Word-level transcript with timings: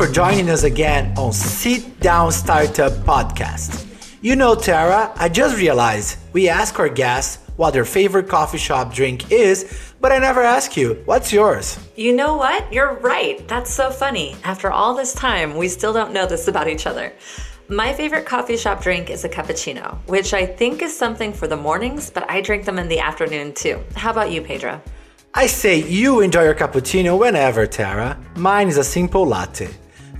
for 0.00 0.10
joining 0.10 0.48
us 0.48 0.62
again 0.62 1.12
on 1.18 1.30
Sit 1.30 2.00
Down 2.00 2.32
Startup 2.32 2.90
Podcast. 3.04 3.86
You 4.22 4.34
know, 4.34 4.54
Tara, 4.54 5.12
I 5.16 5.28
just 5.28 5.58
realized 5.58 6.16
we 6.32 6.48
ask 6.48 6.78
our 6.78 6.88
guests 6.88 7.46
what 7.56 7.74
their 7.74 7.84
favorite 7.84 8.26
coffee 8.26 8.56
shop 8.56 8.94
drink 8.94 9.30
is, 9.30 9.92
but 10.00 10.10
I 10.10 10.16
never 10.16 10.40
ask 10.40 10.74
you, 10.74 11.02
what's 11.04 11.34
yours? 11.34 11.78
You 11.96 12.16
know 12.16 12.34
what? 12.34 12.72
You're 12.72 12.94
right. 12.94 13.46
That's 13.46 13.70
so 13.70 13.90
funny. 13.90 14.36
After 14.42 14.70
all 14.70 14.94
this 14.94 15.12
time, 15.12 15.54
we 15.54 15.68
still 15.68 15.92
don't 15.92 16.14
know 16.14 16.24
this 16.24 16.48
about 16.48 16.66
each 16.66 16.86
other. 16.86 17.12
My 17.68 17.92
favorite 17.92 18.24
coffee 18.24 18.56
shop 18.56 18.82
drink 18.82 19.10
is 19.10 19.26
a 19.26 19.28
cappuccino, 19.28 19.98
which 20.06 20.32
I 20.32 20.46
think 20.46 20.80
is 20.80 20.96
something 20.96 21.30
for 21.30 21.46
the 21.46 21.58
mornings, 21.58 22.08
but 22.08 22.24
I 22.30 22.40
drink 22.40 22.64
them 22.64 22.78
in 22.78 22.88
the 22.88 23.00
afternoon 23.00 23.52
too. 23.52 23.84
How 23.96 24.12
about 24.12 24.32
you, 24.32 24.40
Pedro? 24.40 24.80
I 25.34 25.46
say 25.46 25.82
you 25.82 26.20
enjoy 26.20 26.44
your 26.44 26.54
cappuccino 26.54 27.18
whenever, 27.18 27.66
Tara. 27.66 28.18
Mine 28.36 28.68
is 28.68 28.78
a 28.78 28.82
simple 28.82 29.26
latte. 29.26 29.68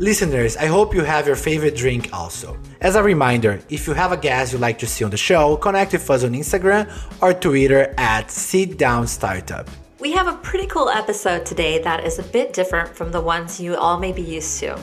Listeners, 0.01 0.57
I 0.57 0.65
hope 0.65 0.95
you 0.95 1.05
have 1.05 1.27
your 1.27 1.37
favorite 1.37 1.77
drink 1.77 2.09
also. 2.11 2.57
As 2.81 2.97
a 2.97 3.03
reminder, 3.03 3.61
if 3.69 3.87
you 3.87 3.93
have 3.93 4.13
a 4.13 4.17
guest 4.17 4.55
you'd 4.55 4.63
like 4.63 4.79
to 4.79 4.87
see 4.87 5.05
on 5.05 5.11
the 5.11 5.19
show, 5.19 5.59
connect 5.59 5.93
with 5.93 6.09
us 6.09 6.25
on 6.25 6.33
Instagram 6.33 6.91
or 7.21 7.35
Twitter 7.35 7.95
at 7.99 8.31
Sit 8.31 8.79
Down 8.79 9.07
Startup. 9.07 9.69
We 9.99 10.13
have 10.13 10.27
a 10.27 10.39
pretty 10.39 10.69
cool 10.69 10.89
episode 10.89 11.45
today 11.45 11.83
that 11.83 12.03
is 12.07 12.19
a 12.19 12.23
bit 12.23 12.55
different 12.55 12.97
from 12.97 13.13
the 13.13 13.21
ones 13.21 13.61
you 13.61 13.77
all 13.77 13.99
may 13.99 14.11
be 14.11 14.23
used 14.23 14.59
to. 14.61 14.79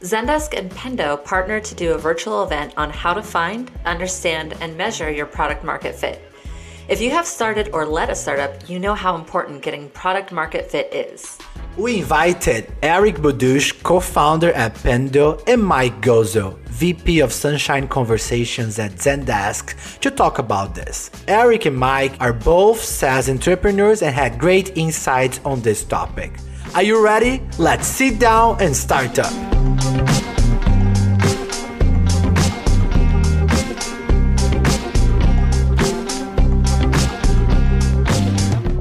Zendesk 0.00 0.58
and 0.58 0.68
Pendo 0.72 1.22
partnered 1.24 1.62
to 1.66 1.76
do 1.76 1.92
a 1.92 1.98
virtual 1.98 2.42
event 2.42 2.74
on 2.76 2.90
how 2.90 3.14
to 3.14 3.22
find, 3.22 3.70
understand, 3.84 4.56
and 4.60 4.76
measure 4.76 5.08
your 5.12 5.26
product 5.26 5.62
market 5.62 5.94
fit. 5.94 6.20
If 6.88 7.00
you 7.00 7.10
have 7.10 7.26
started 7.26 7.70
or 7.72 7.86
led 7.86 8.10
a 8.10 8.16
startup, 8.16 8.68
you 8.68 8.80
know 8.80 8.94
how 8.94 9.14
important 9.14 9.62
getting 9.62 9.90
product 9.90 10.32
market 10.32 10.68
fit 10.68 10.92
is. 10.92 11.38
We 11.76 11.98
invited 11.98 12.72
Eric 12.82 13.16
Boduch, 13.16 13.82
co 13.82 14.00
founder 14.00 14.50
at 14.52 14.74
Pendo, 14.76 15.42
and 15.46 15.62
Mike 15.62 16.00
Gozzo, 16.00 16.56
VP 16.70 17.20
of 17.20 17.34
Sunshine 17.34 17.86
Conversations 17.86 18.78
at 18.78 18.92
Zendesk, 18.92 20.00
to 20.00 20.10
talk 20.10 20.38
about 20.38 20.74
this. 20.74 21.10
Eric 21.28 21.66
and 21.66 21.76
Mike 21.76 22.14
are 22.18 22.32
both 22.32 22.80
SaaS 22.80 23.28
entrepreneurs 23.28 24.00
and 24.00 24.14
had 24.14 24.38
great 24.38 24.74
insights 24.78 25.38
on 25.44 25.60
this 25.60 25.84
topic. 25.84 26.32
Are 26.74 26.82
you 26.82 27.04
ready? 27.04 27.42
Let's 27.58 27.86
sit 27.86 28.18
down 28.18 28.56
and 28.62 28.74
start 28.74 29.18
up. 29.18 30.15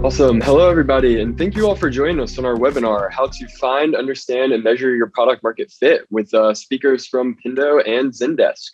Awesome. 0.06 0.39
Hello, 0.39 0.70
everybody, 0.70 1.20
and 1.20 1.36
thank 1.36 1.56
you 1.56 1.67
all 1.67 1.75
for 1.75 1.89
joining 1.89 2.20
us 2.20 2.38
on 2.38 2.45
our 2.45 2.53
webinar, 2.53 3.11
How 3.11 3.25
to 3.25 3.48
Find, 3.59 3.95
Understand, 3.95 4.52
and 4.52 4.64
Measure 4.64 4.95
Your 4.95 5.09
Product 5.09 5.42
Market 5.42 5.72
Fit 5.72 6.06
with 6.11 6.31
uh, 6.31 6.53
speakers 6.53 7.08
from 7.08 7.36
Pendo 7.44 7.81
and 7.88 8.11
Zendesk. 8.11 8.70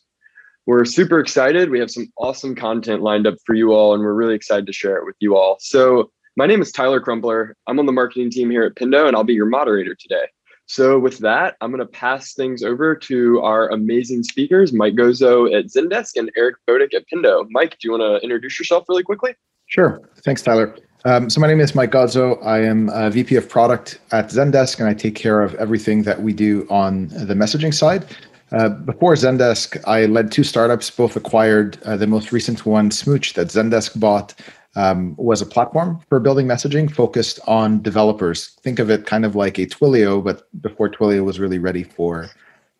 We're 0.66 0.84
super 0.84 1.22
excited. 1.22 1.70
We 1.70 1.80
have 1.80 1.90
some 1.90 2.12
awesome 2.18 2.54
content 2.54 3.02
lined 3.02 3.28
up 3.28 3.36
for 3.46 3.56
you 3.56 3.72
all, 3.72 3.94
and 3.94 4.04
we're 4.04 4.14
really 4.14 4.36
excited 4.36 4.68
to 4.68 4.74
share 4.74 4.98
it 4.98 5.06
with 5.06 5.16
you 5.22 5.38
all. 5.38 5.56
So, 5.62 6.12
my 6.36 6.48
name 6.48 6.62
is 6.62 6.74
Tyler 6.74 7.00
Crumpler. 7.00 7.56
I'm 7.66 7.80
on 7.80 7.86
the 7.86 7.94
marketing 7.94 8.30
team 8.30 8.50
here 8.50 8.64
at 8.64 8.76
Pendo, 8.76 9.08
and 9.08 9.16
I'll 9.16 9.24
be 9.24 9.34
your 9.34 9.46
moderator 9.46 9.96
today. 9.96 10.26
So, 10.66 11.00
with 11.00 11.20
that, 11.20 11.56
I'm 11.62 11.72
going 11.72 11.80
to 11.80 11.86
pass 11.86 12.34
things 12.34 12.62
over 12.62 12.94
to 12.94 13.40
our 13.40 13.70
amazing 13.70 14.24
speakers, 14.24 14.74
Mike 14.74 14.96
Gozzo 14.96 15.58
at 15.58 15.68
Zendesk 15.68 16.18
and 16.18 16.30
Eric 16.36 16.58
Boduch 16.70 16.94
at 16.94 17.06
Pendo. 17.08 17.46
Mike, 17.52 17.78
do 17.80 17.88
you 17.88 17.92
want 17.92 18.02
to 18.02 18.22
introduce 18.22 18.60
yourself 18.60 18.84
really 18.90 19.04
quickly? 19.04 19.34
Sure. 19.68 20.02
Thanks, 20.26 20.42
Tyler. 20.42 20.76
Um, 21.04 21.32
so 21.32 21.42
my 21.42 21.48
name 21.48 21.60
is 21.60 21.74
Mike 21.74 21.92
Gozzo. 21.92 22.44
I 22.46 22.60
am 22.60 22.90
a 22.90 23.10
VP 23.10 23.36
of 23.36 23.50
Product 23.50 24.00
at 24.12 24.30
Zendesk, 24.30 24.80
and 24.80 24.88
I 24.88 24.94
take 24.94 25.16
care 25.16 25.42
of 25.42 25.56
everything 25.56 26.04
that 26.04 26.22
we 26.22 26.32
do 26.32 26.68
on 26.70 27.08
the 27.08 27.34
messaging 27.34 27.74
side. 27.74 28.06
Uh, 28.52 28.70
before 28.70 29.14
Zendesk, 29.16 29.82
I 29.88 30.06
led 30.06 30.32
two 30.32 30.44
startups, 30.44 30.92
both 30.92 31.16
acquired. 31.16 31.82
Uh, 31.84 31.98
the 31.98 32.06
most 32.06 32.32
recent 32.32 32.68
one, 32.68 32.92
Smooch, 32.92 33.34
that 33.34 33.48
Zendesk 33.48 34.00
bought, 34.00 34.36
um, 34.76 35.16
was 35.18 35.42
a 35.42 35.46
platform 35.46 36.00
for 36.08 36.20
building 36.20 36.46
messaging 36.46 36.94
focused 36.94 37.40
on 37.48 37.82
developers. 37.82 38.50
Think 38.62 38.78
of 38.78 38.92
it 38.92 39.08
kind 39.08 39.26
of 39.26 39.36
like 39.36 39.58
a 39.58 39.66
Twilio, 39.66 40.24
but 40.24 40.48
before 40.62 40.88
Twilio 40.88 41.26
was 41.26 41.40
really 41.40 41.58
ready 41.58 41.84
for 41.84 42.30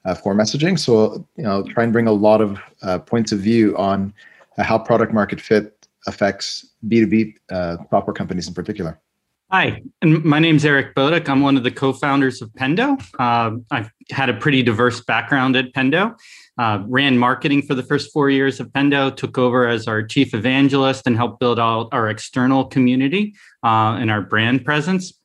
uh, 0.06 0.14
for 0.14 0.36
messaging. 0.36 0.78
So 0.78 1.26
you 1.38 1.44
know, 1.44 1.64
try 1.64 1.84
and 1.84 1.92
bring 1.92 2.08
a 2.08 2.12
lot 2.12 2.40
of 2.40 2.60
uh, 2.84 3.00
points 3.00 3.32
of 3.32 3.40
view 3.40 3.76
on 3.78 4.14
uh, 4.58 4.64
how 4.64 4.78
product 4.78 5.12
market 5.12 5.42
fit 5.42 5.81
affects 6.08 6.74
B2B 6.88 7.36
uh, 7.52 7.78
software 7.90 8.14
companies 8.14 8.48
in 8.48 8.54
particular. 8.54 9.00
Hi, 9.52 9.82
and 10.02 10.24
my 10.24 10.40
name 10.40 10.56
is 10.56 10.64
Eric 10.64 10.96
Boduch. 10.96 11.28
I'm 11.28 11.42
one 11.42 11.58
of 11.58 11.64
the 11.64 11.72
co-founders 11.72 12.42
of 12.42 12.50
Pendo. 12.52 12.98
Uh, 13.20 13.58
I've 13.70 13.92
had 14.10 14.30
a 14.30 14.34
pretty 14.34 14.64
diverse 14.64 15.02
background 15.02 15.58
at 15.58 15.74
Pendo. 15.74 16.18
Uh, 16.58 16.84
ran 16.88 17.18
marketing 17.18 17.64
for 17.64 17.76
the 17.76 17.84
first 17.84 18.14
four 18.14 18.30
years 18.30 18.62
of 18.62 18.70
Pendo, 18.70 19.14
took 19.14 19.38
over 19.38 19.68
as 19.68 19.90
our 19.90 20.04
chief 20.04 20.34
evangelist, 20.34 21.06
and 21.06 21.18
helped 21.18 21.42
build 21.42 21.60
out 21.60 21.90
our 21.92 22.08
external 22.08 22.64
community 22.64 23.36
uh, 23.62 23.98
and 24.00 24.10
our 24.10 24.22
brand 24.22 24.64
presence. 24.64 25.20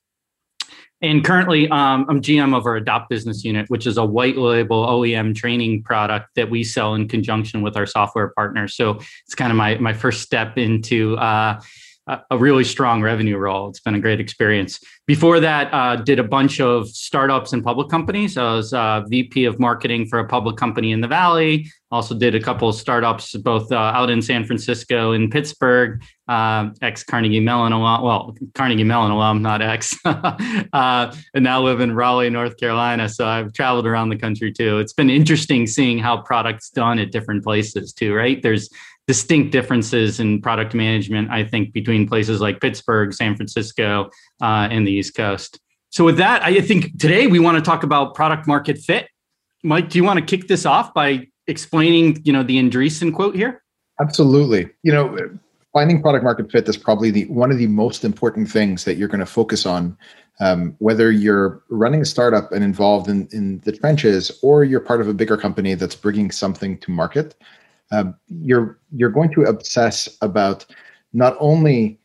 And 1.02 1.22
currently, 1.22 1.68
um, 1.68 2.06
I'm 2.08 2.22
GM 2.22 2.56
of 2.56 2.64
our 2.64 2.76
Adopt 2.76 3.10
business 3.10 3.44
unit, 3.44 3.68
which 3.68 3.86
is 3.86 3.98
a 3.98 4.04
white 4.04 4.38
label 4.38 4.86
OEM 4.86 5.34
training 5.34 5.82
product 5.82 6.34
that 6.36 6.48
we 6.48 6.64
sell 6.64 6.94
in 6.94 7.06
conjunction 7.06 7.60
with 7.60 7.76
our 7.76 7.84
software 7.84 8.28
partners. 8.28 8.74
So 8.74 8.98
it's 9.26 9.34
kind 9.34 9.52
of 9.52 9.58
my 9.58 9.76
my 9.76 9.92
first 9.92 10.22
step 10.22 10.56
into 10.56 11.16
uh, 11.18 11.60
a 12.06 12.38
really 12.38 12.62
strong 12.62 13.02
revenue 13.02 13.36
role. 13.36 13.68
It's 13.68 13.80
been 13.80 13.96
a 13.96 14.00
great 14.00 14.20
experience. 14.20 14.78
Before 15.06 15.40
that, 15.40 15.72
uh, 15.72 15.96
did 15.96 16.20
a 16.20 16.24
bunch 16.24 16.60
of 16.60 16.88
startups 16.88 17.52
and 17.52 17.64
public 17.64 17.88
companies. 17.88 18.36
I 18.36 18.54
was 18.54 18.72
uh, 18.72 19.02
VP 19.08 19.44
of 19.44 19.58
marketing 19.58 20.06
for 20.06 20.20
a 20.20 20.26
public 20.26 20.56
company 20.56 20.92
in 20.92 21.00
the 21.00 21.08
Valley. 21.08 21.68
Also 21.90 22.14
did 22.14 22.34
a 22.34 22.40
couple 22.40 22.68
of 22.68 22.74
startups 22.74 23.34
both 23.36 23.70
uh, 23.72 23.76
out 23.76 24.10
in 24.10 24.22
San 24.22 24.44
Francisco 24.44 25.12
and 25.12 25.30
Pittsburgh. 25.30 26.02
Uh, 26.28 26.70
ex 26.82 27.04
Carnegie 27.04 27.38
Mellon 27.38 27.72
alum, 27.72 28.02
well 28.02 28.36
Carnegie 28.54 28.82
Mellon 28.82 29.12
alum, 29.12 29.42
not 29.42 29.62
ex, 29.62 29.96
uh, 30.04 31.14
and 31.34 31.44
now 31.44 31.62
live 31.62 31.80
in 31.80 31.94
Raleigh, 31.94 32.30
North 32.30 32.56
Carolina. 32.56 33.08
So 33.08 33.26
I've 33.26 33.52
traveled 33.52 33.86
around 33.86 34.08
the 34.08 34.16
country 34.16 34.52
too. 34.52 34.78
It's 34.78 34.92
been 34.92 35.10
interesting 35.10 35.68
seeing 35.68 35.98
how 35.98 36.22
products 36.22 36.70
done 36.70 36.98
at 36.98 37.12
different 37.12 37.44
places 37.44 37.92
too. 37.92 38.12
Right? 38.14 38.42
There's 38.42 38.68
distinct 39.06 39.52
differences 39.52 40.18
in 40.18 40.40
product 40.40 40.74
management, 40.74 41.30
I 41.30 41.44
think, 41.44 41.72
between 41.72 42.08
places 42.08 42.40
like 42.40 42.60
Pittsburgh, 42.60 43.12
San 43.14 43.36
Francisco, 43.36 44.10
uh, 44.40 44.68
and 44.70 44.86
the 44.86 44.92
East 44.92 45.14
Coast. 45.14 45.60
So, 45.90 46.04
with 46.04 46.16
that, 46.18 46.42
I 46.42 46.60
think 46.60 46.98
today 46.98 47.26
we 47.26 47.38
want 47.38 47.56
to 47.56 47.62
talk 47.62 47.82
about 47.82 48.14
product 48.14 48.46
market 48.46 48.78
fit. 48.78 49.08
Mike, 49.62 49.88
do 49.88 49.98
you 49.98 50.04
want 50.04 50.18
to 50.18 50.24
kick 50.24 50.48
this 50.48 50.66
off 50.66 50.92
by 50.92 51.26
explaining, 51.46 52.20
you 52.24 52.32
know, 52.32 52.42
the 52.42 52.58
Andreessen 52.58 53.14
quote 53.14 53.34
here? 53.34 53.62
Absolutely. 54.00 54.68
You 54.82 54.92
know, 54.92 55.16
finding 55.72 56.02
product 56.02 56.24
market 56.24 56.50
fit 56.50 56.68
is 56.68 56.76
probably 56.76 57.10
the 57.10 57.24
one 57.26 57.50
of 57.50 57.58
the 57.58 57.66
most 57.68 58.04
important 58.04 58.50
things 58.50 58.84
that 58.84 58.96
you're 58.96 59.08
going 59.08 59.20
to 59.20 59.26
focus 59.26 59.64
on, 59.64 59.96
um, 60.40 60.74
whether 60.80 61.10
you're 61.10 61.62
running 61.70 62.02
a 62.02 62.04
startup 62.04 62.52
and 62.52 62.64
involved 62.64 63.08
in 63.08 63.28
in 63.32 63.60
the 63.60 63.72
trenches, 63.72 64.38
or 64.42 64.64
you're 64.64 64.80
part 64.80 65.00
of 65.00 65.08
a 65.08 65.14
bigger 65.14 65.36
company 65.36 65.74
that's 65.74 65.94
bringing 65.94 66.30
something 66.30 66.76
to 66.78 66.90
market 66.90 67.36
um, 67.92 68.14
you're 68.28 68.78
you're 68.92 69.10
going 69.10 69.32
to 69.34 69.42
obsess 69.44 70.08
about 70.22 70.66
not 71.12 71.36
only 71.38 71.98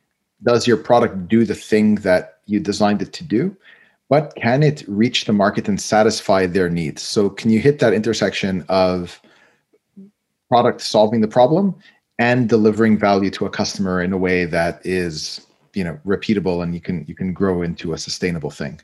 does 0.44 0.68
your 0.68 0.78
product 0.78 1.28
do 1.28 1.46
the 1.46 1.56
thing 1.56 1.96
that 1.96 2.40
you 2.46 2.59
designed 2.59 3.02
it 3.02 3.14
to 3.14 3.24
do, 3.24 3.56
but 4.09 4.34
can 4.36 4.64
it 4.64 4.84
reach 4.88 5.25
the 5.25 5.34
market 5.34 5.68
and 5.68 5.80
satisfy 5.80 6.46
their 6.46 6.70
needs? 6.70 7.02
So 7.02 7.30
can 7.30 7.52
you 7.52 7.59
hit 7.59 7.80
that 7.80 7.94
intersection 7.94 8.66
of 8.70 9.22
product 10.50 10.82
solving 10.82 11.22
the 11.22 11.28
problem 11.28 11.76
and 12.20 12.50
delivering 12.50 12.97
value 13.00 13.32
to 13.32 13.46
a 13.46 13.50
customer 13.50 14.02
in 14.02 14.14
a 14.14 14.17
way 14.17 14.46
that 14.46 14.82
is 14.85 15.47
you 15.73 15.84
know 15.84 15.97
repeatable 16.06 16.61
and 16.61 16.73
you 16.73 16.82
can 16.82 17.06
you 17.08 17.16
can 17.16 17.34
grow 17.34 17.61
into 17.61 17.94
a 17.94 17.97
sustainable 17.97 18.52
thing. 18.52 18.79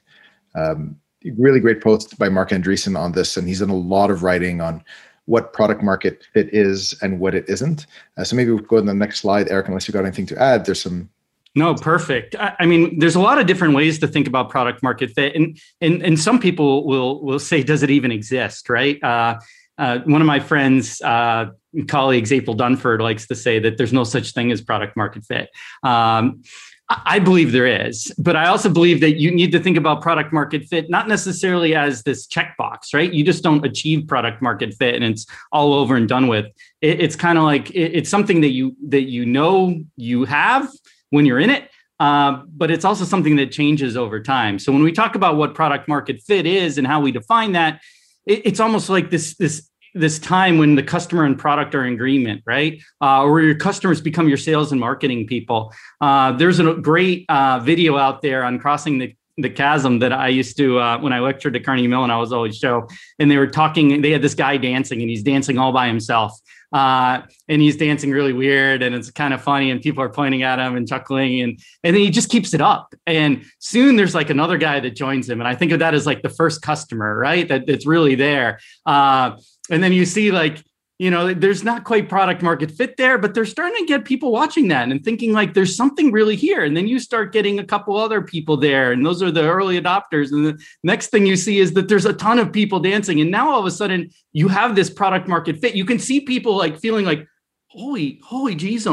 Um, 0.56 0.98
really 1.38 1.60
great 1.60 1.82
post 1.82 2.18
by 2.18 2.30
mark 2.30 2.50
Andreessen 2.50 2.98
on 2.98 3.12
this, 3.12 3.38
and 3.38 3.48
he's 3.48 3.60
done 3.60 3.70
a 3.70 3.76
lot 3.76 4.10
of 4.10 4.24
writing 4.24 4.62
on 4.62 4.84
what 5.28 5.54
product 5.54 5.84
market 5.84 6.26
fit 6.34 6.50
is 6.54 6.96
and 7.02 7.20
what 7.20 7.36
it 7.36 7.46
isn't. 7.48 7.86
Uh, 8.18 8.24
so 8.24 8.36
maybe 8.36 8.50
we'll 8.50 8.64
go 8.64 8.78
to 8.78 8.82
the 8.82 8.94
next 8.94 9.20
slide, 9.20 9.50
Eric, 9.50 9.68
unless 9.68 9.88
you've 9.88 9.94
got 9.94 10.04
anything 10.04 10.26
to 10.26 10.42
add. 10.42 10.66
There's 10.66 10.82
some 10.82 11.10
no, 11.56 11.74
perfect. 11.74 12.36
I, 12.40 12.68
mean, 12.68 13.00
there's 13.00 13.16
a 13.16 13.20
lot 13.20 13.40
of 13.40 13.48
different 13.48 13.74
ways 13.74 13.98
to 14.00 14.08
think 14.08 14.28
about 14.28 14.52
product 14.52 14.84
market 14.84 15.10
fit, 15.10 15.36
and 15.36 15.60
and 15.82 16.04
and 16.04 16.20
some 16.20 16.40
people 16.40 16.86
will 16.86 17.24
will 17.24 17.40
say, 17.40 17.64
does 17.64 17.82
it 17.82 17.90
even 17.90 18.12
exist? 18.12 18.70
Right? 18.70 19.04
Uh, 19.04 19.40
uh, 19.80 20.00
one 20.06 20.22
of 20.22 20.28
my 20.28 20.40
friends, 20.40 21.02
uh, 21.02 21.48
colleagues, 21.88 22.32
April 22.32 22.56
Dunford, 22.56 23.02
likes 23.02 23.28
to 23.28 23.36
say 23.36 23.58
that 23.58 23.78
there's 23.78 23.94
no 23.94 24.04
such 24.04 24.34
thing 24.34 24.52
as 24.52 24.62
product 24.62 24.96
market 24.96 25.26
fit. 25.26 25.50
Um, 25.82 26.44
I 26.90 27.20
believe 27.20 27.52
there 27.52 27.86
is, 27.86 28.14
but 28.18 28.38
I 28.38 28.48
also 28.48 28.70
believe 28.70 29.02
that 29.02 29.18
you 29.18 29.30
need 29.30 29.52
to 29.52 29.60
think 29.60 29.76
about 29.76 30.02
product 30.02 30.32
market 30.32 30.64
fit 30.64 30.90
not 30.90 31.10
necessarily 31.10 31.76
as 31.76 32.04
this 32.04 32.26
checkbox, 32.28 32.94
right? 32.94 33.12
You 33.12 33.26
just 33.26 33.44
don't 33.44 33.66
achieve 33.66 34.08
product 34.08 34.42
market 34.42 34.74
fit 34.74 34.96
and 34.96 35.04
it's 35.04 35.26
all 35.52 35.74
over 35.74 35.98
and 35.98 36.08
done 36.08 36.28
with. 36.28 36.46
It, 36.82 37.02
it's 37.02 37.18
kind 37.18 37.38
of 37.38 37.44
like 37.44 37.72
it, 37.72 37.92
it's 37.94 38.10
something 38.10 38.40
that 38.40 38.52
you 38.52 38.74
that 38.88 39.02
you 39.02 39.26
know 39.26 39.84
you 39.98 40.24
have 40.26 40.70
when 41.10 41.26
you're 41.26 41.40
in 41.40 41.50
it, 41.50 41.70
uh, 42.00 42.44
but 42.56 42.72
it's 42.72 42.86
also 42.86 43.04
something 43.04 43.36
that 43.36 43.52
changes 43.52 43.98
over 43.98 44.22
time. 44.22 44.58
So 44.58 44.72
when 44.72 44.84
we 44.84 44.94
talk 44.94 45.16
about 45.16 45.36
what 45.36 45.56
product 45.56 45.90
market 45.90 46.22
fit 46.22 46.46
is 46.46 46.78
and 46.78 46.88
how 46.88 47.02
we 47.02 47.12
define 47.12 47.52
that, 47.52 47.82
it, 48.26 48.44
it's 48.46 48.62
almost 48.62 48.90
like 48.90 49.10
this 49.10 49.36
this 49.36 49.70
this 50.00 50.20
time 50.20 50.58
when 50.58 50.76
the 50.76 50.84
customer 50.84 51.24
and 51.26 51.38
product 51.38 51.76
are 51.76 51.86
in 51.86 51.94
agreement, 51.94 52.44
right? 52.46 52.82
Uh, 53.02 53.24
or 53.24 53.42
your 53.42 53.56
customers 53.56 54.02
become 54.02 54.28
your 54.28 54.38
sales 54.38 54.72
and 54.72 54.80
marketing 54.80 55.28
people. 55.28 55.74
Uh, 56.02 56.32
there's 56.34 56.60
a 56.60 56.74
great 56.76 57.26
uh, 57.30 57.60
video 57.60 57.98
out 57.98 58.22
there 58.22 58.44
on 58.44 58.60
crossing 58.60 58.98
the 59.00 59.16
the 59.38 59.50
chasm 59.50 60.00
that 60.00 60.12
I 60.12 60.30
used 60.30 60.58
to 60.58 60.80
uh, 60.80 60.98
when 61.00 61.14
I 61.14 61.20
lectured 61.20 61.56
at 61.56 61.64
Carnegie 61.64 61.88
Mellon. 61.88 62.10
I 62.10 62.18
was 62.18 62.34
always 62.34 62.58
show, 62.58 62.88
and 63.20 63.30
they 63.30 63.38
were 63.38 63.48
talking. 63.48 64.02
They 64.02 64.12
had 64.12 64.22
this 64.22 64.34
guy 64.34 64.58
dancing, 64.58 65.02
and 65.02 65.10
he's 65.10 65.24
dancing 65.24 65.60
all 65.60 65.72
by 65.72 65.88
himself, 65.88 66.34
uh, 66.74 67.22
and 67.48 67.62
he's 67.62 67.78
dancing 67.78 68.12
really 68.12 68.34
weird, 68.34 68.82
and 68.82 68.96
it's 68.96 69.12
kind 69.12 69.34
of 69.34 69.42
funny, 69.42 69.70
and 69.70 69.80
people 69.80 70.04
are 70.04 70.10
pointing 70.10 70.44
at 70.44 70.60
him 70.60 70.76
and 70.76 70.88
chuckling, 70.88 71.42
and 71.42 71.60
and 71.84 71.96
then 71.96 72.02
he 72.02 72.10
just 72.10 72.30
keeps 72.30 72.54
it 72.54 72.62
up, 72.62 72.94
and 73.06 73.46
soon 73.60 73.96
there's 73.96 74.16
like 74.16 74.30
another 74.30 74.58
guy 74.58 74.80
that 74.80 74.96
joins 74.96 75.30
him, 75.30 75.40
and 75.40 75.48
I 75.48 75.56
think 75.56 75.72
of 75.72 75.80
that 75.80 75.94
as 75.94 76.06
like 76.06 76.24
the 76.24 76.30
first 76.30 76.62
customer, 76.62 77.18
right? 77.18 77.48
That 77.48 77.68
that's 77.68 77.86
really 77.86 78.16
there, 78.16 78.60
uh, 78.88 79.38
and 79.70 79.84
then 79.84 79.94
you 79.94 80.06
see 80.06 80.32
like 80.32 80.64
you 81.00 81.12
know 81.12 81.34
there's 81.34 81.64
not 81.64 81.84
quite 81.84 82.10
product 82.10 82.42
market 82.42 82.72
fit 82.72 82.98
there 82.98 83.18
but 83.18 83.34
they're 83.34 83.46
starting 83.46 83.78
to 83.78 83.86
get 83.86 84.04
people 84.06 84.32
watching 84.32 84.68
that 84.70 84.90
and 84.90 85.04
thinking 85.04 85.32
like 85.32 85.54
there's 85.54 85.76
something 85.76 86.12
really 86.12 86.36
here. 86.36 86.64
And 86.64 86.76
then 86.76 86.88
you 86.88 87.00
start 87.00 87.34
getting 87.34 87.60
a 87.60 87.64
couple 87.64 87.98
other 87.98 88.22
people 88.22 88.58
there 88.58 88.92
and 88.92 89.06
those 89.06 89.22
are 89.22 89.32
the 89.32 89.44
early 89.44 89.80
adopters. 89.80 90.32
And 90.32 90.46
the 90.46 90.60
next 90.84 91.08
thing 91.08 91.26
you 91.26 91.36
see 91.36 91.60
is 91.60 91.74
that 91.74 91.88
there's 91.88 92.06
a 92.06 92.14
ton 92.14 92.40
of 92.40 92.52
people 92.52 92.80
dancing. 92.80 93.22
And 93.22 93.30
now 93.30 93.50
all 93.50 93.60
of 93.60 93.66
a 93.66 93.72
sudden 93.72 94.10
you 94.34 94.48
have 94.48 94.76
this 94.76 94.90
product 94.90 95.28
market 95.28 95.58
fit. 95.58 95.76
You 95.76 95.86
can 95.86 96.00
see 96.00 96.22
people 96.22 96.56
like 96.58 96.80
feeling 96.80 97.06
like 97.06 97.28
holy 97.68 98.20
holy 98.24 98.56
jeez 98.56 98.88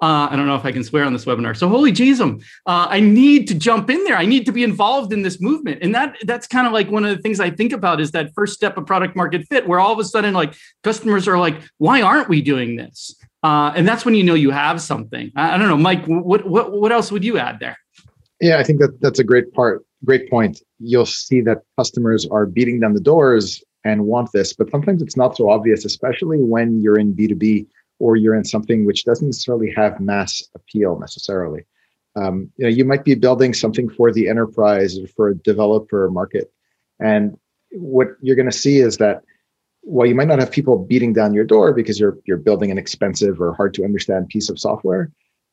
uh, 0.00 0.28
I 0.30 0.36
don't 0.36 0.46
know 0.46 0.54
if 0.54 0.64
I 0.64 0.70
can 0.70 0.84
swear 0.84 1.04
on 1.04 1.12
this 1.12 1.24
webinar. 1.24 1.56
So 1.56 1.68
holy 1.68 1.92
jeez, 1.92 2.20
uh, 2.20 2.36
I 2.66 3.00
need 3.00 3.48
to 3.48 3.54
jump 3.54 3.90
in 3.90 4.04
there. 4.04 4.16
I 4.16 4.26
need 4.26 4.46
to 4.46 4.52
be 4.52 4.62
involved 4.62 5.12
in 5.12 5.22
this 5.22 5.40
movement. 5.40 5.82
And 5.82 5.92
that 5.94 6.16
that's 6.22 6.46
kind 6.46 6.66
of 6.66 6.72
like 6.72 6.90
one 6.90 7.04
of 7.04 7.16
the 7.16 7.20
things 7.20 7.40
I 7.40 7.50
think 7.50 7.72
about 7.72 8.00
is 8.00 8.12
that 8.12 8.32
first 8.34 8.54
step 8.54 8.76
of 8.76 8.86
product 8.86 9.16
market 9.16 9.46
fit, 9.48 9.66
where 9.66 9.80
all 9.80 9.92
of 9.92 9.98
a 9.98 10.04
sudden 10.04 10.34
like 10.34 10.54
customers 10.84 11.26
are 11.26 11.38
like, 11.38 11.60
why 11.78 12.00
aren't 12.00 12.28
we 12.28 12.40
doing 12.40 12.76
this? 12.76 13.16
Uh, 13.42 13.72
and 13.74 13.86
that's 13.86 14.04
when 14.04 14.14
you 14.14 14.22
know 14.22 14.34
you 14.34 14.50
have 14.50 14.80
something. 14.80 15.32
I, 15.34 15.54
I, 15.54 15.58
don't 15.58 15.68
know, 15.68 15.76
Mike. 15.76 16.04
What 16.06 16.46
what 16.46 16.72
what 16.72 16.92
else 16.92 17.10
would 17.10 17.24
you 17.24 17.38
add 17.38 17.58
there? 17.58 17.76
Yeah, 18.40 18.58
I 18.58 18.62
think 18.62 18.78
that 18.80 19.00
that's 19.00 19.18
a 19.18 19.24
great 19.24 19.52
part. 19.52 19.84
Great 20.04 20.30
point. 20.30 20.62
You'll 20.78 21.06
see 21.06 21.40
that 21.40 21.62
customers 21.76 22.26
are 22.30 22.46
beating 22.46 22.78
down 22.78 22.94
the 22.94 23.00
doors 23.00 23.62
and 23.84 24.06
want 24.06 24.30
this, 24.32 24.52
but 24.52 24.70
sometimes 24.70 25.02
it's 25.02 25.16
not 25.16 25.36
so 25.36 25.50
obvious, 25.50 25.84
especially 25.84 26.38
when 26.38 26.80
you're 26.82 26.98
in 26.98 27.12
B 27.12 27.26
two 27.26 27.34
B 27.34 27.66
or 27.98 28.16
you're 28.16 28.34
in 28.34 28.44
something 28.44 28.84
which 28.84 29.04
doesn't 29.04 29.28
necessarily 29.28 29.72
have 29.74 30.00
mass 30.00 30.42
appeal 30.54 30.98
necessarily. 30.98 31.64
Um, 32.16 32.50
you 32.56 32.64
know, 32.64 32.70
you 32.70 32.84
might 32.84 33.04
be 33.04 33.14
building 33.14 33.54
something 33.54 33.88
for 33.88 34.12
the 34.12 34.28
enterprise 34.28 34.98
or 34.98 35.06
for 35.08 35.28
a 35.28 35.36
developer 35.36 36.10
market, 36.10 36.52
and 36.98 37.36
what 37.72 38.08
you're 38.20 38.36
going 38.36 38.50
to 38.50 38.56
see 38.56 38.78
is 38.78 38.96
that 38.96 39.22
while 39.82 40.06
you 40.06 40.14
might 40.14 40.28
not 40.28 40.38
have 40.38 40.50
people 40.50 40.78
beating 40.78 41.12
down 41.12 41.32
your 41.32 41.44
door 41.44 41.72
because 41.72 41.98
you're 41.98 42.18
you're 42.26 42.36
building 42.36 42.70
an 42.70 42.78
expensive 42.78 43.40
or 43.40 43.54
hard 43.54 43.74
to 43.74 43.84
understand 43.84 44.28
piece 44.28 44.48
of 44.48 44.58
software, 44.58 45.10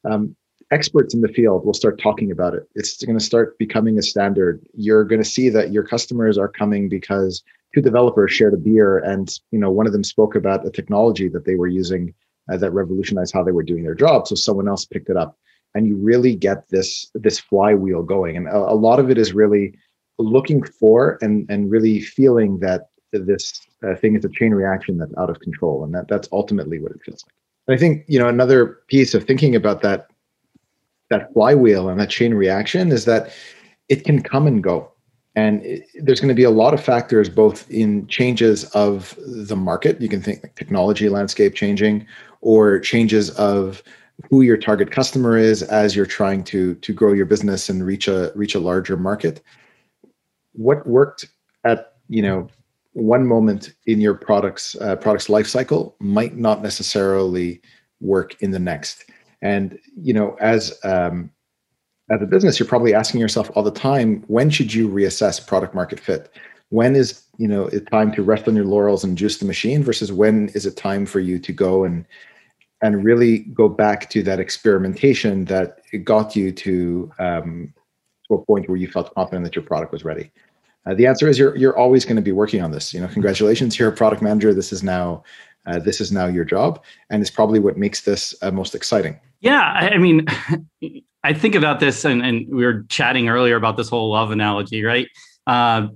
um, 0.09 0.36
experts 0.71 1.13
in 1.13 1.21
the 1.21 1.27
field 1.27 1.65
will 1.65 1.74
start 1.74 2.00
talking 2.01 2.31
about 2.31 2.53
it. 2.53 2.68
It's 2.75 3.03
going 3.03 3.18
to 3.18 3.24
start 3.24 3.57
becoming 3.57 3.97
a 3.97 4.01
standard. 4.01 4.65
You're 4.74 5.03
going 5.03 5.21
to 5.21 5.30
see 5.30 5.50
that 5.50 5.71
your 5.71 5.83
customers 5.83 6.38
are 6.38 6.47
coming 6.47 6.89
because 6.89 7.44
two 7.74 7.81
developers 7.81 8.31
shared 8.31 8.53
a 8.53 8.57
beer, 8.57 8.97
and 9.00 9.30
you 9.51 9.59
know 9.59 9.71
one 9.71 9.88
of 9.88 9.94
them 9.94 10.03
spoke 10.03 10.36
about 10.36 10.65
a 10.65 10.71
technology 10.71 11.27
that 11.30 11.45
they 11.45 11.56
were 11.56 11.68
using 11.68 12.13
uh, 12.51 12.57
that 12.57 12.71
revolutionized 12.71 13.33
how 13.33 13.44
they 13.44 13.51
were 13.51 13.63
doing 13.63 13.83
their 13.83 13.95
job. 13.95 14.27
So 14.27 14.36
someone 14.36 14.68
else 14.68 14.86
picked 14.86 15.09
it 15.09 15.18
up, 15.18 15.38
and 15.74 15.88
you 15.88 15.97
really 15.97 16.36
get 16.36 16.69
this 16.69 17.09
this 17.13 17.39
flywheel 17.39 18.03
going. 18.03 18.38
And 18.38 18.47
a, 18.47 18.57
a 18.57 18.75
lot 18.75 19.00
of 19.00 19.09
it 19.09 19.18
is 19.18 19.33
really 19.33 19.77
looking 20.18 20.63
for 20.63 21.18
and 21.21 21.45
and 21.50 21.69
really 21.69 22.00
feeling 22.01 22.59
that 22.59 22.89
this 23.12 23.62
uh, 23.88 23.95
thing 23.95 24.15
is 24.15 24.25
a 24.25 24.30
chain 24.30 24.51
reaction 24.51 24.97
that's 24.97 25.13
out 25.18 25.30
of 25.30 25.39
control, 25.39 25.83
and 25.83 25.94
that 25.94 26.07
that's 26.07 26.27
ultimately 26.31 26.80
what 26.80 26.92
it 26.92 27.01
feels 27.03 27.24
like. 27.25 27.33
And 27.68 27.75
I 27.75 27.80
think 27.80 28.06
you 28.07 28.19
know 28.19 28.27
another 28.27 28.80
piece 28.88 29.13
of 29.13 29.24
thinking 29.24 29.56
about 29.56 29.81
that 29.81 30.07
that 31.09 31.31
flywheel 31.33 31.89
and 31.89 32.00
that 32.00 32.09
chain 32.09 32.33
reaction 32.33 32.92
is 32.92 33.06
that 33.06 33.31
it 33.89 34.03
can 34.03 34.21
come 34.21 34.47
and 34.47 34.63
go 34.63 34.92
and 35.36 35.63
it, 35.63 35.83
there's 36.01 36.19
going 36.19 36.30
to 36.30 36.36
be 36.36 36.44
a 36.44 36.50
lot 36.50 36.74
of 36.74 36.83
factors 36.83 37.30
both 37.30 37.69
in 37.69 38.07
changes 38.07 38.65
of 38.71 39.18
the 39.19 39.56
market 39.56 40.01
you 40.01 40.09
can 40.09 40.21
think 40.21 40.42
like 40.44 40.56
technology 40.56 41.09
landscape 41.09 41.53
changing 41.53 42.06
or 42.45 42.80
changes 42.80 43.31
of 43.31 43.81
who 44.30 44.42
your 44.42 44.56
target 44.56 44.92
customer 44.92 45.36
is 45.36 45.63
as 45.63 45.95
you're 45.95 46.06
trying 46.06 46.44
to 46.44 46.75
to 46.75 46.94
grow 46.94 47.12
your 47.12 47.25
business 47.25 47.68
and 47.69 47.86
reach 47.86 48.07
a 48.07 48.31
reach 48.36 48.56
a 48.56 48.59
larger 48.59 48.95
market. 48.95 49.42
What 50.53 50.88
worked 50.88 51.25
at 51.65 51.94
you 52.07 52.21
know 52.21 52.47
one 52.94 53.25
moment 53.25 53.74
in 53.88 54.00
your 54.00 54.13
products 54.13 54.75
uh, 54.80 54.95
products 54.95 55.27
life 55.27 55.47
cycle 55.47 55.95
might 56.00 56.38
not 56.38 56.62
necessarily 56.62 57.62
work 58.00 58.42
in 58.42 58.51
the 58.51 58.59
next. 58.59 59.09
And 59.42 59.80
you 59.97 60.13
know 60.13 60.38
as 60.39 60.80
um, 60.83 61.31
as 62.12 62.21
a 62.21 62.27
business 62.27 62.59
you're 62.59 62.69
probably 62.69 62.94
asking 62.94 63.21
yourself 63.21 63.50
all 63.56 63.63
the 63.63 63.71
time 63.71 64.24
when 64.27 64.51
should 64.51 64.71
you 64.71 64.88
reassess 64.88 65.45
product 65.45 65.74
market 65.74 66.00
fit? 66.00 66.31
When 66.69 66.95
is 66.95 67.24
you 67.38 67.47
know 67.47 67.65
it 67.65 67.89
time 67.92 68.12
to 68.13 68.21
rest 68.21 68.47
on 68.47 68.56
your 68.56 68.65
laurels 68.65 69.03
and 69.03 69.18
juice 69.18 69.39
the 69.39 69.45
machine 69.45 69.83
versus 69.83 70.12
when 70.13 70.50
is 70.50 70.68
it 70.68 70.77
time 70.77 71.07
for 71.07 71.19
you 71.19 71.39
to 71.39 71.51
go 71.51 71.83
and 71.83 72.06
and 72.81 73.04
really 73.04 73.39
go 73.39 73.69
back 73.69 74.10
to 74.12 74.24
that 74.24 74.39
experimentation 74.39 75.45
that 75.45 75.80
got 76.04 76.36
you 76.36 76.51
to 76.51 77.12
um, 77.19 77.74
to 78.27 78.36
a 78.36 78.45
point 78.45 78.68
where 78.68 78.77
you 78.77 78.88
felt 78.88 79.13
confident 79.13 79.45
that 79.45 79.56
your 79.56 79.66
product 79.66 79.92
was 79.92 80.04
ready? 80.04 80.31
Uh, 80.86 80.94
the 80.94 81.07
answer 81.07 81.27
is 81.27 81.39
you're 81.39 81.56
you're 81.56 81.77
always 81.77 82.06
going 82.06 82.16
to 82.16 82.22
be 82.22 82.31
working 82.31 82.62
on 82.62 82.72
this. 82.72 82.94
You 82.94 83.01
know, 83.01 83.07
congratulations, 83.07 83.80
you're 83.80 83.89
a 83.89 83.95
product 83.95 84.22
manager. 84.22 84.54
This 84.54 84.72
is 84.72 84.83
now 84.83 85.24
uh, 85.66 85.80
this 85.80 86.00
is 86.00 86.12
now 86.12 86.27
your 86.27 86.45
job, 86.45 86.83
and 87.10 87.22
it's 87.22 87.31
probably 87.31 87.60
what 87.60 87.77
makes 87.77 88.01
this 88.01 88.36
uh, 88.42 88.51
most 88.51 88.75
exciting. 88.75 89.19
Yeah, 89.39 89.62
I, 89.62 89.89
I 89.92 89.98
mean, 89.98 90.25
I 91.24 91.33
think 91.33 91.56
about 91.56 91.80
this, 91.80 92.06
and, 92.06 92.24
and, 92.24 92.48
we 92.50 92.63
were 92.63 92.83
chatting 92.83 93.30
earlier 93.30 93.56
about 93.56 93.78
this 93.78 93.89
whole 93.89 94.12
love 94.12 94.30
analogy, 94.30 94.83
right? 94.83 95.07
Uh, 95.48 95.88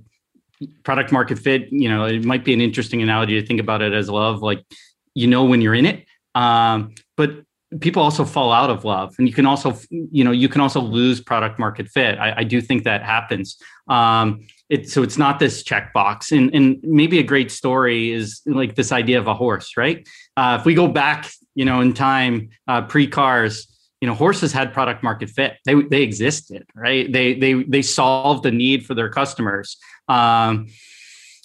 product 0.82 1.12
market 1.12 1.38
fit. 1.38 1.70
You 1.70 1.88
know, 1.88 2.04
it 2.04 2.24
might 2.24 2.44
be 2.44 2.52
an 2.52 2.60
interesting 2.60 3.00
analogy 3.00 3.40
to 3.40 3.46
think 3.46 3.60
about 3.60 3.80
it 3.80 3.92
as 3.92 4.10
love. 4.10 4.42
Like, 4.42 4.64
you 5.14 5.28
know, 5.28 5.44
when 5.44 5.60
you're 5.60 5.74
in 5.74 5.86
it, 5.86 6.04
um, 6.34 6.94
but 7.16 7.42
people 7.80 8.02
also 8.02 8.24
fall 8.24 8.50
out 8.50 8.68
of 8.68 8.84
love 8.84 9.14
and 9.18 9.28
you 9.28 9.34
can 9.34 9.46
also 9.46 9.78
you 9.90 10.24
know 10.24 10.32
you 10.32 10.48
can 10.48 10.60
also 10.60 10.80
lose 10.80 11.20
product 11.20 11.58
market 11.58 11.88
fit. 11.88 12.18
I, 12.18 12.38
I 12.38 12.44
do 12.44 12.60
think 12.60 12.84
that 12.84 13.02
happens. 13.02 13.56
Um, 13.88 14.40
it, 14.68 14.88
so 14.88 15.02
it's 15.02 15.18
not 15.18 15.40
this 15.40 15.64
checkbox 15.64 16.36
and, 16.36 16.54
and 16.54 16.78
maybe 16.82 17.18
a 17.18 17.24
great 17.24 17.50
story 17.50 18.12
is 18.12 18.40
like 18.46 18.76
this 18.76 18.92
idea 18.92 19.18
of 19.18 19.26
a 19.26 19.34
horse 19.34 19.76
right? 19.76 20.08
Uh, 20.36 20.56
if 20.58 20.66
we 20.66 20.74
go 20.74 20.88
back 20.88 21.30
you 21.54 21.64
know 21.64 21.80
in 21.80 21.92
time 21.94 22.50
uh, 22.66 22.82
pre 22.82 23.06
cars 23.06 23.66
you 24.00 24.08
know 24.08 24.14
horses 24.14 24.52
had 24.52 24.72
product 24.72 25.02
market 25.02 25.30
fit. 25.30 25.58
They, 25.64 25.74
they 25.74 26.02
existed 26.02 26.66
right? 26.74 27.10
They 27.12 27.34
they 27.34 27.62
they 27.64 27.82
solved 27.82 28.42
the 28.42 28.50
need 28.50 28.86
for 28.86 28.94
their 28.94 29.10
customers. 29.10 29.76
Um, 30.08 30.66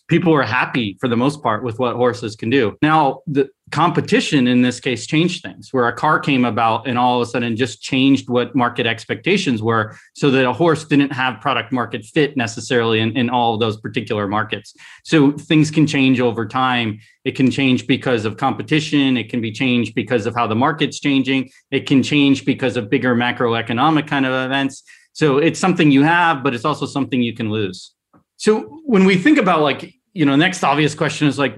people 0.08 0.32
were 0.32 0.44
happy 0.44 0.98
for 1.00 1.08
the 1.08 1.18
most 1.18 1.42
part 1.42 1.64
with 1.64 1.80
what 1.80 1.96
horses 1.96 2.36
can 2.36 2.50
do. 2.50 2.78
Now, 2.82 3.22
the 3.28 3.50
competition 3.72 4.48
in 4.48 4.62
this 4.62 4.80
case 4.80 5.08
changed 5.08 5.42
things 5.42 5.70
where 5.72 5.88
a 5.88 5.94
car 5.94 6.20
came 6.20 6.46
about 6.46 6.88
and 6.88 7.00
all 7.00 7.20
of 7.20 7.28
a 7.28 7.30
sudden 7.30 7.56
just 7.56 7.82
changed 7.82 8.30
what 8.30 8.56
market 8.56 8.86
expectations 8.86 9.62
were 9.62 9.98
so 10.14 10.30
that 10.30 10.46
a 10.46 10.54
horse 10.54 10.86
didn't 10.86 11.12
have 11.12 11.42
product 11.42 11.72
market 11.72 12.06
fit 12.06 12.38
necessarily 12.38 13.00
in, 13.00 13.18
in 13.18 13.28
all 13.28 13.56
of 13.56 13.60
those 13.60 13.78
particular 13.78 14.28
markets. 14.28 14.76
So 15.04 15.32
things 15.32 15.72
can 15.72 15.88
change 15.88 16.20
over 16.20 16.46
time. 16.46 17.00
It 17.24 17.36
can 17.36 17.50
change 17.50 17.88
because 17.88 18.24
of 18.24 18.38
competition. 18.38 19.18
It 19.18 19.30
can 19.30 19.42
be 19.42 19.52
changed 19.52 19.96
because 19.96 20.28
of 20.28 20.36
how 20.36 20.46
the 20.46 20.56
market's 20.56 21.00
changing. 21.00 21.50
It 21.72 21.88
can 21.88 22.04
change 22.04 22.46
because 22.46 22.78
of 22.78 22.90
bigger 22.90 23.16
macroeconomic 23.16 24.08
kind 24.08 24.28
of 24.28 24.46
events. 24.46 24.84
So 25.14 25.40
it's 25.40 25.60
something 25.60 25.90
you 25.90 26.04
have, 26.04 26.44
but 26.44 26.54
it's 26.54 26.66
also 26.66 26.86
something 26.86 27.22
you 27.22 27.34
can 27.34 27.50
lose. 27.50 27.96
So 28.38 28.82
when 28.86 29.06
we 29.06 29.18
think 29.18 29.40
about 29.40 29.62
like, 29.62 29.94
you 30.14 30.26
know, 30.26 30.36
next 30.36 30.64
obvious 30.64 30.94
question 30.94 31.28
is 31.28 31.40
like 31.40 31.58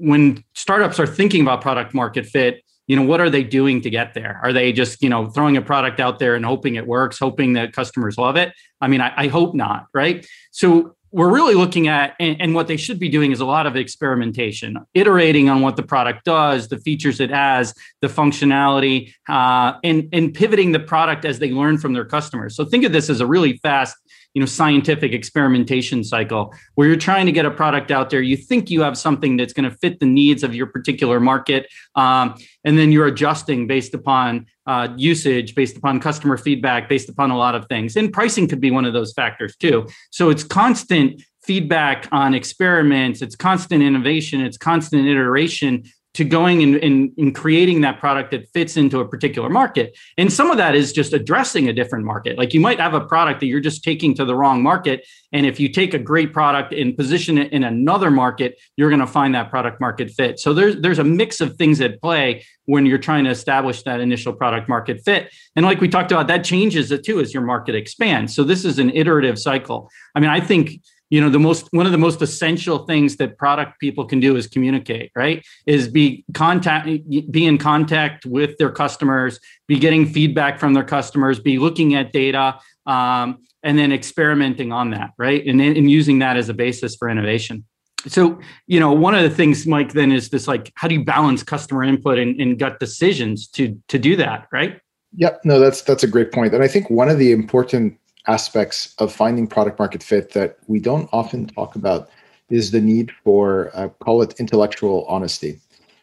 when 0.00 0.42
startups 0.54 0.98
are 0.98 1.06
thinking 1.06 1.42
about 1.42 1.60
product 1.60 1.94
market 1.94 2.26
fit, 2.26 2.62
you 2.86 2.96
know, 2.96 3.02
what 3.02 3.20
are 3.20 3.30
they 3.30 3.44
doing 3.44 3.80
to 3.82 3.90
get 3.90 4.14
there? 4.14 4.40
Are 4.42 4.52
they 4.52 4.72
just, 4.72 5.00
you 5.02 5.08
know, 5.08 5.28
throwing 5.30 5.56
a 5.56 5.62
product 5.62 6.00
out 6.00 6.18
there 6.18 6.34
and 6.34 6.44
hoping 6.44 6.74
it 6.74 6.86
works, 6.86 7.18
hoping 7.18 7.52
that 7.52 7.72
customers 7.72 8.18
love 8.18 8.36
it? 8.36 8.52
I 8.80 8.88
mean, 8.88 9.00
I, 9.00 9.12
I 9.16 9.28
hope 9.28 9.54
not, 9.54 9.86
right? 9.94 10.26
So 10.50 10.96
we're 11.12 11.32
really 11.32 11.54
looking 11.54 11.88
at 11.88 12.14
and, 12.20 12.40
and, 12.40 12.54
what 12.54 12.68
they 12.68 12.76
should 12.76 12.98
be 12.98 13.08
doing 13.08 13.32
is 13.32 13.40
a 13.40 13.44
lot 13.44 13.66
of 13.66 13.76
experimentation 13.76 14.76
iterating 14.94 15.48
on 15.48 15.60
what 15.60 15.76
the 15.76 15.82
product 15.82 16.24
does 16.24 16.68
the 16.68 16.78
features 16.78 17.20
it 17.20 17.30
has 17.30 17.74
the 18.00 18.06
functionality 18.06 19.12
uh, 19.28 19.72
and, 19.82 20.08
and 20.12 20.34
pivoting 20.34 20.72
the 20.72 20.80
product 20.80 21.24
as 21.24 21.38
they 21.38 21.50
learn 21.50 21.78
from 21.78 21.94
their 21.94 22.04
customers 22.04 22.54
so 22.54 22.64
think 22.64 22.84
of 22.84 22.92
this 22.92 23.10
as 23.10 23.20
a 23.20 23.26
really 23.26 23.56
fast 23.58 23.96
you 24.34 24.40
know 24.40 24.46
scientific 24.46 25.12
experimentation 25.12 26.04
cycle 26.04 26.54
where 26.74 26.86
you're 26.86 26.96
trying 26.96 27.26
to 27.26 27.32
get 27.32 27.44
a 27.44 27.50
product 27.50 27.90
out 27.90 28.10
there 28.10 28.22
you 28.22 28.36
think 28.36 28.70
you 28.70 28.80
have 28.80 28.96
something 28.96 29.36
that's 29.36 29.52
going 29.52 29.68
to 29.68 29.76
fit 29.78 29.98
the 30.00 30.06
needs 30.06 30.42
of 30.42 30.54
your 30.54 30.66
particular 30.66 31.18
market 31.18 31.66
um, 31.94 32.34
and 32.64 32.78
then 32.78 32.92
you're 32.92 33.06
adjusting 33.06 33.66
based 33.66 33.94
upon 33.94 34.46
uh, 34.66 34.88
usage 34.96 35.54
based 35.54 35.76
upon 35.76 35.98
customer 35.98 36.36
feedback 36.36 36.88
based 36.88 37.08
upon 37.08 37.32
a 37.32 37.36
lot 37.36 37.56
of 37.56 37.66
things. 37.66 37.96
And 37.96 38.12
pricing 38.12 38.46
could 38.46 38.60
be 38.60 38.70
one 38.70 38.84
of 38.84 38.92
those 38.92 39.12
factors 39.12 39.56
too. 39.56 39.88
So 40.10 40.30
it's 40.30 40.44
constant 40.44 41.22
feedback 41.42 42.06
on 42.12 42.34
experiments 42.34 43.22
it's 43.22 43.34
constant 43.34 43.82
innovation 43.82 44.42
it's 44.42 44.58
constant 44.58 45.06
iteration 45.06 45.82
to 46.14 46.24
going 46.24 46.62
and, 46.62 47.12
and, 47.16 47.34
creating 47.34 47.82
that 47.82 48.00
product 48.00 48.32
that 48.32 48.48
fits 48.48 48.76
into 48.76 48.98
a 48.98 49.06
particular 49.06 49.48
market. 49.48 49.96
And 50.18 50.32
some 50.32 50.50
of 50.50 50.56
that 50.56 50.74
is 50.74 50.92
just 50.92 51.12
addressing 51.12 51.68
a 51.68 51.72
different 51.72 52.04
market. 52.04 52.36
Like 52.36 52.52
you 52.52 52.58
might 52.58 52.80
have 52.80 52.94
a 52.94 53.00
product 53.00 53.38
that 53.40 53.46
you're 53.46 53.60
just 53.60 53.84
taking 53.84 54.14
to 54.16 54.24
the 54.24 54.34
wrong 54.34 54.60
market. 54.60 55.06
And 55.32 55.46
if 55.46 55.60
you 55.60 55.68
take 55.68 55.94
a 55.94 55.98
great 55.98 56.32
product 56.32 56.72
and 56.74 56.96
position 56.96 57.38
it 57.38 57.52
in 57.52 57.62
another 57.62 58.10
market, 58.10 58.58
you're 58.76 58.90
going 58.90 59.00
to 59.00 59.06
find 59.06 59.36
that 59.36 59.50
product 59.50 59.80
market 59.80 60.10
fit. 60.10 60.40
So 60.40 60.52
there's 60.52 60.76
there's 60.80 60.98
a 60.98 61.04
mix 61.04 61.40
of 61.40 61.54
things 61.56 61.80
at 61.80 62.00
play 62.00 62.44
when 62.64 62.86
you're 62.86 62.98
trying 62.98 63.24
to 63.24 63.30
establish 63.30 63.84
that 63.84 64.00
initial 64.00 64.32
product 64.32 64.68
market 64.68 65.02
fit. 65.04 65.32
And 65.54 65.64
like 65.64 65.80
we 65.80 65.88
talked 65.88 66.10
about, 66.10 66.26
that 66.26 66.44
changes 66.44 66.90
it 66.90 67.04
too 67.04 67.20
as 67.20 67.32
your 67.32 67.44
market 67.44 67.76
expands. 67.76 68.34
So 68.34 68.42
this 68.42 68.64
is 68.64 68.80
an 68.80 68.90
iterative 68.90 69.38
cycle. 69.38 69.88
I 70.16 70.20
mean, 70.20 70.30
I 70.30 70.40
think 70.40 70.80
you 71.10 71.20
know 71.20 71.28
the 71.28 71.38
most 71.38 71.68
one 71.72 71.86
of 71.86 71.92
the 71.92 71.98
most 71.98 72.22
essential 72.22 72.86
things 72.86 73.16
that 73.16 73.36
product 73.36 73.78
people 73.80 74.04
can 74.04 74.20
do 74.20 74.36
is 74.36 74.46
communicate 74.46 75.10
right? 75.14 75.44
Is 75.66 75.88
be 75.88 76.24
contact 76.34 76.86
be 76.86 77.44
in 77.44 77.58
contact 77.58 78.24
with 78.24 78.56
their 78.58 78.70
customers 78.70 79.38
be 79.68 79.78
getting 79.78 80.06
feedback 80.06 80.58
from 80.58 80.72
their 80.72 80.84
customers 80.84 81.38
be 81.38 81.58
looking 81.58 81.94
at 81.94 82.12
data 82.12 82.58
um, 82.86 83.38
and 83.62 83.78
then 83.78 83.92
experimenting 83.92 84.72
on 84.72 84.90
that 84.90 85.10
right? 85.18 85.44
And, 85.44 85.60
and 85.60 85.90
using 85.90 86.20
that 86.20 86.36
as 86.36 86.48
a 86.48 86.54
basis 86.54 86.96
for 86.96 87.08
innovation. 87.08 87.64
So 88.06 88.38
you 88.66 88.80
know 88.80 88.92
one 88.92 89.14
of 89.14 89.22
the 89.22 89.30
things 89.30 89.66
mike 89.66 89.92
then 89.92 90.12
is 90.12 90.30
this 90.30 90.48
like 90.48 90.72
how 90.76 90.88
do 90.88 90.94
you 90.94 91.04
balance 91.04 91.42
customer 91.42 91.82
input 91.82 92.18
and, 92.18 92.40
and 92.40 92.58
gut 92.58 92.78
decisions 92.78 93.48
to 93.48 93.76
to 93.88 93.98
do 93.98 94.16
that 94.16 94.46
right? 94.52 94.80
Yep, 95.16 95.40
no, 95.44 95.58
that's 95.58 95.82
that's 95.82 96.04
a 96.04 96.06
great 96.06 96.30
point, 96.30 96.54
and 96.54 96.62
I 96.62 96.68
think 96.68 96.88
one 96.88 97.08
of 97.08 97.18
the 97.18 97.32
important 97.32 97.98
aspects 98.26 98.94
of 98.98 99.12
finding 99.12 99.46
product 99.46 99.78
market 99.78 100.02
fit 100.02 100.32
that 100.32 100.58
we 100.66 100.78
don't 100.80 101.08
often 101.12 101.46
talk 101.46 101.74
about 101.74 102.10
is 102.50 102.70
the 102.70 102.80
need 102.80 103.10
for 103.24 103.70
uh, 103.74 103.88
call 104.00 104.22
it 104.22 104.34
intellectual 104.38 105.04
honesty 105.08 105.60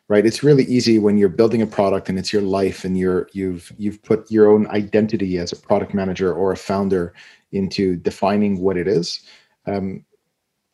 right? 0.10 0.26
It's 0.26 0.44
really 0.44 0.64
easy 0.64 1.00
when 1.00 1.18
you're 1.18 1.30
building 1.30 1.62
a 1.62 1.68
product 1.68 2.10
and 2.10 2.18
it's 2.18 2.32
your 2.32 2.42
life 2.42 2.86
and 2.86 2.98
you're 2.98 3.30
you've 3.34 3.72
you've 3.78 4.02
put 4.04 4.30
your 4.32 4.50
own 4.50 4.68
identity 4.68 5.38
as 5.38 5.52
a 5.52 5.58
product 5.58 5.94
manager 5.94 6.34
or 6.34 6.52
a 6.52 6.58
founder 6.58 7.14
into 7.52 7.96
defining 7.98 8.60
what 8.60 8.78
it 8.78 8.88
is. 8.88 9.22
Um, 9.66 10.06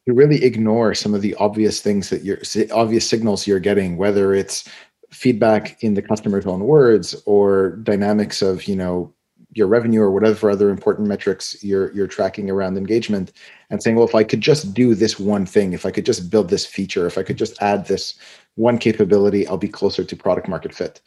you 0.05 0.13
really 0.13 0.43
ignore 0.43 0.93
some 0.93 1.13
of 1.13 1.21
the 1.21 1.33
obvious 1.35 1.81
things 1.81 2.09
that 2.09 2.23
you're 2.23 2.39
obvious 2.73 3.09
signals 3.09 3.47
you're 3.47 3.59
getting 3.59 3.95
whether 3.97 4.33
it's 4.33 4.69
feedback 5.11 5.81
in 5.81 5.93
the 5.93 6.01
customer's 6.01 6.45
own 6.45 6.61
words 6.61 7.15
or 7.25 7.77
dynamics 7.83 8.41
of 8.41 8.67
you 8.67 8.75
know 8.75 9.13
your 9.55 9.67
revenue 9.67 10.01
or 10.01 10.11
whatever 10.11 10.49
other 10.49 10.69
important 10.69 11.07
metrics 11.07 11.63
you're 11.63 11.91
you're 11.93 12.07
tracking 12.07 12.49
around 12.49 12.77
engagement 12.77 13.31
and 13.69 13.81
saying 13.81 13.95
well 13.95 14.07
if 14.07 14.15
i 14.15 14.23
could 14.23 14.41
just 14.41 14.73
do 14.73 14.95
this 14.95 15.19
one 15.19 15.45
thing 15.45 15.73
if 15.73 15.85
i 15.85 15.91
could 15.91 16.05
just 16.05 16.29
build 16.29 16.49
this 16.49 16.65
feature 16.65 17.05
if 17.05 17.17
i 17.17 17.23
could 17.23 17.37
just 17.37 17.61
add 17.61 17.85
this 17.87 18.15
one 18.55 18.77
capability 18.77 19.47
i'll 19.47 19.57
be 19.57 19.67
closer 19.67 20.03
to 20.03 20.15
product 20.15 20.47
market 20.47 20.73
fit. 20.73 21.01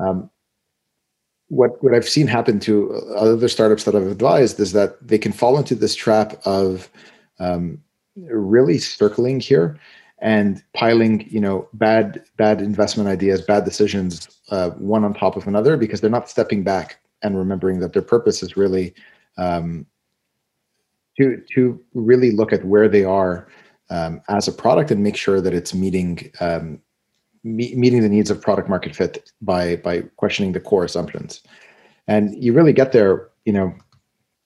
Um, 0.00 0.30
what 1.48 1.82
what 1.82 1.94
i've 1.94 2.08
seen 2.08 2.26
happen 2.26 2.58
to 2.60 2.94
other 3.16 3.48
startups 3.48 3.84
that 3.84 3.94
i've 3.94 4.06
advised 4.06 4.58
is 4.60 4.72
that 4.72 5.06
they 5.06 5.18
can 5.18 5.32
fall 5.32 5.58
into 5.58 5.74
this 5.74 5.94
trap 5.94 6.40
of 6.44 6.90
um, 7.38 7.78
really 8.16 8.78
circling 8.78 9.40
here 9.40 9.78
and 10.20 10.62
piling 10.72 11.28
you 11.28 11.40
know 11.40 11.68
bad 11.74 12.24
bad 12.36 12.62
investment 12.62 13.08
ideas 13.08 13.42
bad 13.42 13.64
decisions 13.64 14.40
uh, 14.50 14.70
one 14.70 15.04
on 15.04 15.12
top 15.12 15.36
of 15.36 15.46
another 15.46 15.76
because 15.76 16.00
they're 16.00 16.10
not 16.10 16.30
stepping 16.30 16.62
back 16.62 16.98
and 17.24 17.36
remembering 17.36 17.80
that 17.80 17.92
their 17.92 18.02
purpose 18.02 18.42
is 18.42 18.56
really 18.56 18.94
um, 19.38 19.86
to 21.18 21.42
to 21.54 21.80
really 21.94 22.30
look 22.30 22.52
at 22.52 22.64
where 22.64 22.88
they 22.88 23.04
are 23.04 23.48
um, 23.90 24.20
as 24.28 24.46
a 24.46 24.52
product 24.52 24.90
and 24.90 25.02
make 25.02 25.16
sure 25.16 25.40
that 25.40 25.54
it's 25.54 25.74
meeting 25.74 26.30
um, 26.40 26.80
me- 27.42 27.74
meeting 27.74 28.02
the 28.02 28.08
needs 28.08 28.30
of 28.30 28.40
product 28.40 28.68
market 28.68 28.94
fit 28.94 29.30
by 29.42 29.76
by 29.76 30.02
questioning 30.16 30.52
the 30.52 30.60
core 30.60 30.84
assumptions. 30.84 31.42
And 32.06 32.34
you 32.42 32.52
really 32.52 32.74
get 32.74 32.92
there, 32.92 33.28
you 33.44 33.52
know, 33.52 33.74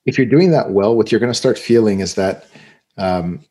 if 0.06 0.16
you're 0.16 0.26
doing 0.26 0.52
that 0.52 0.70
well, 0.70 0.96
what 0.96 1.10
you're 1.10 1.20
going 1.20 1.32
to 1.32 1.38
start 1.38 1.58
feeling 1.58 2.00
is 2.00 2.14
that 2.14 2.46
um, 2.98 3.44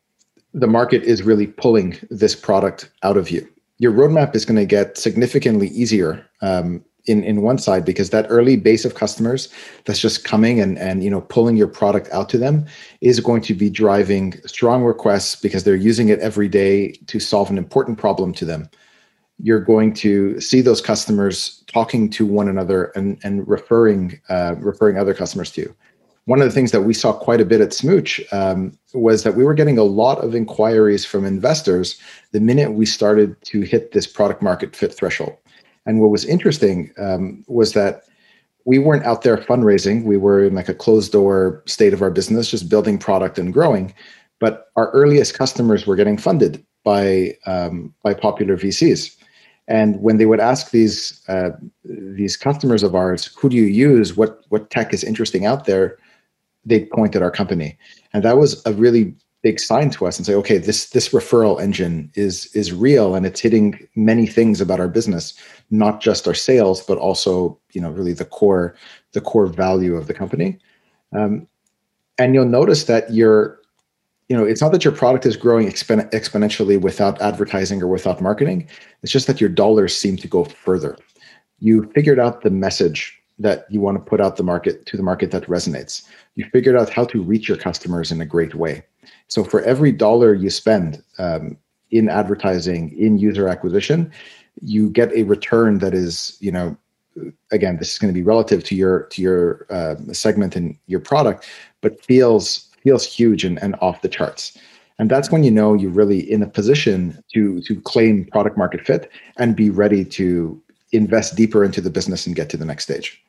the 0.54 0.66
market 0.66 1.02
is 1.02 1.22
really 1.22 1.46
pulling 1.46 1.98
this 2.10 2.34
product 2.34 2.90
out 3.02 3.16
of 3.16 3.30
you. 3.30 3.46
Your 3.78 3.92
roadmap 3.92 4.34
is 4.34 4.44
going 4.44 4.56
to 4.56 4.64
get 4.64 4.96
significantly 4.96 5.68
easier 5.68 6.26
um, 6.40 6.84
in 7.08 7.24
in 7.24 7.42
one 7.42 7.58
side 7.58 7.84
because 7.84 8.10
that 8.10 8.26
early 8.28 8.56
base 8.56 8.84
of 8.84 8.94
customers 8.94 9.48
that's 9.84 10.00
just 10.00 10.24
coming 10.24 10.60
and 10.60 10.78
and 10.78 11.02
you 11.02 11.10
know 11.10 11.20
pulling 11.22 11.56
your 11.56 11.68
product 11.68 12.08
out 12.12 12.28
to 12.28 12.38
them 12.38 12.66
is 13.00 13.20
going 13.20 13.42
to 13.42 13.54
be 13.54 13.70
driving 13.70 14.34
strong 14.46 14.84
requests 14.84 15.36
because 15.36 15.64
they're 15.64 15.74
using 15.74 16.08
it 16.08 16.18
every 16.20 16.48
day 16.48 16.92
to 17.06 17.18
solve 17.18 17.50
an 17.50 17.58
important 17.58 17.98
problem 17.98 18.32
to 18.32 18.44
them 18.44 18.68
you're 19.40 19.60
going 19.60 19.94
to 19.94 20.40
see 20.40 20.60
those 20.60 20.80
customers 20.80 21.62
talking 21.68 22.10
to 22.10 22.26
one 22.26 22.48
another 22.48 22.86
and 22.96 23.18
and 23.22 23.46
referring 23.48 24.20
uh, 24.28 24.54
referring 24.58 24.98
other 24.98 25.14
customers 25.14 25.50
to 25.50 25.62
you 25.62 25.74
one 26.28 26.42
of 26.42 26.46
the 26.46 26.52
things 26.52 26.72
that 26.72 26.82
we 26.82 26.92
saw 26.92 27.14
quite 27.14 27.40
a 27.40 27.44
bit 27.46 27.62
at 27.62 27.72
Smooch 27.72 28.20
um, 28.32 28.78
was 28.92 29.22
that 29.22 29.34
we 29.34 29.44
were 29.44 29.54
getting 29.54 29.78
a 29.78 29.82
lot 29.82 30.18
of 30.18 30.34
inquiries 30.34 31.06
from 31.06 31.24
investors 31.24 31.98
the 32.32 32.40
minute 32.40 32.74
we 32.74 32.84
started 32.84 33.34
to 33.44 33.62
hit 33.62 33.92
this 33.92 34.06
product 34.06 34.42
market 34.42 34.76
fit 34.76 34.92
threshold. 34.92 35.38
And 35.88 36.00
what 36.00 36.10
was 36.10 36.26
interesting 36.26 36.92
um, 36.98 37.42
was 37.48 37.72
that 37.72 38.04
we 38.66 38.78
weren't 38.78 39.06
out 39.06 39.22
there 39.22 39.38
fundraising. 39.38 40.04
We 40.04 40.18
were 40.18 40.44
in 40.44 40.54
like 40.54 40.68
a 40.68 40.74
closed 40.74 41.12
door 41.12 41.62
state 41.64 41.94
of 41.94 42.02
our 42.02 42.10
business, 42.10 42.50
just 42.50 42.68
building 42.68 42.98
product 42.98 43.38
and 43.38 43.54
growing. 43.54 43.94
But 44.38 44.66
our 44.76 44.90
earliest 44.90 45.32
customers 45.32 45.86
were 45.86 45.96
getting 45.96 46.18
funded 46.18 46.62
by 46.84 47.38
um, 47.46 47.94
by 48.02 48.12
popular 48.12 48.58
VCs. 48.58 49.16
And 49.66 50.00
when 50.02 50.18
they 50.18 50.26
would 50.26 50.40
ask 50.40 50.70
these 50.70 51.22
uh, 51.28 51.50
these 51.84 52.36
customers 52.36 52.82
of 52.82 52.94
ours, 52.94 53.34
"Who 53.38 53.48
do 53.48 53.56
you 53.56 53.64
use? 53.64 54.14
What 54.14 54.42
what 54.50 54.68
tech 54.68 54.92
is 54.92 55.02
interesting 55.02 55.46
out 55.46 55.64
there?" 55.64 55.96
They'd 56.66 56.90
point 56.90 57.16
at 57.16 57.22
our 57.22 57.30
company, 57.30 57.78
and 58.12 58.22
that 58.24 58.36
was 58.36 58.62
a 58.66 58.74
really 58.74 59.14
big 59.42 59.60
sign 59.60 59.90
to 59.90 60.06
us 60.06 60.18
and 60.18 60.26
say, 60.26 60.34
okay, 60.34 60.58
this 60.58 60.90
this 60.90 61.10
referral 61.10 61.60
engine 61.60 62.10
is 62.14 62.46
is 62.54 62.72
real 62.72 63.14
and 63.14 63.24
it's 63.24 63.40
hitting 63.40 63.86
many 63.94 64.26
things 64.26 64.60
about 64.60 64.80
our 64.80 64.88
business, 64.88 65.34
not 65.70 66.00
just 66.00 66.26
our 66.26 66.34
sales, 66.34 66.82
but 66.82 66.98
also 66.98 67.58
you 67.72 67.80
know 67.80 67.90
really 67.90 68.12
the 68.12 68.24
core 68.24 68.74
the 69.12 69.20
core 69.20 69.46
value 69.46 69.96
of 69.96 70.06
the 70.06 70.14
company. 70.14 70.58
Um, 71.12 71.46
and 72.18 72.34
you'll 72.34 72.46
notice 72.46 72.84
that 72.84 73.12
your 73.12 73.60
you 74.28 74.36
know 74.36 74.44
it's 74.44 74.60
not 74.60 74.72
that 74.72 74.84
your 74.84 74.94
product 74.94 75.26
is 75.26 75.36
growing 75.36 75.68
expen- 75.68 76.10
exponentially 76.10 76.80
without 76.80 77.20
advertising 77.20 77.82
or 77.82 77.88
without 77.88 78.20
marketing. 78.20 78.68
It's 79.02 79.12
just 79.12 79.26
that 79.26 79.40
your 79.40 79.50
dollars 79.50 79.96
seem 79.96 80.16
to 80.18 80.28
go 80.28 80.44
further. 80.44 80.96
You 81.60 81.90
figured 81.94 82.18
out 82.18 82.42
the 82.42 82.50
message 82.50 83.14
that 83.40 83.66
you 83.70 83.80
want 83.80 83.96
to 83.96 84.10
put 84.10 84.20
out 84.20 84.36
the 84.36 84.42
market 84.42 84.84
to 84.86 84.96
the 84.96 85.02
market 85.02 85.30
that 85.30 85.44
resonates. 85.44 86.08
You 86.34 86.44
figured 86.52 86.76
out 86.76 86.90
how 86.90 87.04
to 87.06 87.22
reach 87.22 87.48
your 87.48 87.56
customers 87.56 88.10
in 88.10 88.20
a 88.20 88.26
great 88.26 88.54
way 88.54 88.82
so 89.28 89.44
for 89.44 89.62
every 89.62 89.92
dollar 89.92 90.34
you 90.34 90.50
spend 90.50 91.02
um, 91.18 91.56
in 91.90 92.08
advertising, 92.08 92.96
in 92.98 93.18
user 93.18 93.48
acquisition, 93.48 94.10
you 94.62 94.90
get 94.90 95.12
a 95.12 95.22
return 95.24 95.78
that 95.78 95.94
is, 95.94 96.36
you 96.40 96.52
know, 96.52 96.76
again, 97.50 97.76
this 97.78 97.92
is 97.92 97.98
going 97.98 98.12
to 98.12 98.18
be 98.18 98.22
relative 98.22 98.62
to 98.64 98.74
your 98.74 99.04
to 99.04 99.22
your 99.22 99.66
uh, 99.70 99.96
segment 100.12 100.56
and 100.56 100.76
your 100.86 101.00
product, 101.00 101.46
but 101.80 102.02
feels 102.04 102.68
feels 102.82 103.04
huge 103.04 103.44
and, 103.44 103.60
and 103.62 103.74
off 103.80 104.02
the 104.02 104.08
charts. 104.08 104.56
And 104.98 105.10
that's 105.10 105.30
when 105.30 105.44
you 105.44 105.50
know 105.50 105.74
you're 105.74 105.90
really 105.90 106.20
in 106.30 106.42
a 106.42 106.46
position 106.46 107.22
to 107.34 107.60
to 107.62 107.80
claim 107.82 108.24
product 108.26 108.56
market 108.56 108.84
fit 108.84 109.10
and 109.36 109.56
be 109.56 109.70
ready 109.70 110.04
to 110.04 110.60
invest 110.92 111.36
deeper 111.36 111.64
into 111.64 111.80
the 111.80 111.90
business 111.90 112.26
and 112.26 112.34
get 112.34 112.48
to 112.50 112.56
the 112.56 112.64
next 112.64 112.84
stage. 112.84 113.22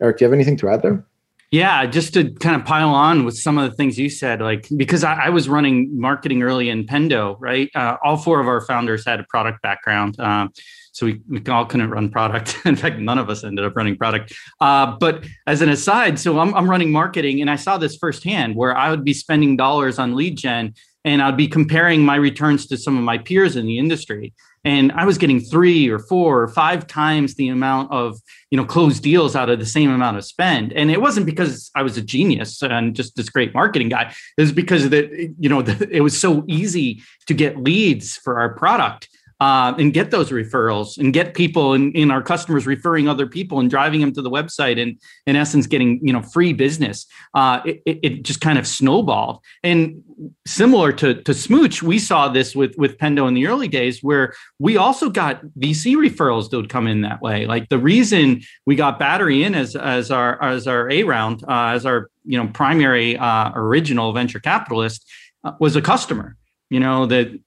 Eric, 0.00 0.18
do 0.18 0.24
you 0.24 0.26
have 0.26 0.34
anything 0.34 0.56
to 0.58 0.68
add 0.68 0.82
there? 0.82 1.04
Yeah, 1.50 1.86
just 1.86 2.14
to 2.14 2.32
kind 2.32 2.56
of 2.56 2.66
pile 2.66 2.90
on 2.90 3.24
with 3.24 3.36
some 3.38 3.58
of 3.58 3.70
the 3.70 3.76
things 3.76 3.98
you 3.98 4.10
said, 4.10 4.40
like 4.40 4.66
because 4.76 5.04
I, 5.04 5.26
I 5.26 5.28
was 5.28 5.48
running 5.48 6.00
marketing 6.00 6.42
early 6.42 6.68
in 6.68 6.84
Pendo, 6.84 7.36
right? 7.38 7.70
Uh, 7.74 7.96
all 8.02 8.16
four 8.16 8.40
of 8.40 8.48
our 8.48 8.60
founders 8.60 9.04
had 9.06 9.20
a 9.20 9.24
product 9.24 9.62
background. 9.62 10.18
Uh, 10.18 10.48
so 10.94 11.06
we, 11.06 11.20
we 11.28 11.42
all 11.46 11.66
couldn't 11.66 11.90
run 11.90 12.08
product. 12.08 12.58
in 12.64 12.76
fact, 12.76 12.98
none 12.98 13.18
of 13.18 13.28
us 13.28 13.44
ended 13.44 13.64
up 13.64 13.76
running 13.76 13.96
product. 13.96 14.32
Uh, 14.60 14.96
but 14.98 15.24
as 15.46 15.60
an 15.60 15.68
aside, 15.68 16.18
so 16.18 16.38
I'm, 16.38 16.54
I'm 16.54 16.70
running 16.70 16.92
marketing 16.92 17.40
and 17.40 17.50
I 17.50 17.56
saw 17.56 17.78
this 17.78 17.96
firsthand 17.96 18.54
where 18.54 18.76
I 18.76 18.90
would 18.90 19.04
be 19.04 19.12
spending 19.12 19.56
dollars 19.56 19.98
on 19.98 20.14
lead 20.14 20.38
gen 20.38 20.74
and 21.04 21.20
I'd 21.20 21.36
be 21.36 21.48
comparing 21.48 22.02
my 22.02 22.16
returns 22.16 22.66
to 22.68 22.76
some 22.76 22.96
of 22.96 23.02
my 23.02 23.18
peers 23.18 23.56
in 23.56 23.66
the 23.66 23.78
industry. 23.78 24.32
And 24.64 24.92
I 24.92 25.04
was 25.04 25.18
getting 25.18 25.40
three 25.40 25.88
or 25.88 25.98
four 25.98 26.42
or 26.42 26.48
five 26.48 26.86
times 26.86 27.34
the 27.34 27.48
amount 27.48 27.92
of, 27.92 28.18
you 28.50 28.56
know, 28.56 28.64
closed 28.64 29.02
deals 29.02 29.36
out 29.36 29.50
of 29.50 29.58
the 29.58 29.66
same 29.66 29.90
amount 29.90 30.16
of 30.16 30.24
spend. 30.24 30.72
And 30.72 30.90
it 30.90 31.00
wasn't 31.00 31.26
because 31.26 31.70
I 31.74 31.82
was 31.82 31.96
a 31.98 32.02
genius 32.02 32.62
and 32.62 32.96
just 32.96 33.16
this 33.16 33.28
great 33.28 33.52
marketing 33.52 33.90
guy. 33.90 34.14
It 34.38 34.40
was 34.40 34.52
because 34.52 34.88
that, 34.88 35.10
you 35.38 35.48
know, 35.48 35.60
it 35.90 36.02
was 36.02 36.18
so 36.18 36.44
easy 36.48 37.02
to 37.26 37.34
get 37.34 37.62
leads 37.62 38.16
for 38.16 38.40
our 38.40 38.54
product 38.54 39.08
uh, 39.40 39.74
and 39.78 39.92
get 39.92 40.10
those 40.10 40.30
referrals 40.30 40.96
and 40.96 41.12
get 41.12 41.34
people 41.34 41.72
and 41.72 41.94
in, 41.94 42.02
in, 42.04 42.10
our 42.10 42.22
customers 42.22 42.66
referring 42.66 43.08
other 43.08 43.26
people 43.26 43.58
and 43.58 43.68
driving 43.68 44.00
them 44.00 44.12
to 44.12 44.22
the 44.22 44.30
website 44.30 44.80
and 44.80 44.98
in 45.26 45.36
essence 45.36 45.66
getting 45.66 45.98
you 46.06 46.12
know 46.12 46.22
free 46.22 46.52
business. 46.52 47.06
Uh, 47.34 47.60
it, 47.64 47.82
it, 47.84 48.22
just 48.22 48.40
kind 48.40 48.58
of 48.58 48.66
snowballed. 48.66 49.40
And 49.62 50.02
similar 50.46 50.92
to, 50.92 51.20
to 51.22 51.34
smooch 51.34 51.82
we 51.82 51.98
saw 51.98 52.28
this 52.28 52.54
with 52.54 52.74
with 52.78 52.96
pendo 52.98 53.26
in 53.26 53.34
the 53.34 53.46
early 53.46 53.68
days 53.68 54.02
where 54.02 54.34
we 54.58 54.76
also 54.76 55.10
got 55.10 55.44
vc 55.58 55.94
referrals 55.96 56.48
that 56.50 56.56
would 56.56 56.70
come 56.70 56.86
in 56.86 57.02
that 57.02 57.20
way. 57.20 57.46
Like 57.46 57.68
the 57.68 57.78
reason 57.78 58.42
we 58.66 58.76
got 58.76 58.98
battery 58.98 59.42
in 59.42 59.54
as 59.54 59.74
as 59.74 60.10
our 60.10 60.40
as 60.42 60.66
our 60.66 60.90
a 60.90 61.02
round 61.02 61.42
uh, 61.48 61.72
as 61.74 61.84
our 61.84 62.08
you 62.24 62.38
know 62.38 62.48
primary 62.48 63.18
uh, 63.18 63.50
original 63.54 64.12
venture 64.12 64.40
capitalist 64.40 65.10
uh, 65.42 65.52
was 65.58 65.76
a 65.76 65.82
customer. 65.82 66.36
You 66.70 66.80
know 66.80 67.06
that 67.06 67.38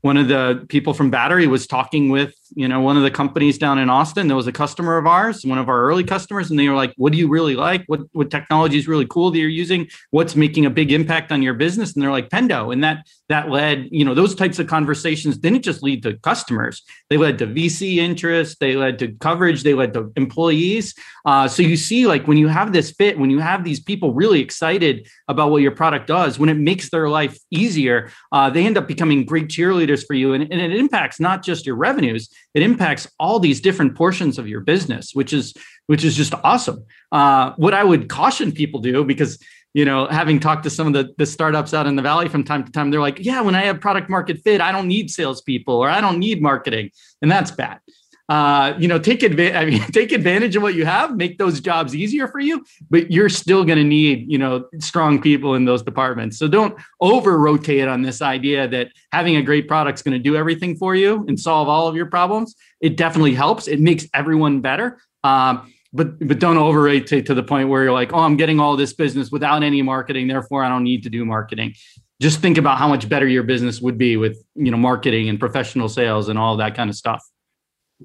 one 0.00 0.16
of 0.16 0.28
the 0.28 0.64
people 0.68 0.94
from 0.94 1.10
battery 1.10 1.46
was 1.46 1.66
talking 1.66 2.08
with 2.08 2.34
you 2.54 2.68
know 2.68 2.80
one 2.80 2.96
of 2.96 3.02
the 3.02 3.10
companies 3.10 3.58
down 3.58 3.78
in 3.78 3.90
austin 3.90 4.28
that 4.28 4.36
was 4.36 4.46
a 4.46 4.52
customer 4.52 4.98
of 4.98 5.06
ours 5.06 5.44
one 5.44 5.58
of 5.58 5.68
our 5.68 5.82
early 5.82 6.04
customers 6.04 6.50
and 6.50 6.58
they 6.58 6.68
were 6.68 6.74
like 6.74 6.94
what 6.96 7.12
do 7.12 7.18
you 7.18 7.28
really 7.28 7.54
like? 7.54 7.84
What 7.86 8.00
what 8.12 8.30
technology 8.30 8.78
is 8.78 8.88
really 8.88 9.06
cool 9.06 9.30
that 9.30 9.38
you're 9.38 9.48
using? 9.48 9.88
What's 10.10 10.34
making 10.34 10.66
a 10.66 10.70
big 10.70 10.92
impact 10.92 11.30
on 11.32 11.42
your 11.42 11.54
business? 11.54 11.94
And 11.94 12.02
they're 12.02 12.10
like 12.10 12.28
pendo. 12.28 12.72
And 12.72 12.82
that 12.84 13.06
that 13.28 13.50
led 13.50 13.88
you 13.90 14.04
know 14.04 14.14
those 14.14 14.34
types 14.34 14.58
of 14.58 14.66
conversations 14.66 15.38
didn't 15.38 15.62
just 15.62 15.82
lead 15.82 16.02
to 16.02 16.18
customers. 16.18 16.82
They 17.10 17.16
led 17.16 17.38
to 17.38 17.46
vc 17.46 17.96
interest 17.96 18.58
they 18.60 18.76
led 18.76 18.98
to 18.98 19.12
coverage 19.12 19.62
they 19.62 19.74
led 19.74 19.94
to 19.94 20.12
employees. 20.16 20.94
Uh, 21.24 21.46
so 21.46 21.62
you 21.62 21.76
see 21.76 22.06
like 22.06 22.26
when 22.26 22.38
you 22.38 22.48
have 22.48 22.72
this 22.72 22.90
fit 22.90 23.18
when 23.18 23.30
you 23.30 23.38
have 23.38 23.64
these 23.64 23.80
people 23.80 24.14
really 24.14 24.40
excited 24.40 25.08
about 25.28 25.50
what 25.50 25.62
your 25.62 25.72
product 25.72 26.06
does 26.06 26.38
when 26.38 26.48
it 26.48 26.56
makes 26.56 26.90
their 26.90 27.08
life 27.08 27.38
easier 27.50 28.10
uh, 28.32 28.48
they 28.50 28.66
end 28.66 28.78
up 28.78 28.88
becoming 28.88 29.24
great 29.24 29.48
cheerleaders 29.48 30.04
for 30.06 30.14
you 30.14 30.32
and, 30.32 30.44
and 30.52 30.60
it 30.60 30.72
impacts 30.72 31.20
not 31.20 31.44
just 31.44 31.66
your 31.66 31.76
revenues 31.76 32.28
it 32.54 32.62
impacts 32.62 33.08
all 33.18 33.38
these 33.38 33.60
different 33.60 33.94
portions 33.94 34.38
of 34.38 34.48
your 34.48 34.60
business 34.60 35.14
which 35.14 35.32
is 35.32 35.54
which 35.86 36.04
is 36.04 36.14
just 36.14 36.34
awesome. 36.44 36.84
Uh, 37.12 37.52
what 37.56 37.74
i 37.74 37.82
would 37.82 38.08
caution 38.08 38.52
people 38.52 38.80
do 38.80 39.04
because 39.04 39.38
you 39.74 39.84
know 39.84 40.06
having 40.06 40.40
talked 40.40 40.64
to 40.64 40.70
some 40.70 40.86
of 40.86 40.92
the, 40.92 41.14
the 41.18 41.26
startups 41.26 41.74
out 41.74 41.86
in 41.86 41.96
the 41.96 42.02
valley 42.02 42.28
from 42.28 42.44
time 42.44 42.64
to 42.64 42.72
time 42.72 42.90
they're 42.90 43.00
like 43.00 43.18
yeah 43.24 43.40
when 43.40 43.54
i 43.54 43.62
have 43.62 43.80
product 43.80 44.08
market 44.08 44.38
fit 44.38 44.60
i 44.60 44.72
don't 44.72 44.88
need 44.88 45.10
salespeople 45.10 45.74
or 45.74 45.88
i 45.88 46.00
don't 46.00 46.18
need 46.18 46.40
marketing. 46.42 46.90
And 47.22 47.30
that's 47.30 47.50
bad 47.50 47.80
uh, 48.28 48.74
you 48.78 48.86
know, 48.86 48.98
take 48.98 49.22
advantage. 49.22 49.56
I 49.56 49.64
mean, 49.64 49.80
take 49.92 50.12
advantage 50.12 50.54
of 50.56 50.62
what 50.62 50.74
you 50.74 50.84
have, 50.84 51.16
make 51.16 51.38
those 51.38 51.60
jobs 51.60 51.94
easier 51.94 52.28
for 52.28 52.40
you. 52.40 52.64
But 52.90 53.10
you're 53.10 53.28
still 53.28 53.64
going 53.64 53.78
to 53.78 53.84
need, 53.84 54.30
you 54.30 54.38
know, 54.38 54.66
strong 54.80 55.20
people 55.20 55.54
in 55.54 55.64
those 55.64 55.82
departments. 55.82 56.38
So 56.38 56.48
don't 56.48 56.78
over 57.00 57.38
rotate 57.38 57.88
on 57.88 58.02
this 58.02 58.20
idea 58.20 58.68
that 58.68 58.88
having 59.12 59.36
a 59.36 59.42
great 59.42 59.66
product 59.66 59.98
is 59.98 60.02
going 60.02 60.12
to 60.12 60.18
do 60.18 60.36
everything 60.36 60.76
for 60.76 60.94
you 60.94 61.24
and 61.26 61.40
solve 61.40 61.68
all 61.68 61.88
of 61.88 61.96
your 61.96 62.06
problems. 62.06 62.54
It 62.80 62.96
definitely 62.96 63.34
helps. 63.34 63.66
It 63.66 63.80
makes 63.80 64.06
everyone 64.12 64.60
better. 64.60 65.00
Um, 65.24 65.72
but 65.92 66.18
but 66.18 66.38
don't 66.38 66.58
over 66.58 66.82
rotate 66.82 67.24
to 67.26 67.34
the 67.34 67.42
point 67.42 67.70
where 67.70 67.84
you're 67.84 67.92
like, 67.92 68.12
oh, 68.12 68.18
I'm 68.18 68.36
getting 68.36 68.60
all 68.60 68.76
this 68.76 68.92
business 68.92 69.30
without 69.30 69.62
any 69.62 69.80
marketing, 69.80 70.28
therefore 70.28 70.62
I 70.62 70.68
don't 70.68 70.84
need 70.84 71.02
to 71.04 71.10
do 71.10 71.24
marketing. 71.24 71.74
Just 72.20 72.40
think 72.40 72.58
about 72.58 72.78
how 72.78 72.88
much 72.88 73.08
better 73.08 73.26
your 73.26 73.42
business 73.42 73.80
would 73.80 73.96
be 73.96 74.18
with 74.18 74.36
you 74.54 74.70
know 74.70 74.76
marketing 74.76 75.30
and 75.30 75.40
professional 75.40 75.88
sales 75.88 76.28
and 76.28 76.38
all 76.38 76.58
that 76.58 76.74
kind 76.74 76.90
of 76.90 76.96
stuff. 76.96 77.24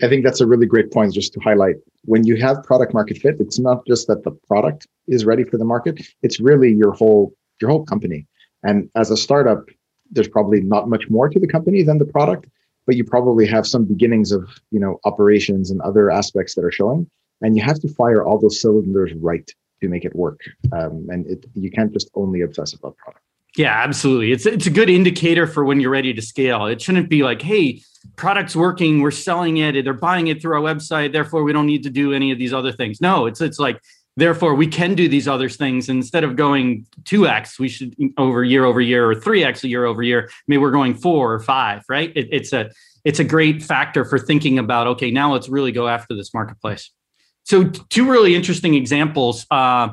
I 0.02 0.08
think 0.08 0.24
that's 0.24 0.42
a 0.42 0.48
really 0.48 0.66
great 0.66 0.92
point 0.92 1.14
just 1.14 1.34
to 1.34 1.40
highlight. 1.40 1.76
When 2.06 2.26
you 2.26 2.36
have 2.38 2.64
product 2.64 2.94
market 2.94 3.18
fit, 3.18 3.36
it's 3.40 3.60
not 3.60 3.86
just 3.86 4.08
that 4.08 4.24
the 4.24 4.32
product 4.48 4.88
is 5.08 5.26
ready 5.26 5.44
for 5.44 5.58
the 5.58 5.66
market, 5.66 6.02
it's 6.22 6.40
really 6.40 6.74
your 6.74 6.94
whole 6.94 7.34
your 7.62 7.70
whole 7.70 7.86
company. 7.86 8.26
And 8.64 8.90
as 8.96 9.12
a 9.12 9.18
startup, 9.18 9.66
there's 10.12 10.28
probably 10.28 10.62
not 10.62 10.90
much 10.90 11.10
more 11.10 11.30
to 11.30 11.40
the 11.40 11.48
company 11.48 11.84
than 11.84 11.98
the 11.98 12.06
product, 12.06 12.48
but 12.86 12.96
you 12.96 13.04
probably 13.04 13.46
have 13.46 13.68
some 13.68 13.86
beginnings 13.86 14.32
of, 14.32 14.50
you 14.72 14.80
know, 14.80 15.00
operations 15.06 15.70
and 15.70 15.80
other 15.82 16.10
aspects 16.10 16.56
that 16.56 16.66
are 16.66 16.72
showing, 16.72 17.10
and 17.42 17.56
you 17.56 17.62
have 17.62 17.80
to 17.82 17.88
fire 17.88 18.24
all 18.24 18.40
those 18.40 18.60
cylinders 18.62 19.14
right 19.16 19.50
to 19.82 19.88
make 19.90 20.06
it 20.06 20.16
work. 20.16 20.40
Um, 20.72 21.08
and 21.10 21.28
it, 21.28 21.46
you 21.54 21.70
can't 21.70 21.94
just 21.94 22.10
only 22.16 22.42
obsess 22.42 22.74
about 22.74 22.98
product. 22.98 23.24
Yeah, 23.56 23.84
absolutely. 23.84 24.32
It's 24.32 24.48
it's 24.48 24.66
a 24.66 24.72
good 24.72 24.90
indicator 24.90 25.46
for 25.46 25.64
when 25.64 25.80
you're 25.80 25.92
ready 25.92 26.14
to 26.14 26.22
scale. 26.22 26.66
It 26.66 26.82
shouldn't 26.82 27.10
be 27.10 27.22
like, 27.22 27.42
hey, 27.42 27.82
product's 28.16 28.56
working, 28.56 29.02
we're 29.02 29.12
selling 29.12 29.58
it, 29.58 29.84
they're 29.84 29.94
buying 29.94 30.28
it 30.28 30.42
through 30.42 30.56
our 30.56 30.62
website, 30.62 31.12
therefore 31.12 31.44
we 31.44 31.54
don't 31.54 31.66
need 31.66 31.84
to 31.84 31.90
do 31.90 32.14
any 32.14 32.32
of 32.32 32.38
these 32.38 32.54
other 32.54 32.72
things. 32.72 33.02
No, 33.02 33.26
it's 33.26 33.42
it's 33.42 33.60
like 33.60 33.82
therefore 34.16 34.56
we 34.56 34.68
can 34.68 34.96
do 34.96 35.08
these 35.08 35.28
other 35.28 35.50
things 35.50 35.90
instead 35.90 36.24
of 36.24 36.36
going 36.36 36.86
2x 37.04 37.60
we 37.60 37.68
should 37.68 37.96
over 38.18 38.44
year 38.44 38.64
over 38.66 38.80
year 38.80 39.10
or 39.10 39.16
3x 39.16 39.64
a 39.64 39.68
year 39.68 39.86
over 39.86 40.04
year 40.04 40.30
maybe 40.48 40.60
we're 40.60 40.72
going 40.72 40.94
4 40.94 41.34
or 41.34 41.40
5 41.40 41.84
right 41.90 42.12
it, 42.16 42.28
it's 42.32 42.54
a 42.54 42.70
it's 43.04 43.20
a 43.20 43.24
great 43.24 43.64
factor 43.64 44.06
for 44.06 44.20
thinking 44.20 44.60
about 44.60 44.86
okay 44.86 45.10
now 45.10 45.34
let's 45.34 45.50
really 45.50 45.72
go 45.72 45.88
after 45.88 46.16
this 46.16 46.32
marketplace 46.32 46.92
so 47.44 47.64
two 47.66 48.10
really 48.10 48.36
interesting 48.36 48.76
examples 48.76 49.48
uh, 49.50 49.90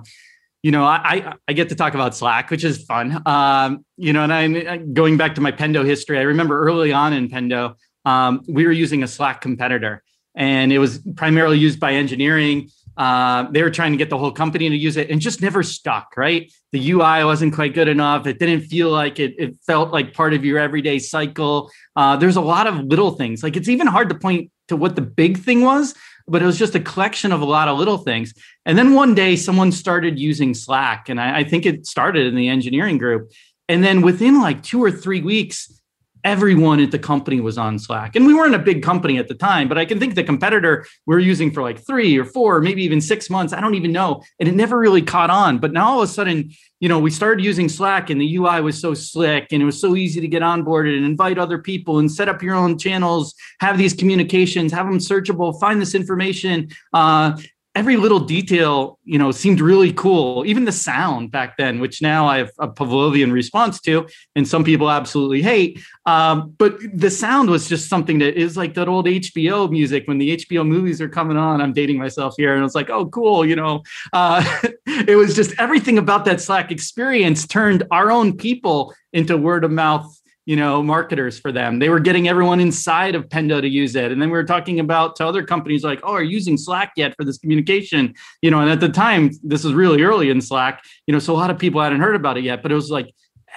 you 0.62 0.72
know, 0.72 0.84
I, 0.84 1.34
I 1.48 1.54
get 1.54 1.70
to 1.70 1.74
talk 1.74 1.94
about 1.94 2.14
Slack, 2.14 2.50
which 2.50 2.64
is 2.64 2.84
fun. 2.84 3.22
Um, 3.26 3.84
you 3.96 4.12
know, 4.12 4.22
and 4.22 4.32
I'm 4.32 4.92
going 4.92 5.16
back 5.16 5.36
to 5.36 5.40
my 5.40 5.52
Pendo 5.52 5.84
history. 5.86 6.18
I 6.18 6.22
remember 6.22 6.62
early 6.62 6.92
on 6.92 7.14
in 7.14 7.28
Pendo, 7.28 7.76
um, 8.04 8.42
we 8.48 8.64
were 8.64 8.72
using 8.72 9.02
a 9.02 9.08
Slack 9.08 9.40
competitor, 9.40 10.02
and 10.34 10.72
it 10.72 10.78
was 10.78 11.00
primarily 11.16 11.58
used 11.58 11.80
by 11.80 11.92
engineering. 11.92 12.70
Uh, 12.96 13.50
they 13.50 13.62
were 13.62 13.70
trying 13.70 13.92
to 13.92 13.98
get 13.98 14.10
the 14.10 14.18
whole 14.18 14.32
company 14.32 14.68
to 14.68 14.76
use 14.76 14.96
it, 14.96 15.10
and 15.10 15.20
just 15.20 15.40
never 15.40 15.62
stuck. 15.62 16.16
Right, 16.16 16.52
the 16.72 16.90
UI 16.90 17.24
wasn't 17.24 17.54
quite 17.54 17.74
good 17.74 17.88
enough. 17.88 18.26
It 18.26 18.38
didn't 18.38 18.62
feel 18.62 18.90
like 18.90 19.18
it. 19.18 19.34
It 19.38 19.56
felt 19.66 19.92
like 19.92 20.14
part 20.14 20.34
of 20.34 20.44
your 20.44 20.58
everyday 20.58 20.98
cycle. 20.98 21.70
Uh, 21.96 22.16
there's 22.16 22.36
a 22.36 22.40
lot 22.40 22.66
of 22.66 22.76
little 22.84 23.12
things. 23.12 23.42
Like 23.42 23.56
it's 23.56 23.68
even 23.68 23.86
hard 23.86 24.08
to 24.10 24.14
point 24.14 24.50
to 24.68 24.76
what 24.76 24.96
the 24.96 25.02
big 25.02 25.38
thing 25.38 25.62
was 25.62 25.94
but 26.30 26.42
it 26.42 26.46
was 26.46 26.58
just 26.58 26.76
a 26.76 26.80
collection 26.80 27.32
of 27.32 27.40
a 27.40 27.44
lot 27.44 27.66
of 27.66 27.76
little 27.76 27.98
things. 27.98 28.32
And 28.64 28.78
then 28.78 28.94
one 28.94 29.14
day, 29.14 29.34
someone 29.34 29.72
started 29.72 30.18
using 30.18 30.54
Slack, 30.54 31.08
and 31.08 31.20
I, 31.20 31.38
I 31.38 31.44
think 31.44 31.66
it 31.66 31.86
started 31.86 32.26
in 32.26 32.36
the 32.36 32.48
engineering 32.48 32.98
group. 32.98 33.32
And 33.68 33.82
then 33.82 34.00
within 34.00 34.40
like 34.40 34.62
two 34.62 34.82
or 34.82 34.90
three 34.92 35.20
weeks, 35.20 35.79
everyone 36.24 36.80
at 36.80 36.90
the 36.90 36.98
company 36.98 37.40
was 37.40 37.58
on 37.58 37.78
Slack. 37.78 38.16
And 38.16 38.26
we 38.26 38.34
weren't 38.34 38.54
a 38.54 38.58
big 38.58 38.82
company 38.82 39.18
at 39.18 39.28
the 39.28 39.34
time, 39.34 39.68
but 39.68 39.78
I 39.78 39.84
can 39.84 39.98
think 39.98 40.14
the 40.14 40.24
competitor 40.24 40.86
we 41.06 41.14
are 41.14 41.20
using 41.20 41.50
for 41.50 41.62
like 41.62 41.84
three 41.86 42.18
or 42.18 42.24
four, 42.24 42.56
or 42.56 42.60
maybe 42.60 42.82
even 42.82 43.00
six 43.00 43.30
months. 43.30 43.52
I 43.52 43.60
don't 43.60 43.74
even 43.74 43.92
know. 43.92 44.22
And 44.38 44.48
it 44.48 44.54
never 44.54 44.78
really 44.78 45.02
caught 45.02 45.30
on. 45.30 45.58
But 45.58 45.72
now 45.72 45.88
all 45.88 46.02
of 46.02 46.08
a 46.08 46.12
sudden, 46.12 46.50
you 46.80 46.88
know, 46.88 46.98
we 46.98 47.10
started 47.10 47.44
using 47.44 47.68
Slack 47.68 48.10
and 48.10 48.20
the 48.20 48.36
UI 48.36 48.60
was 48.60 48.80
so 48.80 48.94
slick 48.94 49.48
and 49.52 49.62
it 49.62 49.66
was 49.66 49.80
so 49.80 49.96
easy 49.96 50.20
to 50.20 50.28
get 50.28 50.42
onboarded 50.42 50.96
and 50.96 51.04
invite 51.04 51.38
other 51.38 51.58
people 51.58 51.98
and 51.98 52.10
set 52.10 52.28
up 52.28 52.42
your 52.42 52.54
own 52.54 52.78
channels, 52.78 53.34
have 53.60 53.76
these 53.76 53.94
communications, 53.94 54.72
have 54.72 54.86
them 54.86 54.98
searchable, 54.98 55.58
find 55.60 55.80
this 55.80 55.94
information. 55.94 56.68
Uh, 56.92 57.36
every 57.74 57.96
little 57.96 58.18
detail, 58.18 58.98
you 59.04 59.18
know, 59.18 59.30
seemed 59.30 59.60
really 59.60 59.92
cool. 59.92 60.44
Even 60.44 60.64
the 60.64 60.72
sound 60.72 61.30
back 61.30 61.56
then, 61.56 61.78
which 61.78 62.02
now 62.02 62.26
I 62.26 62.38
have 62.38 62.50
a 62.58 62.68
Pavlovian 62.68 63.32
response 63.32 63.80
to, 63.82 64.08
and 64.34 64.46
some 64.46 64.64
people 64.64 64.90
absolutely 64.90 65.40
hate. 65.40 65.80
Um, 66.04 66.54
but 66.58 66.78
the 66.92 67.10
sound 67.10 67.48
was 67.48 67.68
just 67.68 67.88
something 67.88 68.18
that 68.18 68.36
is 68.36 68.56
like 68.56 68.74
that 68.74 68.88
old 68.88 69.06
HBO 69.06 69.70
music 69.70 70.08
when 70.08 70.18
the 70.18 70.36
HBO 70.38 70.66
movies 70.66 71.00
are 71.00 71.08
coming 71.08 71.36
on. 71.36 71.60
I'm 71.60 71.72
dating 71.72 71.98
myself 71.98 72.34
here, 72.36 72.56
and 72.56 72.64
it's 72.64 72.74
like, 72.74 72.90
oh, 72.90 73.06
cool, 73.06 73.46
you 73.46 73.54
know. 73.54 73.82
Uh, 74.12 74.44
it 74.86 75.16
was 75.16 75.36
just 75.36 75.54
everything 75.58 75.98
about 75.98 76.24
that 76.24 76.40
Slack 76.40 76.72
experience 76.72 77.46
turned 77.46 77.84
our 77.92 78.10
own 78.10 78.36
people 78.36 78.92
into 79.12 79.36
word 79.36 79.64
of 79.64 79.70
mouth 79.70 80.19
you 80.46 80.56
know, 80.56 80.82
marketers 80.82 81.38
for 81.38 81.52
them. 81.52 81.78
They 81.78 81.88
were 81.88 82.00
getting 82.00 82.26
everyone 82.26 82.60
inside 82.60 83.14
of 83.14 83.28
Pendo 83.28 83.60
to 83.60 83.68
use 83.68 83.94
it. 83.94 84.10
And 84.10 84.20
then 84.20 84.30
we 84.30 84.36
were 84.36 84.44
talking 84.44 84.80
about 84.80 85.14
to 85.16 85.26
other 85.26 85.44
companies 85.44 85.84
like, 85.84 86.00
oh, 86.02 86.12
are 86.12 86.22
you 86.22 86.30
using 86.30 86.56
Slack 86.56 86.92
yet 86.96 87.14
for 87.16 87.24
this 87.24 87.38
communication? 87.38 88.14
You 88.42 88.50
know, 88.50 88.60
and 88.60 88.70
at 88.70 88.80
the 88.80 88.88
time, 88.88 89.30
this 89.42 89.64
was 89.64 89.74
really 89.74 90.02
early 90.02 90.30
in 90.30 90.40
Slack, 90.40 90.82
you 91.06 91.12
know, 91.12 91.18
so 91.18 91.34
a 91.34 91.36
lot 91.36 91.50
of 91.50 91.58
people 91.58 91.80
hadn't 91.80 92.00
heard 92.00 92.16
about 92.16 92.38
it 92.38 92.44
yet, 92.44 92.62
but 92.62 92.72
it 92.72 92.74
was 92.74 92.90
like, 92.90 93.12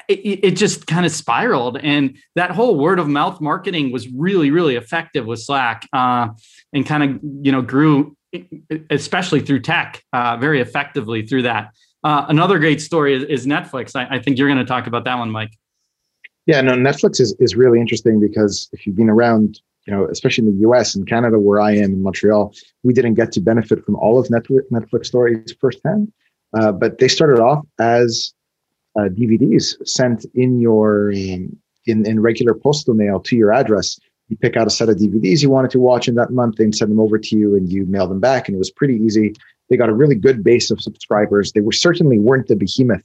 it, 0.08 0.40
it 0.44 0.52
just 0.52 0.88
kind 0.88 1.06
of 1.06 1.12
spiraled. 1.12 1.78
And 1.78 2.18
that 2.36 2.52
whole 2.52 2.78
word 2.78 3.00
of 3.00 3.08
mouth 3.08 3.40
marketing 3.40 3.92
was 3.92 4.08
really, 4.10 4.52
really 4.52 4.76
effective 4.76 5.26
with 5.26 5.40
Slack 5.40 5.88
uh, 5.94 6.30
and 6.74 6.86
kind 6.86 7.04
of, 7.04 7.20
you 7.44 7.52
know, 7.52 7.62
grew, 7.62 8.18
especially 8.90 9.40
through 9.40 9.62
tech, 9.62 10.04
uh, 10.12 10.38
very 10.38 10.62
effectively 10.62 11.26
through 11.26 11.44
that. 11.44 11.70
Uh, 12.04 12.26
another 12.28 12.60
great 12.60 12.82
story 12.82 13.16
is, 13.16 13.24
is 13.24 13.48
Netflix. 13.48 13.96
I, 13.96 14.18
I 14.18 14.20
think 14.20 14.38
you're 14.38 14.50
going 14.50 14.58
to 14.58 14.66
talk 14.66 14.88
about 14.88 15.06
that 15.06 15.18
one, 15.18 15.32
Mike. 15.32 15.56
Yeah, 16.46 16.62
no, 16.62 16.74
Netflix 16.74 17.22
is, 17.22 17.34
is 17.40 17.56
really 17.56 17.80
interesting 17.80 18.20
because 18.20 18.70
if 18.74 18.86
you've 18.86 18.96
been 18.96 19.10
around, 19.10 19.62
you 19.86 19.94
know, 19.94 20.06
especially 20.06 20.48
in 20.48 20.56
the 20.56 20.70
US 20.70 20.94
and 20.96 21.08
Canada, 21.08 21.40
where 21.40 21.62
I 21.62 21.72
am 21.72 21.92
in 21.92 22.04
Montreal, 22.04 22.54
we 22.84 22.94
didn't 22.94 23.14
get 23.14 23.32
to 23.34 23.42
benefit 23.42 23.84
from 23.86 23.96
all 23.96 24.20
of 24.20 24.28
Netflix, 24.28 24.62
Netflix 24.72 25.06
stories 25.06 25.56
firsthand. 25.60 26.12
Uh, 26.54 26.72
but 26.72 27.00
they 27.00 27.08
started 27.08 27.40
off 27.40 27.66
as 27.80 28.34
uh, 28.96 29.10
DVDs 29.10 29.76
sent 29.88 30.26
in 30.36 30.60
your 30.60 31.12
in 31.12 31.58
in 31.86 32.20
regular 32.20 32.54
postal 32.54 32.94
mail 32.94 33.20
to 33.22 33.36
your 33.36 33.52
address. 33.52 34.00
You 34.30 34.38
pick 34.38 34.56
out 34.56 34.68
a 34.68 34.70
set 34.70 34.90
of 34.90 34.98
DVDs 34.98 35.42
you 35.42 35.50
wanted 35.50 35.72
to 35.72 35.80
watch 35.80 36.08
in 36.08 36.16
that 36.16 36.32
month, 36.32 36.60
and 36.60 36.76
send 36.76 36.92
them 36.92 37.00
over 37.00 37.18
to 37.18 37.36
you, 37.36 37.56
and 37.56 37.72
you 37.72 37.86
mail 37.86 38.08
them 38.08 38.20
back. 38.20 38.48
And 38.48 38.56
it 38.56 38.60
was 38.60 38.72
pretty 38.72 38.96
easy. 38.96 39.34
They 39.70 39.78
got 39.78 39.90
a 39.90 39.94
really 39.94 40.16
good 40.16 40.44
base 40.44 40.70
of 40.70 40.82
subscribers. 40.82 41.52
They 41.52 41.62
were 41.62 41.72
certainly 41.72 42.20
weren't 42.20 42.48
the 42.48 42.56
behemoth 42.56 43.04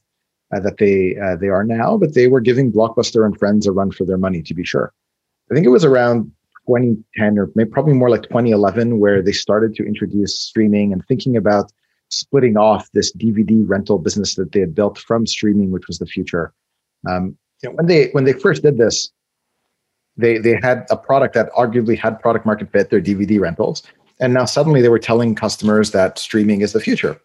uh, 0.55 0.61
that 0.61 0.79
they 0.79 1.17
uh, 1.19 1.37
they 1.37 1.49
are 1.49 1.65
now, 1.65 1.97
but 1.97 2.15
they 2.15 2.27
were 2.27 2.41
giving 2.41 2.73
Blockbuster 2.73 3.25
and 3.25 3.39
Friends 3.39 3.67
a 3.67 3.73
run 3.73 3.91
for 3.91 4.05
their 4.05 4.19
money, 4.19 4.43
to 4.43 4.55
be 4.55 4.65
sure. 4.65 4.93
I 5.51 5.55
think 5.55 5.67
it 5.67 5.71
was 5.71 5.85
around 5.85 6.31
2010 6.67 7.39
or 7.39 7.51
maybe 7.55 7.71
probably 7.71 7.95
more 7.95 8.11
like 8.11 8.23
2011 8.25 8.99
where 8.99 9.23
they 9.23 9.33
started 9.33 9.75
to 9.77 9.87
introduce 9.87 10.39
streaming 10.39 10.93
and 10.93 11.03
thinking 11.07 11.37
about 11.37 11.73
splitting 12.11 12.57
off 12.57 12.91
this 12.93 13.15
DVD 13.15 13.63
rental 13.67 13.99
business 13.99 14.35
that 14.35 14.53
they 14.53 14.61
had 14.61 14.75
built 14.75 14.99
from 14.99 15.27
streaming, 15.27 15.71
which 15.71 15.87
was 15.87 15.99
the 15.99 16.07
future. 16.07 16.53
Um, 17.09 17.37
you 17.63 17.69
know, 17.69 17.77
when 17.77 17.87
they 17.87 18.09
when 18.11 18.25
they 18.25 18.33
first 18.33 18.63
did 18.63 18.79
this, 18.79 19.11
they 20.17 20.39
they 20.39 20.59
had 20.63 20.87
a 20.91 20.97
product 20.97 21.35
that 21.35 21.51
arguably 21.53 21.99
had 21.99 22.21
product 22.21 22.47
market 22.47 22.71
fit, 22.71 22.91
their 22.91 23.01
DVD 23.01 23.41
rentals, 23.41 23.83
and 24.21 24.35
now 24.35 24.45
suddenly 24.45 24.83
they 24.83 24.89
were 24.89 24.99
telling 24.99 25.35
customers 25.35 25.91
that 25.93 26.19
streaming 26.19 26.61
is 26.61 26.73
the 26.73 26.81
future. 26.81 27.21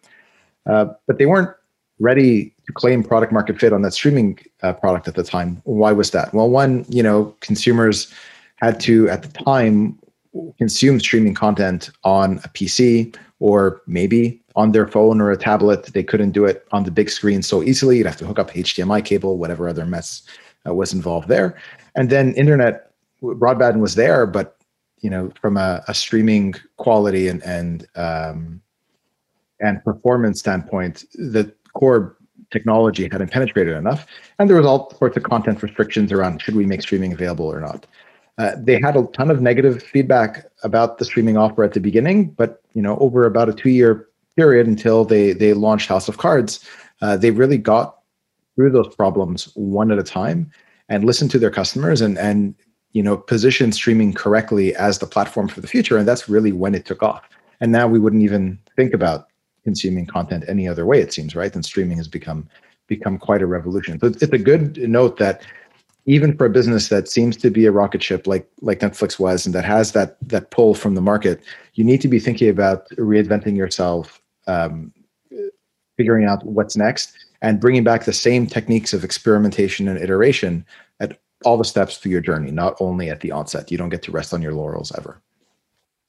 Uh, 0.66 0.86
but 1.06 1.18
they 1.18 1.26
weren't 1.26 1.50
ready 1.98 2.53
claim 2.72 3.02
product 3.02 3.32
market 3.32 3.58
fit 3.58 3.72
on 3.72 3.82
that 3.82 3.92
streaming 3.92 4.38
uh, 4.62 4.72
product 4.72 5.08
at 5.08 5.14
the 5.14 5.22
time. 5.22 5.60
Why 5.64 5.92
was 5.92 6.10
that? 6.12 6.32
Well, 6.32 6.48
one, 6.48 6.84
you 6.88 7.02
know, 7.02 7.34
consumers 7.40 8.12
had 8.56 8.80
to 8.80 9.08
at 9.08 9.22
the 9.22 9.44
time 9.44 9.98
consume 10.58 10.98
streaming 11.00 11.34
content 11.34 11.90
on 12.02 12.38
a 12.38 12.48
PC 12.48 13.16
or 13.38 13.82
maybe 13.86 14.40
on 14.56 14.72
their 14.72 14.86
phone 14.86 15.20
or 15.20 15.30
a 15.30 15.36
tablet. 15.36 15.84
They 15.86 16.02
couldn't 16.02 16.32
do 16.32 16.44
it 16.44 16.66
on 16.72 16.84
the 16.84 16.90
big 16.90 17.10
screen 17.10 17.42
so 17.42 17.62
easily. 17.62 17.98
You'd 17.98 18.06
have 18.06 18.16
to 18.18 18.26
hook 18.26 18.38
up 18.38 18.50
HDMI 18.50 19.04
cable, 19.04 19.38
whatever 19.38 19.68
other 19.68 19.84
mess 19.84 20.22
uh, 20.66 20.74
was 20.74 20.92
involved 20.92 21.28
there. 21.28 21.56
And 21.94 22.10
then 22.10 22.34
internet 22.34 22.90
broadband 23.22 23.78
was 23.78 23.94
there, 23.94 24.26
but 24.26 24.56
you 25.00 25.10
know, 25.10 25.30
from 25.40 25.56
a, 25.56 25.84
a 25.86 25.94
streaming 25.94 26.54
quality 26.78 27.28
and 27.28 27.42
and 27.42 27.86
um, 27.94 28.62
and 29.60 29.84
performance 29.84 30.40
standpoint, 30.40 31.04
the 31.14 31.52
core 31.74 32.16
technology 32.50 33.08
hadn't 33.10 33.30
penetrated 33.30 33.76
enough, 33.76 34.06
and 34.38 34.48
there 34.48 34.56
was 34.56 34.66
all 34.66 34.94
sorts 34.98 35.16
of 35.16 35.22
content 35.22 35.62
restrictions 35.62 36.12
around 36.12 36.40
should 36.40 36.56
we 36.56 36.66
make 36.66 36.82
streaming 36.82 37.12
available 37.12 37.46
or 37.46 37.60
not. 37.60 37.86
Uh, 38.38 38.52
they 38.58 38.80
had 38.80 38.96
a 38.96 39.06
ton 39.12 39.30
of 39.30 39.40
negative 39.40 39.82
feedback 39.82 40.46
about 40.64 40.98
the 40.98 41.04
streaming 41.04 41.36
offer 41.36 41.62
at 41.62 41.72
the 41.72 41.80
beginning, 41.80 42.30
but 42.30 42.62
you 42.72 42.82
know, 42.82 42.98
over 42.98 43.26
about 43.26 43.48
a 43.48 43.52
two-year 43.52 44.08
period 44.36 44.66
until 44.66 45.04
they 45.04 45.32
they 45.32 45.52
launched 45.52 45.88
House 45.88 46.08
of 46.08 46.18
Cards, 46.18 46.68
uh, 47.00 47.16
they 47.16 47.30
really 47.30 47.58
got 47.58 47.98
through 48.56 48.70
those 48.70 48.94
problems 48.94 49.50
one 49.54 49.90
at 49.90 49.98
a 49.98 50.02
time 50.02 50.50
and 50.88 51.04
listened 51.04 51.30
to 51.30 51.38
their 51.38 51.50
customers 51.50 52.00
and 52.00 52.18
and 52.18 52.54
you 52.92 53.02
know 53.02 53.16
positioned 53.16 53.74
streaming 53.74 54.12
correctly 54.12 54.74
as 54.76 54.98
the 54.98 55.06
platform 55.06 55.48
for 55.48 55.60
the 55.60 55.68
future. 55.68 55.96
And 55.96 56.06
that's 56.06 56.28
really 56.28 56.52
when 56.52 56.74
it 56.74 56.86
took 56.86 57.02
off. 57.02 57.22
And 57.60 57.70
now 57.70 57.86
we 57.86 57.98
wouldn't 57.98 58.22
even 58.22 58.58
think 58.76 58.92
about 58.94 59.28
consuming 59.64 60.06
content 60.06 60.44
any 60.46 60.68
other 60.68 60.86
way. 60.86 61.00
It 61.00 61.12
seems 61.12 61.34
right, 61.34 61.54
and 61.54 61.64
streaming 61.64 61.96
has 61.98 62.08
become 62.08 62.48
become 62.86 63.18
quite 63.18 63.42
a 63.42 63.46
revolution. 63.46 63.98
So 63.98 64.08
it's 64.08 64.22
a 64.22 64.38
good 64.38 64.76
note 64.76 65.18
that 65.18 65.42
even 66.06 66.36
for 66.36 66.44
a 66.46 66.50
business 66.50 66.88
that 66.88 67.08
seems 67.08 67.36
to 67.38 67.50
be 67.50 67.64
a 67.64 67.72
rocket 67.72 68.02
ship 68.02 68.26
like 68.26 68.48
like 68.60 68.80
Netflix 68.80 69.18
was 69.18 69.46
and 69.46 69.54
that 69.54 69.64
has 69.64 69.92
that 69.92 70.16
that 70.28 70.50
pull 70.50 70.74
from 70.74 70.94
the 70.94 71.00
market, 71.00 71.42
you 71.74 71.84
need 71.84 72.00
to 72.02 72.08
be 72.08 72.20
thinking 72.20 72.48
about 72.48 72.88
reinventing 72.90 73.56
yourself, 73.56 74.20
um, 74.46 74.92
figuring 75.96 76.26
out 76.26 76.44
what's 76.44 76.76
next, 76.76 77.12
and 77.40 77.60
bringing 77.60 77.84
back 77.84 78.04
the 78.04 78.12
same 78.12 78.46
techniques 78.46 78.92
of 78.92 79.02
experimentation 79.02 79.88
and 79.88 79.98
iteration 79.98 80.64
at 81.00 81.18
all 81.44 81.56
the 81.56 81.64
steps 81.64 81.96
through 81.98 82.12
your 82.12 82.20
journey, 82.20 82.50
not 82.50 82.76
only 82.80 83.08
at 83.10 83.20
the 83.20 83.32
onset. 83.32 83.70
You 83.70 83.78
don't 83.78 83.88
get 83.88 84.02
to 84.02 84.12
rest 84.12 84.34
on 84.34 84.42
your 84.42 84.52
laurels 84.52 84.92
ever. 84.96 85.20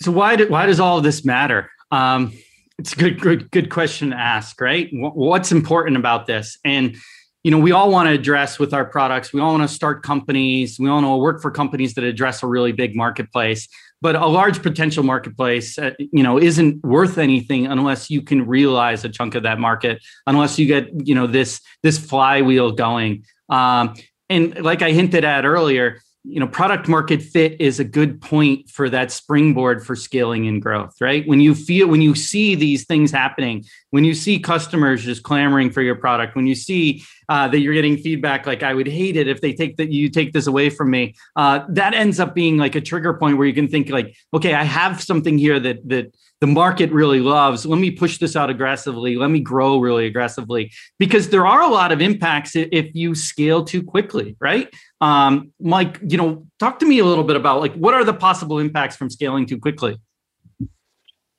So 0.01 0.11
why 0.11 0.35
do, 0.35 0.47
why 0.49 0.65
does 0.65 0.79
all 0.79 0.97
of 0.97 1.03
this 1.03 1.23
matter? 1.23 1.71
Um, 1.91 2.33
it's 2.77 2.93
a 2.93 2.95
good, 2.95 3.21
good, 3.21 3.51
good 3.51 3.69
question 3.69 4.09
to 4.09 4.17
ask, 4.17 4.59
right? 4.59 4.89
What's 4.91 5.51
important 5.51 5.97
about 5.97 6.25
this? 6.25 6.57
And 6.63 6.97
you 7.45 7.51
know, 7.51 7.59
we 7.59 7.71
all 7.71 7.91
want 7.91 8.07
to 8.07 8.11
address 8.11 8.57
with 8.57 8.73
our 8.73 8.85
products. 8.85 9.31
We 9.31 9.39
all 9.39 9.51
want 9.51 9.69
to 9.69 9.73
start 9.73 10.01
companies. 10.01 10.79
We 10.79 10.89
all 10.89 10.95
want 10.95 11.05
to 11.05 11.17
work 11.17 11.43
for 11.43 11.51
companies 11.51 11.93
that 11.93 12.03
address 12.03 12.41
a 12.41 12.47
really 12.47 12.71
big 12.71 12.95
marketplace. 12.95 13.69
But 14.01 14.15
a 14.15 14.25
large 14.25 14.63
potential 14.63 15.03
marketplace, 15.03 15.77
uh, 15.77 15.91
you 15.99 16.23
know, 16.23 16.39
isn't 16.39 16.83
worth 16.83 17.19
anything 17.19 17.67
unless 17.67 18.09
you 18.09 18.23
can 18.23 18.47
realize 18.47 19.05
a 19.05 19.09
chunk 19.09 19.35
of 19.35 19.43
that 19.43 19.59
market. 19.59 20.03
Unless 20.25 20.57
you 20.57 20.65
get, 20.65 20.89
you 21.07 21.13
know, 21.13 21.27
this 21.27 21.61
this 21.83 21.99
flywheel 21.99 22.71
going. 22.71 23.25
Um, 23.49 23.93
and 24.27 24.63
like 24.63 24.81
I 24.81 24.89
hinted 24.89 25.23
at 25.23 25.45
earlier, 25.45 26.01
you 26.27 26.39
know 26.39 26.47
product 26.47 26.87
market 26.87 27.21
fit 27.21 27.59
is 27.61 27.79
a 27.79 27.83
good 27.83 28.21
point 28.21 28.69
for 28.69 28.89
that 28.89 29.11
springboard 29.11 29.85
for 29.85 29.95
scaling 29.95 30.47
and 30.47 30.61
growth 30.61 30.95
right? 30.99 31.27
When 31.27 31.39
you 31.39 31.55
feel 31.55 31.87
when 31.87 32.01
you 32.01 32.15
see 32.15 32.55
these 32.55 32.85
things 32.85 33.11
happening 33.11 33.65
when 33.91 34.03
you 34.03 34.13
see 34.13 34.39
customers 34.39 35.03
just 35.03 35.23
clamoring 35.23 35.71
for 35.71 35.81
your 35.81 35.95
product 35.95 36.35
when 36.35 36.47
you 36.47 36.55
see 36.55 37.03
uh, 37.29 37.47
that 37.47 37.59
you're 37.59 37.73
getting 37.73 37.97
feedback 37.97 38.45
like 38.45 38.61
i 38.61 38.73
would 38.73 38.87
hate 38.87 39.15
it 39.15 39.27
if 39.27 39.41
they 39.41 39.53
take 39.53 39.77
that 39.77 39.91
you 39.91 40.09
take 40.09 40.33
this 40.33 40.47
away 40.47 40.69
from 40.69 40.91
me 40.91 41.15
uh, 41.35 41.61
that 41.69 41.93
ends 41.93 42.19
up 42.19 42.35
being 42.35 42.57
like 42.57 42.75
a 42.75 42.81
trigger 42.81 43.13
point 43.13 43.37
where 43.37 43.47
you 43.47 43.53
can 43.53 43.67
think 43.67 43.89
like 43.89 44.15
okay 44.33 44.53
i 44.53 44.63
have 44.63 45.01
something 45.01 45.37
here 45.37 45.59
that 45.59 45.87
that 45.87 46.13
the 46.41 46.47
market 46.47 46.91
really 46.91 47.21
loves. 47.21 47.65
Let 47.65 47.79
me 47.79 47.91
push 47.91 48.17
this 48.17 48.35
out 48.35 48.49
aggressively. 48.49 49.15
Let 49.15 49.29
me 49.29 49.39
grow 49.39 49.79
really 49.79 50.05
aggressively 50.05 50.71
because 50.99 51.29
there 51.29 51.47
are 51.47 51.61
a 51.61 51.69
lot 51.69 51.91
of 51.91 52.01
impacts 52.01 52.55
if 52.55 52.93
you 52.93 53.15
scale 53.15 53.63
too 53.63 53.81
quickly, 53.81 54.35
right? 54.39 54.73
Um, 55.01 55.51
Mike, 55.59 55.99
you 56.07 56.17
know, 56.17 56.45
talk 56.59 56.79
to 56.79 56.85
me 56.85 56.99
a 56.99 57.05
little 57.05 57.23
bit 57.23 57.35
about 57.35 57.61
like 57.61 57.73
what 57.75 57.93
are 57.93 58.03
the 58.03 58.13
possible 58.13 58.59
impacts 58.59 58.95
from 58.95 59.09
scaling 59.09 59.45
too 59.45 59.57
quickly? 59.57 59.97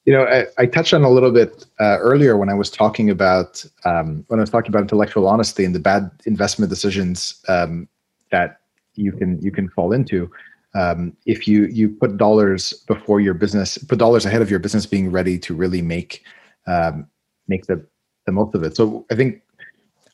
You 0.07 0.13
know, 0.13 0.25
I, 0.25 0.47
I 0.57 0.67
touched 0.67 0.95
on 0.95 1.03
a 1.03 1.11
little 1.11 1.33
bit 1.33 1.67
uh, 1.81 1.99
earlier 1.99 2.37
when 2.37 2.49
I 2.49 2.55
was 2.55 2.71
talking 2.71 3.11
about 3.11 3.65
um, 3.85 4.25
when 4.29 4.39
I 4.39 4.43
was 4.43 4.51
talking 4.51 4.71
about 4.71 4.83
intellectual 4.83 5.27
honesty 5.27 5.65
and 5.65 5.75
the 5.75 5.81
bad 5.81 6.11
investment 6.27 6.71
decisions 6.71 7.43
um, 7.49 7.89
that 8.31 8.61
you 8.95 9.13
can 9.13 9.41
you 9.43 9.51
can 9.51 9.69
fall 9.69 9.93
into 9.93 10.31
um, 10.77 11.17
if 11.25 11.49
you 11.49 11.65
you 11.67 11.89
put 11.89 12.17
dollars 12.19 12.73
before 12.87 13.21
your 13.21 13.35
business, 13.35 13.79
put 13.79 13.99
dollars 13.99 14.27
ahead 14.27 14.43
of 14.43 14.51
your 14.51 14.59
business 14.59 14.85
being 14.85 15.11
ready 15.11 15.39
to 15.39 15.55
really 15.55 15.83
make 15.83 16.23
um, 16.67 17.07
make 17.49 17.67
the 17.67 17.85
the 18.27 18.33
most 18.33 18.55
of 18.55 18.63
it. 18.63 18.77
So 18.77 19.07
I 19.11 19.15
think 19.15 19.43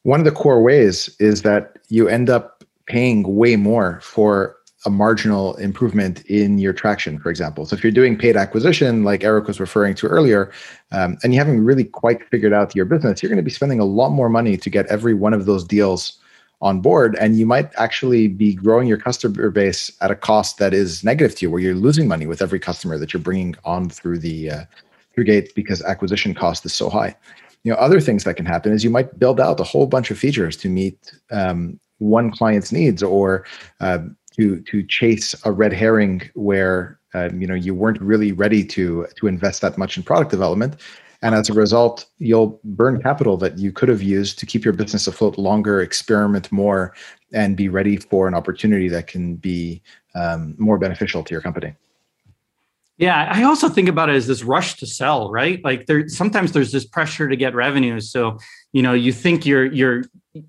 one 0.04 0.20
of 0.20 0.24
the 0.24 0.32
core 0.32 0.62
ways 0.62 1.14
is 1.18 1.42
that 1.42 1.78
you 1.88 2.08
end 2.08 2.30
up 2.30 2.64
paying 2.86 3.36
way 3.36 3.56
more 3.56 4.00
for 4.02 4.56
a 4.84 4.90
marginal 4.90 5.54
improvement 5.56 6.24
in 6.26 6.58
your 6.58 6.72
traction, 6.72 7.18
for 7.18 7.30
example. 7.30 7.64
So 7.64 7.76
if 7.76 7.84
you're 7.84 7.92
doing 7.92 8.18
paid 8.18 8.36
acquisition, 8.36 9.04
like 9.04 9.22
Eric 9.22 9.46
was 9.46 9.60
referring 9.60 9.94
to 9.96 10.08
earlier, 10.08 10.50
um, 10.90 11.16
and 11.22 11.32
you 11.32 11.38
haven't 11.38 11.64
really 11.64 11.84
quite 11.84 12.28
figured 12.30 12.52
out 12.52 12.74
your 12.74 12.84
business, 12.84 13.22
you're 13.22 13.30
going 13.30 13.36
to 13.36 13.44
be 13.44 13.50
spending 13.50 13.78
a 13.78 13.84
lot 13.84 14.10
more 14.10 14.28
money 14.28 14.56
to 14.56 14.70
get 14.70 14.86
every 14.86 15.14
one 15.14 15.34
of 15.34 15.46
those 15.46 15.64
deals 15.64 16.18
on 16.62 16.80
board 16.80 17.16
and 17.20 17.36
you 17.36 17.44
might 17.44 17.70
actually 17.76 18.28
be 18.28 18.54
growing 18.54 18.86
your 18.86 18.96
customer 18.96 19.50
base 19.50 19.90
at 20.00 20.12
a 20.12 20.14
cost 20.14 20.58
that 20.58 20.72
is 20.72 21.02
negative 21.02 21.34
to 21.34 21.44
you 21.44 21.50
where 21.50 21.60
you're 21.60 21.74
losing 21.74 22.06
money 22.06 22.24
with 22.24 22.40
every 22.40 22.60
customer 22.60 22.96
that 22.98 23.12
you're 23.12 23.22
bringing 23.22 23.54
on 23.64 23.90
through 23.90 24.16
the 24.16 24.48
uh, 24.48 24.64
through 25.12 25.24
gate 25.24 25.52
because 25.56 25.82
acquisition 25.82 26.34
cost 26.34 26.64
is 26.64 26.72
so 26.72 26.88
high. 26.88 27.14
You 27.64 27.72
know 27.72 27.78
other 27.78 28.00
things 28.00 28.24
that 28.24 28.34
can 28.34 28.46
happen 28.46 28.72
is 28.72 28.84
you 28.84 28.90
might 28.90 29.18
build 29.18 29.40
out 29.40 29.60
a 29.60 29.64
whole 29.64 29.86
bunch 29.86 30.10
of 30.10 30.18
features 30.18 30.56
to 30.58 30.68
meet 30.68 31.12
um, 31.32 31.78
one 31.98 32.30
client's 32.30 32.72
needs 32.72 33.02
or 33.02 33.44
uh, 33.80 33.98
to 34.36 34.60
to 34.60 34.84
chase 34.84 35.34
a 35.44 35.50
red 35.50 35.72
herring 35.72 36.22
where 36.34 36.98
um, 37.14 37.40
you 37.40 37.46
know 37.46 37.54
you 37.54 37.74
weren't 37.74 38.00
really 38.00 38.30
ready 38.30 38.64
to 38.64 39.06
to 39.16 39.26
invest 39.26 39.62
that 39.62 39.76
much 39.76 39.96
in 39.96 40.04
product 40.04 40.30
development 40.30 40.76
and 41.22 41.36
as 41.36 41.48
a 41.48 41.54
result, 41.54 42.06
you'll 42.18 42.60
burn 42.64 43.00
capital 43.00 43.36
that 43.38 43.56
you 43.58 43.70
could 43.70 43.88
have 43.88 44.02
used 44.02 44.38
to 44.40 44.46
keep 44.46 44.64
your 44.64 44.74
business 44.74 45.06
afloat 45.06 45.38
longer, 45.38 45.80
experiment 45.80 46.50
more, 46.50 46.94
and 47.32 47.56
be 47.56 47.68
ready 47.68 47.96
for 47.96 48.26
an 48.26 48.34
opportunity 48.34 48.88
that 48.88 49.06
can 49.06 49.36
be 49.36 49.80
um, 50.16 50.56
more 50.58 50.78
beneficial 50.78 51.22
to 51.22 51.32
your 51.32 51.40
company. 51.40 51.74
Yeah, 52.98 53.28
I 53.32 53.44
also 53.44 53.68
think 53.68 53.88
about 53.88 54.10
it 54.10 54.16
as 54.16 54.26
this 54.26 54.42
rush 54.42 54.76
to 54.76 54.86
sell, 54.86 55.30
right? 55.30 55.64
Like 55.64 55.86
there 55.86 56.08
sometimes 56.08 56.52
there's 56.52 56.72
this 56.72 56.84
pressure 56.84 57.28
to 57.28 57.36
get 57.36 57.54
revenues. 57.54 58.10
So, 58.10 58.38
you 58.72 58.82
know, 58.82 58.92
you 58.92 59.12
think 59.12 59.46
you're 59.46 59.66
you're 59.66 60.04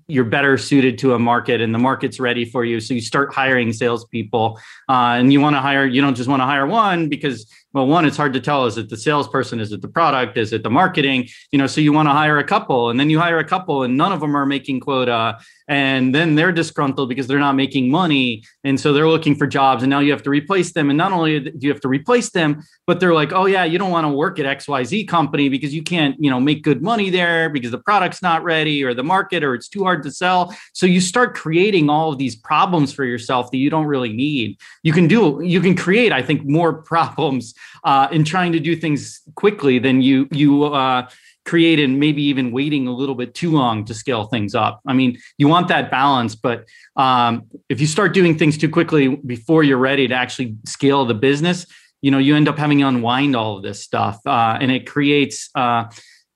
you're 0.06 0.24
better 0.24 0.56
suited 0.56 0.96
to 0.98 1.14
a 1.14 1.18
market 1.18 1.60
and 1.60 1.74
the 1.74 1.78
market's 1.78 2.18
ready 2.18 2.44
for 2.44 2.64
you. 2.64 2.80
So 2.80 2.94
you 2.94 3.02
start 3.02 3.34
hiring 3.34 3.72
salespeople 3.72 4.58
uh, 4.88 5.16
and 5.18 5.30
you 5.32 5.40
want 5.40 5.56
to 5.56 5.60
hire, 5.60 5.84
you 5.84 6.00
don't 6.00 6.14
just 6.14 6.28
want 6.28 6.40
to 6.40 6.46
hire 6.46 6.66
one 6.66 7.08
because 7.10 7.46
well, 7.74 7.88
one, 7.88 8.04
it's 8.04 8.16
hard 8.16 8.32
to 8.34 8.40
tell. 8.40 8.66
Is 8.66 8.78
it 8.78 8.88
the 8.88 8.96
salesperson? 8.96 9.58
Is 9.58 9.72
it 9.72 9.82
the 9.82 9.88
product? 9.88 10.38
Is 10.38 10.52
it 10.52 10.62
the 10.62 10.70
marketing? 10.70 11.28
You 11.50 11.58
know, 11.58 11.66
so 11.66 11.80
you 11.80 11.92
want 11.92 12.06
to 12.06 12.12
hire 12.12 12.38
a 12.38 12.44
couple 12.44 12.88
and 12.88 13.00
then 13.00 13.10
you 13.10 13.18
hire 13.18 13.38
a 13.38 13.44
couple 13.44 13.82
and 13.82 13.96
none 13.96 14.12
of 14.12 14.20
them 14.20 14.36
are 14.36 14.46
making 14.46 14.78
quota. 14.78 15.38
And 15.66 16.14
then 16.14 16.36
they're 16.36 16.52
disgruntled 16.52 17.08
because 17.08 17.26
they're 17.26 17.40
not 17.40 17.54
making 17.54 17.90
money. 17.90 18.44
And 18.62 18.78
so 18.78 18.92
they're 18.92 19.08
looking 19.08 19.34
for 19.34 19.48
jobs. 19.48 19.82
And 19.82 19.90
now 19.90 19.98
you 19.98 20.12
have 20.12 20.22
to 20.22 20.30
replace 20.30 20.72
them. 20.72 20.88
And 20.88 20.96
not 20.96 21.10
only 21.10 21.40
do 21.40 21.66
you 21.66 21.72
have 21.72 21.80
to 21.80 21.88
replace 21.88 22.30
them, 22.30 22.62
but 22.86 23.00
they're 23.00 23.14
like, 23.14 23.32
oh, 23.32 23.46
yeah, 23.46 23.64
you 23.64 23.76
don't 23.76 23.90
want 23.90 24.04
to 24.04 24.12
work 24.12 24.38
at 24.38 24.46
XYZ 24.58 25.08
company 25.08 25.48
because 25.48 25.74
you 25.74 25.82
can't, 25.82 26.14
you 26.20 26.30
know, 26.30 26.38
make 26.38 26.62
good 26.62 26.80
money 26.80 27.10
there 27.10 27.48
because 27.48 27.72
the 27.72 27.78
product's 27.78 28.13
product's 28.14 28.22
not 28.22 28.44
ready 28.44 28.84
or 28.84 28.94
the 28.94 29.02
market 29.02 29.42
or 29.42 29.54
it's 29.54 29.68
too 29.68 29.82
hard 29.82 30.02
to 30.02 30.10
sell. 30.10 30.54
So 30.72 30.86
you 30.86 31.00
start 31.00 31.34
creating 31.34 31.90
all 31.90 32.12
of 32.12 32.18
these 32.18 32.36
problems 32.36 32.92
for 32.92 33.04
yourself 33.04 33.50
that 33.50 33.58
you 33.58 33.70
don't 33.70 33.86
really 33.86 34.12
need. 34.12 34.58
You 34.82 34.92
can 34.92 35.08
do 35.08 35.40
you 35.42 35.60
can 35.60 35.74
create, 35.76 36.12
I 36.12 36.22
think, 36.22 36.44
more 36.44 36.72
problems 36.94 37.54
uh, 37.84 38.08
in 38.12 38.24
trying 38.24 38.52
to 38.52 38.60
do 38.60 38.76
things 38.76 39.22
quickly 39.34 39.78
than 39.80 40.02
you 40.02 40.28
you 40.30 40.64
uh, 40.64 41.08
create 41.44 41.78
and 41.78 42.00
maybe 42.00 42.22
even 42.22 42.52
waiting 42.52 42.86
a 42.86 42.92
little 42.92 43.14
bit 43.14 43.34
too 43.34 43.50
long 43.50 43.84
to 43.84 43.92
scale 43.94 44.24
things 44.24 44.54
up. 44.54 44.80
I 44.86 44.94
mean, 44.94 45.18
you 45.36 45.46
want 45.48 45.68
that 45.68 45.90
balance, 45.90 46.34
but 46.34 46.64
um, 46.96 47.42
if 47.68 47.80
you 47.80 47.86
start 47.86 48.14
doing 48.14 48.38
things 48.38 48.56
too 48.56 48.70
quickly 48.70 49.08
before 49.08 49.62
you're 49.62 49.82
ready 49.90 50.08
to 50.08 50.14
actually 50.14 50.56
scale 50.64 51.04
the 51.04 51.14
business, 51.14 51.66
you 52.00 52.10
know, 52.10 52.18
you 52.18 52.34
end 52.34 52.48
up 52.48 52.58
having 52.58 52.78
to 52.78 52.88
unwind 52.88 53.36
all 53.36 53.56
of 53.56 53.62
this 53.62 53.82
stuff, 53.82 54.18
uh, 54.26 54.58
and 54.60 54.70
it 54.70 54.86
creates. 54.86 55.50
Uh, 55.54 55.84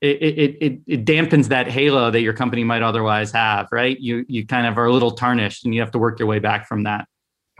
it, 0.00 0.62
it, 0.62 0.80
it, 0.86 1.04
dampens 1.04 1.48
that 1.48 1.68
halo 1.68 2.10
that 2.10 2.20
your 2.20 2.32
company 2.32 2.62
might 2.62 2.82
otherwise 2.82 3.32
have, 3.32 3.68
right? 3.72 3.98
You 3.98 4.24
you 4.28 4.46
kind 4.46 4.66
of 4.66 4.78
are 4.78 4.86
a 4.86 4.92
little 4.92 5.10
tarnished, 5.10 5.64
and 5.64 5.74
you 5.74 5.80
have 5.80 5.90
to 5.92 5.98
work 5.98 6.18
your 6.18 6.28
way 6.28 6.38
back 6.38 6.66
from 6.66 6.84
that. 6.84 7.08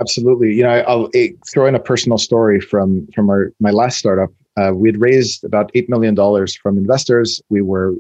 Absolutely. 0.01 0.55
You 0.55 0.63
know, 0.63 0.71
I'll 0.71 1.11
throw 1.51 1.67
in 1.67 1.75
a 1.75 1.81
personal 1.81 2.19
story 2.19 2.61
from 2.61 3.09
from 3.15 3.29
our 3.29 3.53
my 3.59 3.71
last 3.71 3.99
startup. 3.99 4.31
Uh, 4.57 4.73
we 4.73 4.89
had 4.89 5.01
raised 5.01 5.45
about 5.45 5.71
eight 5.75 5.89
million 5.89 6.15
dollars 6.15 6.55
from 6.55 6.79
investors. 6.79 7.43
We 7.49 7.61
were 7.61 7.95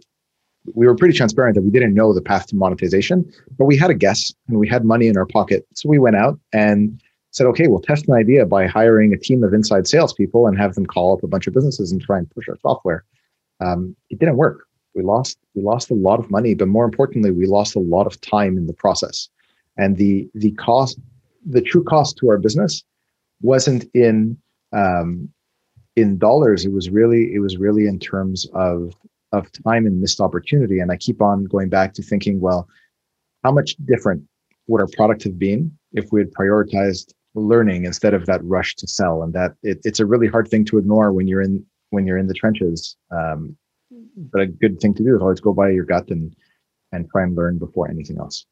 we 0.75 0.87
were 0.87 0.95
pretty 0.95 1.17
transparent 1.17 1.55
that 1.57 1.63
we 1.63 1.71
didn't 1.71 1.95
know 1.95 2.13
the 2.13 2.23
path 2.23 2.47
to 2.49 2.57
monetization, 2.57 3.31
but 3.57 3.65
we 3.65 3.77
had 3.77 3.91
a 3.91 3.95
guess 3.95 4.33
and 4.49 4.59
we 4.59 4.69
had 4.69 4.85
money 4.85 5.09
in 5.09 5.17
our 5.17 5.27
pocket. 5.27 5.67
So 5.75 5.89
we 5.89 5.99
went 5.99 6.17
out 6.17 6.39
and 6.53 7.01
said, 7.31 7.47
okay, 7.47 7.67
we'll 7.67 7.81
test 7.81 8.09
an 8.09 8.15
idea 8.15 8.47
by 8.47 8.67
hiring 8.67 9.13
a 9.13 9.19
team 9.19 9.43
of 9.45 9.53
inside 9.53 9.87
salespeople 9.87 10.47
and 10.47 10.59
have 10.59 10.75
them 10.75 10.87
call 10.87 11.15
up 11.15 11.23
a 11.23 11.27
bunch 11.27 11.47
of 11.47 11.55
businesses 11.55 11.93
and 11.93 12.01
try 12.01 12.19
and 12.19 12.31
push 12.31 12.49
our 12.49 12.59
software. 12.61 13.05
Um, 13.61 13.97
it 14.11 14.19
didn't 14.19 14.37
work. 14.37 14.67
We 14.95 15.03
lost 15.03 15.39
we 15.55 15.63
lost 15.63 15.91
a 15.91 15.95
lot 15.95 16.19
of 16.19 16.31
money, 16.31 16.55
but 16.55 16.69
more 16.69 16.85
importantly, 16.85 17.31
we 17.31 17.47
lost 17.47 17.77
a 17.77 17.81
lot 17.81 18.07
of 18.07 18.21
time 18.21 18.57
in 18.57 18.67
the 18.67 18.73
process. 18.73 19.29
And 19.77 19.97
the 19.97 20.29
the 20.35 20.53
cost, 20.53 20.99
the 21.47 21.61
true 21.61 21.85
cost 21.85 22.17
to 22.19 22.31
our 22.31 22.39
business, 22.39 22.83
wasn't 23.41 23.85
in 23.95 24.37
um, 24.73 25.31
in 25.99 26.17
dollars 26.17 26.65
it 26.65 26.73
was 26.73 26.91
really 26.91 27.35
it 27.35 27.41
was 27.41 27.57
really 27.57 27.87
in 27.87 27.99
terms 27.99 28.47
of 28.55 28.95
of 29.33 29.51
time 29.65 29.85
and 29.85 30.01
missed 30.01 30.21
opportunity 30.21 30.79
and 30.79 30.93
i 30.93 30.97
keep 30.97 31.21
on 31.21 31.45
going 31.45 31.69
back 31.69 31.93
to 31.93 32.03
thinking 32.03 32.41
well 32.41 32.69
how 33.43 33.51
much 33.51 33.75
different 33.85 34.23
would 34.69 34.81
our 34.81 34.87
product 34.97 35.25
have 35.25 35.39
been 35.39 35.77
if 35.93 36.13
we 36.13 36.21
had 36.21 36.33
prioritized 36.33 37.13
learning 37.35 37.85
instead 37.85 38.15
of 38.15 38.27
that 38.27 38.43
rush 38.45 38.75
to 38.77 38.87
sell 38.87 39.23
and 39.23 39.33
that 39.33 39.53
it, 39.63 39.79
it's 39.85 40.01
a 40.01 40.07
really 40.07 40.29
hard 40.29 40.49
thing 40.49 40.65
to 40.65 40.79
ignore 40.79 41.13
when 41.13 41.27
you're 41.27 41.43
in 41.43 41.65
when 41.91 42.07
you're 42.07 42.19
in 42.19 42.27
the 42.27 42.35
trenches 42.35 42.97
um, 43.11 43.57
but 44.17 44.43
a 44.43 44.47
good 44.47 44.81
thing 44.81 44.95
to 44.95 45.03
do 45.03 45.15
is 45.15 45.23
always 45.23 45.41
go 45.41 45.53
by 45.53 45.71
your 45.71 45.85
gut 45.85 46.09
and 46.11 46.35
and 46.93 47.09
try 47.11 47.23
and 47.23 47.37
learn 47.37 47.59
before 47.59 47.91
anything 47.91 48.19
else. 48.19 48.47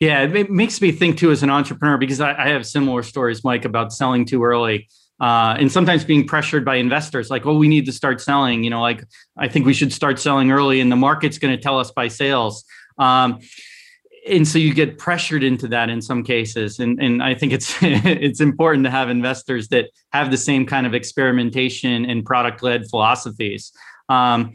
Yeah 0.00 0.22
it 0.22 0.50
makes 0.50 0.80
me 0.80 0.92
think 0.92 1.18
too 1.18 1.30
as 1.30 1.42
an 1.42 1.50
entrepreneur 1.50 1.98
because 1.98 2.20
i, 2.20 2.32
I 2.32 2.48
have 2.48 2.66
similar 2.66 3.02
stories 3.02 3.44
mike 3.44 3.64
about 3.64 3.92
selling 3.92 4.24
too 4.24 4.42
early 4.44 4.88
uh, 5.20 5.54
and 5.58 5.70
sometimes 5.70 6.04
being 6.04 6.26
pressured 6.26 6.64
by 6.64 6.76
investors 6.76 7.30
like 7.30 7.46
oh 7.46 7.56
we 7.56 7.68
need 7.68 7.86
to 7.86 7.92
start 7.92 8.20
selling 8.20 8.64
you 8.64 8.70
know 8.70 8.80
like 8.80 9.04
i 9.36 9.48
think 9.48 9.64
we 9.64 9.72
should 9.72 9.92
start 9.92 10.18
selling 10.18 10.50
early 10.50 10.80
and 10.80 10.90
the 10.90 10.96
market's 10.96 11.38
going 11.38 11.56
to 11.56 11.62
tell 11.62 11.78
us 11.78 11.90
by 11.92 12.08
sales. 12.08 12.64
Um, 12.98 13.40
and 14.30 14.48
so 14.48 14.58
you 14.58 14.72
get 14.72 14.98
pressured 14.98 15.42
into 15.42 15.68
that 15.68 15.90
in 15.90 16.00
some 16.00 16.22
cases. 16.22 16.78
And, 16.78 17.00
and 17.00 17.22
i 17.22 17.34
think 17.34 17.52
it's 17.52 17.76
it's 17.82 18.40
important 18.40 18.84
to 18.84 18.90
have 18.90 19.10
investors 19.10 19.68
that 19.68 19.90
have 20.12 20.30
the 20.30 20.36
same 20.36 20.66
kind 20.66 20.86
of 20.86 20.94
experimentation 20.94 22.04
and 22.04 22.24
product 22.24 22.62
led 22.62 22.88
philosophies. 22.88 23.72
Um, 24.08 24.54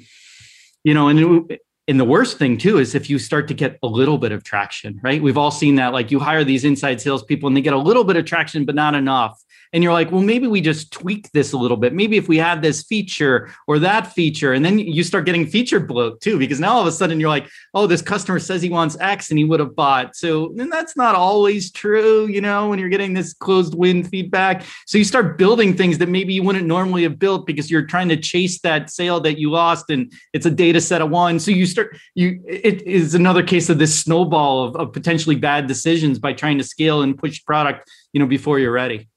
you 0.84 0.94
know 0.94 1.08
and 1.08 1.58
and 1.88 2.00
the 2.00 2.06
worst 2.06 2.38
thing 2.38 2.58
too 2.58 2.78
is 2.78 2.94
if 2.94 3.10
you 3.10 3.18
start 3.18 3.48
to 3.48 3.54
get 3.54 3.80
a 3.82 3.88
little 3.88 4.18
bit 4.18 4.32
of 4.32 4.44
traction 4.44 5.00
right? 5.04 5.22
We've 5.22 5.38
all 5.38 5.52
seen 5.52 5.76
that 5.76 5.94
like 5.94 6.12
you 6.12 6.20
hire 6.20 6.44
these 6.44 6.66
inside 6.66 7.02
salespeople 7.02 7.48
and 7.48 7.58
they 7.58 7.62
get 7.62 7.74
a 7.74 7.78
little 7.78 8.04
bit 8.04 8.16
of 8.16 8.26
traction 8.26 8.66
but 8.66 8.76
not 8.76 8.96
enough 8.96 9.44
and 9.72 9.84
you're 9.84 9.94
like, 9.94 10.12
well, 10.12 10.22
maybe 10.22 10.48
we 10.48 10.62
just 10.62 10.92
tweak 10.92 11.32
this 11.32 11.54
a 11.54 11.58
little 11.58 11.78
bit. 11.78 11.94
Maybe 11.94 12.18
if 12.18 12.28
we 12.28 12.38
had 12.38 12.62
this 12.62 12.84
feature 12.84 13.54
or 13.68 13.78
that 13.80 14.14
feature, 14.14 14.54
and 14.54 14.66
then 14.66 14.80
you 14.80 15.04
start 15.04 15.26
getting 15.26 15.46
feature 15.46 15.80
bloat 15.80 16.22
too, 16.22 16.40
because 16.40 16.60
now 16.60 16.74
all 16.74 16.82
of 16.82 16.88
a 16.88 16.92
sudden 16.92 17.20
you're 17.20 17.30
like, 17.30 17.48
oh, 17.74 17.86
this 17.86 18.02
customer 18.02 18.40
says 18.40 18.62
he 18.62 18.70
wants 18.70 18.98
X 19.00 19.30
and 19.30 19.38
he 19.38 19.46
would 19.46 19.60
have 19.60 19.76
bought. 19.76 20.16
So 20.16 20.54
and 20.58 20.72
that's 20.72 20.98
not 20.98 21.16
always 21.16 21.72
true, 21.72 22.28
you 22.28 22.42
know, 22.42 22.70
when 22.70 22.80
you're 22.80 22.90
getting 22.90 23.14
this 23.14 23.34
closed 23.34 23.76
win 23.76 24.04
feedback. 24.04 24.64
So 24.88 24.98
you 24.98 25.04
start 25.04 25.38
building 25.38 25.76
things 25.76 26.00
that 26.00 26.10
maybe 26.10 26.34
you 26.34 26.44
wouldn't 26.44 26.66
normally 26.66 27.04
have 27.04 27.20
built 27.20 27.46
because 27.46 27.70
you're 27.70 27.86
trying 27.86 28.10
to 28.10 28.18
chase 28.18 28.60
that 28.62 28.90
sale 28.90 29.20
that 29.22 29.38
you 29.38 29.52
lost, 29.52 29.90
and 29.90 30.12
it's 30.34 30.46
a 30.46 30.52
data 30.52 30.82
set 30.82 31.02
of 31.02 31.10
one. 31.10 31.40
So 31.40 31.52
you 31.52 31.66
start 31.66 31.98
you 32.16 32.42
it 32.48 32.82
is 32.84 33.14
another 33.14 33.44
case 33.44 33.70
of 33.70 33.78
this 33.78 34.00
snowball 34.00 34.64
of, 34.64 34.76
of 34.76 34.94
potentially 34.94 35.36
bad 35.36 35.68
decisions 35.68 36.18
by 36.18 36.34
trying 36.34 36.58
to 36.58 36.64
scale 36.64 37.02
and 37.02 37.18
push 37.18 37.44
product, 37.44 37.90
you 38.14 38.20
know, 38.20 38.26
before 38.26 38.58
you're 38.60 38.72
ready. 38.72 39.08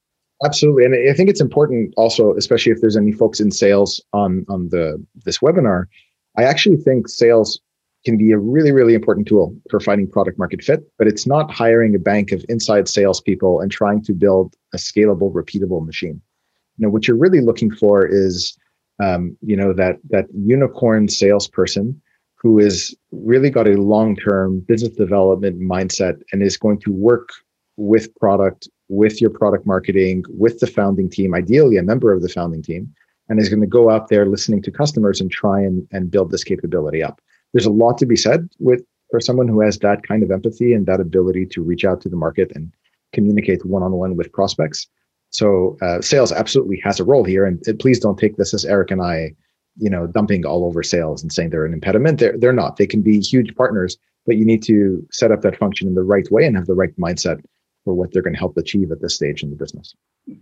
Absolutely, 0.44 0.85
and 0.85 0.94
I 1.09 1.14
think 1.14 1.31
it's 1.31 1.40
important 1.40 1.94
also, 1.96 2.35
especially 2.35 2.72
if 2.72 2.81
there's 2.81 2.96
any 2.96 3.12
folks 3.12 3.38
in 3.40 3.50
sales 3.50 4.02
on 4.12 4.44
on 4.48 4.68
the 4.70 5.05
this 5.24 5.38
webinar. 5.38 5.85
I 6.37 6.44
actually 6.44 6.78
think 6.78 7.09
sales 7.09 7.61
can 8.05 8.18
be 8.18 8.33
a 8.33 8.38
really 8.38 8.72
really 8.72 8.94
important 8.94 9.28
tool 9.28 9.57
for 9.70 9.78
finding 9.78 10.11
product 10.11 10.38
market 10.38 10.64
fit, 10.64 10.81
but 10.98 11.07
it's 11.07 11.26
not 11.26 11.52
hiring 11.52 11.94
a 11.94 12.00
bank 12.00 12.33
of 12.33 12.44
inside 12.48 12.88
salespeople 12.88 13.61
and 13.61 13.70
trying 13.70 14.02
to 14.02 14.12
build 14.12 14.57
a 14.74 14.78
scalable, 14.78 15.33
repeatable 15.33 15.85
machine. 15.87 16.20
You 16.76 16.87
know 16.87 16.90
what 16.90 17.07
you're 17.07 17.16
really 17.16 17.40
looking 17.40 17.70
for 17.70 18.05
is, 18.05 18.57
um, 19.00 19.37
you 19.42 19.57
know, 19.57 19.72
that 19.74 19.98
that 20.11 20.26
unicorn 20.35 21.09
salesperson 21.09 22.00
who 22.35 22.59
is 22.59 22.96
really 23.12 23.50
got 23.50 23.68
a 23.68 23.81
long 23.81 24.16
term 24.16 24.59
business 24.66 24.92
development 24.96 25.61
mindset 25.61 26.20
and 26.33 26.42
is 26.42 26.57
going 26.57 26.81
to 26.81 26.92
work 26.92 27.28
with 27.76 28.12
product 28.16 28.68
with 28.92 29.20
your 29.22 29.31
product 29.31 29.66
marketing, 29.66 30.22
with 30.28 30.61
the 30.61 30.66
founding 30.66 31.09
team, 31.09 31.35
ideally 31.35 31.78
a 31.78 31.83
member 31.83 32.12
of 32.12 32.20
the 32.20 32.28
founding 32.28 32.62
team, 32.62 32.92
and 33.28 33.40
is 33.40 33.48
going 33.48 33.62
to 33.62 33.66
go 33.66 33.88
out 33.88 34.09
there 34.09 34.26
listening 34.26 34.61
to 34.62 34.70
customers 34.70 35.18
and 35.20 35.31
try 35.31 35.59
and, 35.61 35.88
and 35.92 36.11
build 36.11 36.31
this 36.31 36.44
capability 36.44 37.02
up. 37.02 37.20
There's 37.52 37.66
a 37.66 37.70
lot 37.70 37.96
to 37.98 38.07
be 38.07 38.16
said 38.16 38.48
with 38.59 38.85
for 39.11 39.20
someone 39.20 39.48
who 39.48 39.61
has 39.61 39.78
that 39.78 40.07
kind 40.07 40.22
of 40.22 40.31
empathy 40.31 40.74
and 40.74 40.85
that 40.87 41.00
ability 41.00 41.46
to 41.46 41.62
reach 41.62 41.85
out 41.85 42.00
to 42.02 42.09
the 42.11 42.16
market 42.16 42.52
and 42.55 42.72
communicate 43.12 43.64
one-on-one 43.64 44.16
with 44.16 44.33
prospects. 44.33 44.87
So 45.31 45.78
uh, 45.81 46.02
sales 46.02 46.33
absolutely 46.33 46.78
has 46.85 47.00
a 47.00 47.05
role 47.05 47.24
here, 47.24 47.46
and, 47.46 47.62
please 47.78 47.98
don't 47.98 48.18
take 48.18 48.37
this 48.37 48.52
as 48.52 48.66
Eric 48.66 48.90
and 48.90 49.00
I, 49.00 49.35
you 49.78 49.88
know, 49.88 50.07
dumping 50.07 50.44
all 50.44 50.66
over 50.66 50.83
sales 50.83 51.22
and 51.22 51.33
saying 51.33 51.48
they're 51.48 51.64
an 51.64 51.72
impediment. 51.72 52.20
They're 52.20 52.37
they're 52.37 52.52
not. 52.52 52.76
They 52.76 52.87
can 52.87 53.00
be 53.00 53.20
huge 53.20 53.55
partners, 53.55 53.96
but 54.26 54.37
you 54.37 54.44
need 54.44 54.62
to 54.64 55.07
set 55.11 55.33
up 55.33 55.40
that 55.42 55.59
function 55.59 55.88
in 55.88 55.94
the 55.94 56.02
right 56.02 56.31
way 56.31 56.44
and 56.44 56.57
have 56.57 56.66
the 56.66 56.74
right 56.74 56.94
mindset 56.98 57.42
for 57.85 57.95
what 57.95 58.12
they're 58.12 58.23
going 58.23 58.35
to 58.35 58.38
help 58.38 58.57
achieve 58.57 58.92
at 58.92 59.01
this 59.01 59.14
stage 59.14 59.42
in 59.42 59.51
the 59.51 59.57
business. 59.57 59.95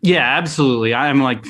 Yeah, 0.03 0.37
absolutely. 0.37 0.95
I'm 0.95 1.23
like, 1.23 1.45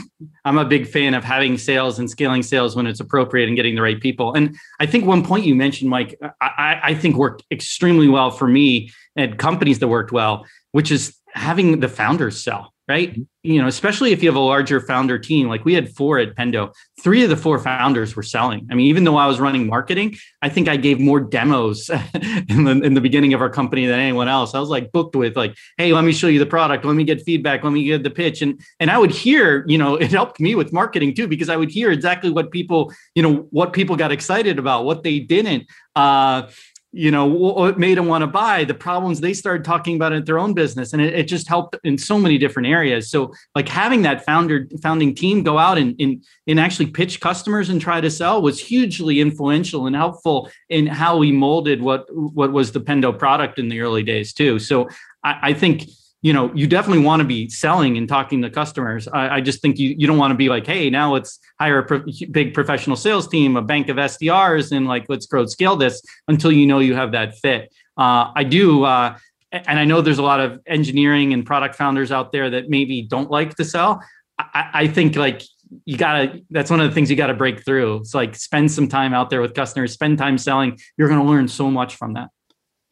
I'm 0.45 0.57
a 0.57 0.65
big 0.65 0.87
fan 0.87 1.15
of 1.15 1.25
having 1.25 1.59
sales 1.59 1.99
and 1.99 2.09
scaling 2.09 2.43
sales 2.43 2.77
when 2.77 2.87
it's 2.87 3.01
appropriate 3.01 3.49
and 3.49 3.57
getting 3.57 3.75
the 3.75 3.83
right 3.83 4.01
people. 4.01 4.33
And 4.35 4.57
I 4.79 4.87
think 4.87 5.05
one 5.05 5.25
point 5.25 5.47
you 5.47 5.55
mentioned, 5.55 5.91
Mike, 5.91 6.17
I, 6.41 6.81
I 6.83 6.95
think 6.95 7.17
worked 7.17 7.43
extremely 7.51 8.09
well 8.09 8.31
for 8.31 8.47
me 8.47 8.93
and 9.17 9.37
companies 9.37 9.81
that 9.81 9.89
worked 9.89 10.13
well, 10.13 10.47
which 10.73 10.93
is 10.93 11.17
having 11.35 11.81
the 11.81 11.89
founders 11.89 12.43
sell 12.43 12.73
right? 12.91 13.17
You 13.45 13.63
know, 13.63 13.69
especially 13.69 14.11
if 14.11 14.21
you 14.21 14.29
have 14.29 14.37
a 14.37 14.41
larger 14.41 14.81
founder 14.81 15.17
team, 15.17 15.47
like 15.47 15.65
we 15.65 15.75
had 15.75 15.95
four 15.95 16.19
at 16.19 16.35
Pendo, 16.35 16.75
three 17.01 17.23
of 17.23 17.31
the 17.31 17.37
four 17.37 17.61
founders 17.61 18.17
were 18.17 18.25
selling. 18.25 18.67
I 18.69 18.75
mean, 18.75 18.89
even 18.89 19.05
though 19.05 19.17
I 19.17 19.29
was 19.29 19.39
running 19.39 19.69
marketing, 19.69 20.17
I 20.43 20.49
think 20.49 20.67
I 20.69 20.77
gave 20.77 20.99
more 20.99 21.21
demos 21.21 21.89
in 22.49 22.65
the 22.65 22.81
in 22.83 22.95
the 22.95 23.01
beginning 23.01 23.33
of 23.33 23.41
our 23.41 23.49
company 23.49 23.87
than 23.87 24.01
anyone 24.01 24.27
else. 24.27 24.57
I 24.57 24.59
was 24.59 24.71
like 24.71 24.91
booked 24.91 25.15
with 25.15 25.37
like, 25.37 25.57
hey, 25.79 25.93
let 25.93 26.05
me 26.05 26.11
show 26.11 26.27
you 26.27 26.41
the 26.41 26.47
product, 26.47 26.85
let 26.85 26.97
me 26.97 27.05
get 27.05 27.23
feedback, 27.23 27.63
let 27.63 27.73
me 27.73 27.85
get 27.85 28.03
the 28.03 28.11
pitch. 28.11 28.43
And 28.43 28.61
and 28.81 28.91
I 28.91 28.99
would 28.99 29.13
hear, 29.13 29.65
you 29.69 29.79
know, 29.79 29.95
it 29.95 30.11
helped 30.11 30.41
me 30.41 30.57
with 30.57 30.73
marketing 30.73 31.15
too, 31.15 31.29
because 31.29 31.49
I 31.49 31.57
would 31.57 31.71
hear 31.71 31.93
exactly 31.93 32.31
what 32.31 32.51
people, 32.51 32.93
you 33.15 33.23
know, 33.23 33.47
what 33.51 33.73
people 33.73 33.95
got 33.95 34.11
excited 34.11 34.59
about, 34.59 34.85
what 34.85 35.05
they 35.05 35.21
didn't. 35.21 35.69
Uh, 35.95 36.49
you 36.93 37.11
know 37.11 37.25
what 37.25 37.79
made 37.79 37.97
them 37.97 38.07
want 38.07 38.23
to 38.23 38.27
buy 38.27 38.65
the 38.65 38.75
problems 38.75 39.21
they 39.21 39.33
started 39.33 39.65
talking 39.65 39.95
about 39.95 40.13
at 40.13 40.27
their 40.27 40.41
own 40.41 40.55
business 40.55 40.93
and 40.93 41.01
it, 41.01 41.15
it, 41.15 41.29
just 41.29 41.47
helped 41.47 41.77
in 41.85 41.97
so 41.97 42.19
many 42.19 42.37
different 42.37 42.67
areas. 42.67 43.09
So 43.09 43.33
like 43.55 43.69
having 43.69 44.03
that 44.03 44.25
founder 44.25 44.67
founding 44.83 45.15
team 45.15 45.45
go 45.45 45.57
out 45.57 45.79
and, 45.79 45.95
and 46.01 46.25
and 46.49 46.59
actually 46.59 46.87
pitch 46.87 47.21
customers 47.21 47.69
and 47.69 47.81
try 47.81 48.01
to 48.01 48.11
sell 48.11 48.43
was 48.43 48.59
hugely 48.59 49.21
influential 49.21 49.87
and 49.87 49.95
helpful 49.95 50.51
in 50.69 50.89
how 50.89 51.17
we 51.17 51.31
molded 51.31 51.81
what 51.81 52.07
what 52.13 52.53
was 52.53 52.73
the 52.73 52.81
pendo 52.81 53.17
product 53.17 53.61
in 53.61 53.69
the 53.69 53.81
early 53.81 54.03
days 54.03 54.33
too. 54.33 54.59
So 54.59 54.89
i, 55.23 55.51
I 55.51 55.53
think 55.53 55.85
you 56.23 56.33
know 56.33 56.53
you 56.55 56.67
definitely 56.67 57.03
want 57.03 57.21
to 57.21 57.27
be 57.27 57.49
selling 57.49 57.97
and 57.97 58.09
talking 58.09 58.43
to 58.43 58.51
customers. 58.51 59.09
I, 59.09 59.37
I 59.37 59.41
just 59.41 59.63
think 59.63 59.79
you, 59.79 59.95
you 59.97 60.07
don't 60.07 60.19
want 60.19 60.33
to 60.33 60.37
be 60.37 60.49
like 60.49 60.67
hey 60.67 60.91
now 60.91 61.13
let's 61.13 61.39
hire 61.59 61.79
a 61.79 61.85
pro- 61.85 62.05
big 62.31 62.55
professional 62.55 62.97
sales 62.97 63.27
team 63.29 63.57
a 63.57 63.63
bank 63.63 63.89
of 63.89 63.97
sdrs 63.97 64.73
and 64.73 64.87
like 64.87 65.07
let's 65.09 65.27
grow 65.27 65.47
scale 65.47 65.77
this 65.77 66.03
until 66.29 66.53
you 66.53 66.67
know 66.67 66.79
you 66.79 66.95
have 66.95 67.13
that 67.13 67.39
fit. 67.39 67.73
Uh, 67.97 68.31
i 68.35 68.45
do 68.45 68.85
uh, 68.85 69.17
and 69.53 69.79
i 69.79 69.85
know 69.85 70.01
there's 70.01 70.19
a 70.19 70.23
lot 70.23 70.41
of 70.41 70.61
engineering 70.67 71.33
and 71.33 71.47
product 71.47 71.75
founders 71.75 72.13
out 72.13 72.33
there 72.33 72.51
that 72.51 72.69
maybe 72.69 73.03
don't 73.03 73.31
like 73.31 73.55
to 73.57 73.65
sell. 73.65 74.03
I, 74.39 74.71
I 74.73 74.89
think 74.89 75.17
like 75.17 75.43
you 75.85 75.97
gotta 75.97 76.41
that's 76.51 76.71
one 76.71 76.81
of 76.81 76.89
the 76.89 76.95
things 76.95 77.11
you 77.11 77.17
gotta 77.17 77.35
break 77.35 77.65
through. 77.65 77.99
It's 77.99 78.15
like 78.15 78.35
spend 78.35 78.71
some 78.73 78.89
time 78.89 79.15
out 79.15 79.31
there 79.31 79.41
with 79.41 79.55
customers 79.55 79.93
spend 79.93 80.19
time 80.19 80.39
selling. 80.39 80.79
You're 80.97 81.09
to 81.09 81.23
learn 81.23 81.49
so 81.49 81.71
much 81.71 81.97
from 81.97 82.15
that 82.15 82.31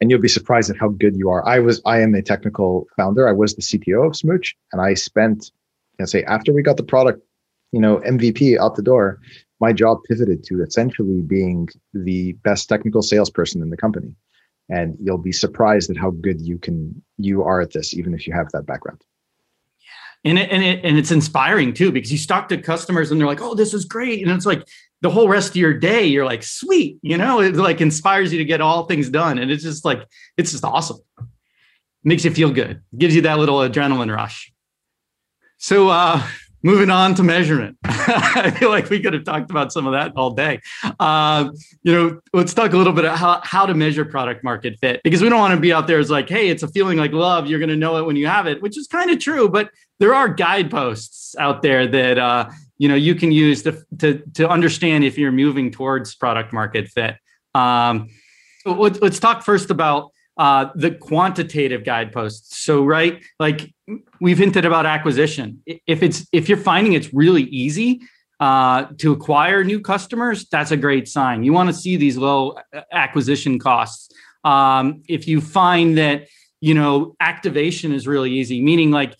and 0.01 0.09
you'll 0.09 0.21
be 0.21 0.27
surprised 0.29 0.69
at 0.69 0.77
how 0.77 0.89
good 0.89 1.15
you 1.15 1.29
are. 1.29 1.45
I 1.47 1.59
was 1.59 1.81
i 1.85 1.99
am 1.99 2.15
a 2.15 2.21
technical 2.21 2.87
founder. 2.95 3.27
I 3.27 3.33
was 3.33 3.55
the 3.55 3.61
cto 3.61 4.07
of 4.07 4.15
smooch 4.15 4.55
and 4.71 4.81
i 4.81 4.93
spent 4.93 5.51
know, 5.99 6.05
say 6.05 6.23
after 6.23 6.53
we 6.53 6.61
got 6.61 6.77
the 6.77 6.83
product 6.83 7.21
you 7.71 7.81
know 7.81 7.97
mvp 7.97 8.57
out 8.57 8.75
the 8.75 8.81
door 8.81 9.19
my 9.59 9.73
job 9.73 9.99
pivoted 10.07 10.43
to 10.45 10.63
essentially 10.63 11.21
being 11.21 11.67
the 11.93 12.33
best 12.43 12.69
technical 12.69 13.01
salesperson 13.01 13.61
in 13.61 13.69
the 13.69 13.77
company. 13.77 14.13
And 14.69 14.95
you'll 15.01 15.17
be 15.17 15.31
surprised 15.31 15.89
at 15.89 15.97
how 15.97 16.11
good 16.11 16.39
you 16.41 16.57
can 16.57 17.01
you 17.17 17.43
are 17.43 17.59
at 17.59 17.71
this 17.71 17.93
even 17.93 18.13
if 18.13 18.27
you 18.27 18.33
have 18.33 18.51
that 18.51 18.65
background. 18.65 19.01
Yeah, 20.23 20.29
and 20.29 20.39
it, 20.39 20.51
and 20.51 20.63
it, 20.63 20.85
and 20.85 20.97
it's 20.97 21.11
inspiring 21.11 21.73
too 21.73 21.91
because 21.91 22.11
you 22.11 22.19
talk 22.19 22.49
to 22.49 22.57
customers 22.57 23.09
and 23.09 23.19
they're 23.19 23.27
like, 23.27 23.41
"Oh, 23.41 23.55
this 23.55 23.73
is 23.73 23.85
great," 23.85 24.21
and 24.21 24.31
it's 24.31 24.45
like 24.45 24.67
the 25.01 25.09
whole 25.09 25.29
rest 25.29 25.51
of 25.51 25.55
your 25.55 25.73
day 25.73 26.05
you're 26.05 26.25
like, 26.25 26.43
"Sweet," 26.43 26.97
you 27.01 27.17
know, 27.17 27.41
it 27.41 27.55
like 27.55 27.81
inspires 27.81 28.31
you 28.31 28.39
to 28.39 28.45
get 28.45 28.61
all 28.61 28.85
things 28.85 29.09
done, 29.09 29.37
and 29.37 29.51
it's 29.51 29.63
just 29.63 29.85
like 29.85 30.05
it's 30.37 30.51
just 30.51 30.63
awesome. 30.63 30.97
Makes 32.03 32.25
you 32.25 32.31
feel 32.31 32.51
good, 32.51 32.81
gives 32.97 33.15
you 33.15 33.21
that 33.21 33.39
little 33.39 33.57
adrenaline 33.57 34.13
rush. 34.13 34.51
So, 35.57 35.89
uh, 35.89 36.21
moving 36.63 36.89
on 36.89 37.15
to 37.15 37.23
measurement 37.23 37.77
i 37.85 38.51
feel 38.51 38.69
like 38.69 38.89
we 38.89 38.99
could 38.99 39.13
have 39.13 39.23
talked 39.23 39.49
about 39.49 39.71
some 39.71 39.85
of 39.85 39.93
that 39.93 40.11
all 40.15 40.31
day 40.31 40.59
uh, 40.99 41.49
you 41.83 41.93
know 41.93 42.19
let's 42.33 42.53
talk 42.53 42.73
a 42.73 42.77
little 42.77 42.93
bit 42.93 43.05
about 43.05 43.17
how, 43.17 43.39
how 43.43 43.65
to 43.65 43.73
measure 43.73 44.03
product 44.03 44.43
market 44.43 44.77
fit 44.79 44.99
because 45.03 45.21
we 45.21 45.29
don't 45.29 45.39
want 45.39 45.53
to 45.53 45.59
be 45.59 45.71
out 45.71 45.87
there 45.87 45.99
as 45.99 46.09
like 46.09 46.27
hey 46.27 46.49
it's 46.49 46.63
a 46.63 46.67
feeling 46.67 46.97
like 46.97 47.11
love 47.11 47.47
you're 47.47 47.59
going 47.59 47.69
to 47.69 47.75
know 47.75 47.97
it 47.97 48.05
when 48.05 48.15
you 48.15 48.27
have 48.27 48.47
it 48.47 48.61
which 48.61 48.77
is 48.77 48.87
kind 48.87 49.09
of 49.09 49.19
true 49.19 49.47
but 49.47 49.69
there 49.99 50.13
are 50.13 50.27
guideposts 50.27 51.35
out 51.37 51.61
there 51.61 51.87
that 51.87 52.17
uh, 52.17 52.49
you 52.79 52.87
know 52.87 52.95
you 52.95 53.13
can 53.13 53.31
use 53.31 53.61
to, 53.61 53.83
to, 53.99 54.23
to 54.33 54.49
understand 54.49 55.03
if 55.03 55.17
you're 55.17 55.31
moving 55.31 55.69
towards 55.69 56.15
product 56.15 56.51
market 56.51 56.87
fit 56.87 57.15
um, 57.55 58.09
let's, 58.65 58.99
let's 58.99 59.19
talk 59.19 59.43
first 59.43 59.69
about 59.69 60.11
uh, 60.39 60.69
the 60.73 60.91
quantitative 60.91 61.83
guideposts. 61.83 62.59
So, 62.59 62.85
right, 62.85 63.21
like 63.39 63.73
we've 64.21 64.37
hinted 64.37 64.63
about 64.65 64.85
acquisition. 64.85 65.61
If 65.65 66.01
it's 66.01 66.25
if 66.31 66.47
you're 66.47 66.57
finding 66.57 66.93
it's 66.93 67.13
really 67.13 67.43
easy 67.43 68.01
uh, 68.39 68.85
to 68.99 69.11
acquire 69.11 69.65
new 69.65 69.81
customers, 69.81 70.47
that's 70.47 70.71
a 70.71 70.77
great 70.77 71.09
sign. 71.09 71.43
You 71.43 71.51
want 71.51 71.67
to 71.67 71.73
see 71.73 71.97
these 71.97 72.15
low 72.15 72.51
uh, 72.73 72.81
acquisition 72.91 73.59
costs. 73.59 74.13
Um, 74.45 75.03
if 75.09 75.27
you 75.27 75.41
find 75.41 75.97
that 75.97 76.27
you 76.61 76.73
know 76.73 77.17
activation 77.19 77.91
is 77.91 78.07
really 78.07 78.31
easy, 78.31 78.61
meaning 78.61 78.91
like 78.91 79.17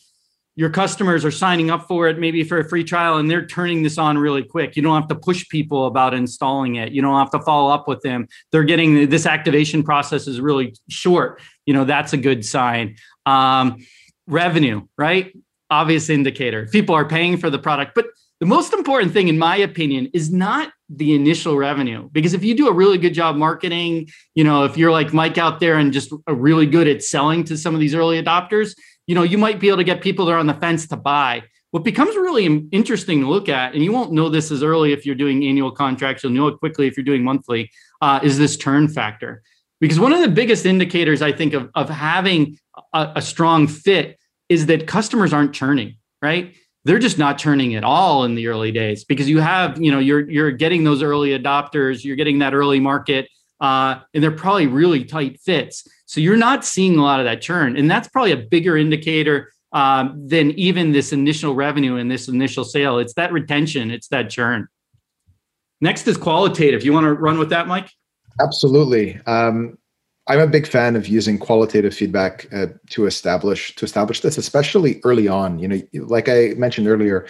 your 0.59 0.69
customers 0.69 1.23
are 1.23 1.31
signing 1.31 1.71
up 1.71 1.87
for 1.87 2.09
it 2.09 2.19
maybe 2.19 2.43
for 2.43 2.59
a 2.59 2.67
free 2.67 2.83
trial 2.83 3.15
and 3.15 3.31
they're 3.31 3.45
turning 3.45 3.81
this 3.81 3.97
on 3.97 4.17
really 4.17 4.43
quick. 4.43 4.75
You 4.75 4.81
don't 4.81 4.99
have 4.99 5.07
to 5.07 5.15
push 5.15 5.47
people 5.47 5.85
about 5.85 6.13
installing 6.13 6.75
it. 6.75 6.91
You 6.91 7.01
don't 7.01 7.17
have 7.17 7.31
to 7.31 7.39
follow 7.39 7.71
up 7.73 7.87
with 7.87 8.01
them. 8.01 8.27
They're 8.51 8.65
getting 8.65 9.07
this 9.07 9.25
activation 9.25 9.83
process 9.83 10.27
is 10.27 10.41
really 10.41 10.75
short. 10.89 11.41
You 11.65 11.73
know 11.73 11.85
that's 11.85 12.11
a 12.11 12.17
good 12.17 12.43
sign. 12.43 12.97
Um, 13.25 13.77
revenue 14.27 14.85
right? 14.97 15.33
Obvious 15.69 16.09
indicator. 16.09 16.67
People 16.69 16.93
are 16.93 17.05
paying 17.05 17.37
for 17.37 17.49
the 17.49 17.59
product 17.59 17.95
but 17.95 18.07
the 18.41 18.45
most 18.45 18.73
important 18.73 19.13
thing 19.13 19.29
in 19.29 19.37
my 19.37 19.55
opinion 19.55 20.09
is 20.13 20.29
not 20.29 20.73
the 20.89 21.15
initial 21.15 21.55
revenue 21.55 22.09
because 22.11 22.33
if 22.33 22.43
you 22.43 22.53
do 22.53 22.67
a 22.67 22.73
really 22.73 22.97
good 22.97 23.13
job 23.13 23.35
marketing 23.35 24.09
you 24.33 24.43
know 24.43 24.63
if 24.63 24.75
you're 24.75 24.91
like 24.91 25.13
mike 25.13 25.37
out 25.37 25.59
there 25.59 25.75
and 25.75 25.93
just 25.93 26.11
really 26.27 26.65
good 26.65 26.87
at 26.87 27.03
selling 27.03 27.43
to 27.43 27.55
some 27.57 27.75
of 27.75 27.79
these 27.79 27.93
early 27.93 28.21
adopters 28.21 28.75
you 29.09 29.15
know, 29.15 29.23
you 29.23 29.39
might 29.39 29.59
be 29.59 29.69
able 29.69 29.77
to 29.77 29.83
get 29.83 30.01
people 30.01 30.23
that 30.27 30.33
are 30.33 30.37
on 30.37 30.45
the 30.45 30.53
fence 30.53 30.87
to 30.87 30.95
buy. 30.95 31.41
What 31.71 31.83
becomes 31.83 32.15
really 32.15 32.45
interesting 32.71 33.21
to 33.21 33.27
look 33.27 33.49
at, 33.49 33.73
and 33.73 33.83
you 33.83 33.91
won't 33.91 34.11
know 34.11 34.29
this 34.29 34.51
as 34.51 34.61
early 34.61 34.93
if 34.93 35.03
you're 35.03 35.15
doing 35.15 35.43
annual 35.47 35.71
contracts, 35.71 36.23
you'll 36.23 36.33
know 36.33 36.45
it 36.45 36.59
quickly 36.59 36.85
if 36.85 36.95
you're 36.95 37.03
doing 37.03 37.23
monthly, 37.23 37.71
uh, 38.03 38.19
is 38.21 38.37
this 38.37 38.55
churn 38.55 38.87
factor. 38.87 39.41
Because 39.81 39.99
one 39.99 40.13
of 40.13 40.21
the 40.21 40.27
biggest 40.27 40.67
indicators 40.67 41.23
I 41.23 41.31
think 41.31 41.55
of, 41.55 41.71
of 41.73 41.89
having 41.89 42.59
a, 42.93 43.13
a 43.15 43.21
strong 43.23 43.65
fit 43.65 44.19
is 44.47 44.67
that 44.67 44.85
customers 44.85 45.33
aren't 45.33 45.53
churning, 45.53 45.95
right? 46.21 46.53
They're 46.85 46.99
just 46.99 47.17
not 47.17 47.39
churning 47.39 47.73
at 47.73 47.83
all 47.83 48.25
in 48.25 48.35
the 48.35 48.45
early 48.45 48.71
days 48.71 49.05
because 49.05 49.27
you 49.27 49.39
have, 49.39 49.81
you 49.81 49.91
know, 49.91 49.97
you're 49.97 50.29
you're 50.29 50.51
getting 50.51 50.83
those 50.83 51.01
early 51.01 51.31
adopters, 51.31 52.03
you're 52.03 52.15
getting 52.15 52.39
that 52.39 52.53
early 52.53 52.79
market, 52.79 53.27
uh, 53.59 54.01
and 54.13 54.23
they're 54.23 54.29
probably 54.29 54.67
really 54.67 55.03
tight 55.03 55.39
fits. 55.41 55.87
So 56.09 56.19
you're 56.19 56.37
not 56.37 56.65
seeing 56.65 56.97
a 56.97 57.03
lot 57.03 57.19
of 57.19 57.27
that 57.27 57.39
churn. 57.39 57.77
And 57.77 57.89
that's 57.89 58.07
probably 58.07 58.31
a 58.31 58.37
bigger 58.37 58.75
indicator 58.75 59.53
um, 59.73 60.27
than 60.27 60.49
even 60.53 60.91
this 60.91 61.13
initial 61.13 61.53
revenue 61.53 61.97
and 61.97 62.09
this 62.09 62.27
initial 62.27 62.63
sale. 62.63 62.97
It's 62.97 63.13
that 63.13 63.31
retention, 63.31 63.91
it's 63.91 64.07
that 64.07 64.31
churn. 64.31 64.67
Next 65.81 66.07
is 66.07 66.17
qualitative. 66.17 66.83
You 66.83 66.93
want 66.93 67.03
to 67.03 67.13
run 67.13 67.37
with 67.37 67.51
that, 67.51 67.67
Mike? 67.67 67.91
Absolutely. 68.41 69.19
Um, 69.27 69.77
I'm 70.25 70.39
a 70.39 70.47
big 70.47 70.65
fan 70.65 70.95
of 70.95 71.07
using 71.07 71.37
qualitative 71.37 71.93
feedback 71.93 72.47
uh, 72.51 72.67
to 72.89 73.05
establish 73.05 73.75
to 73.75 73.85
establish 73.85 74.21
this, 74.21 74.39
especially 74.39 75.01
early 75.03 75.27
on. 75.27 75.59
You 75.59 75.67
know, 75.67 75.81
like 75.93 76.27
I 76.27 76.55
mentioned 76.57 76.87
earlier, 76.87 77.27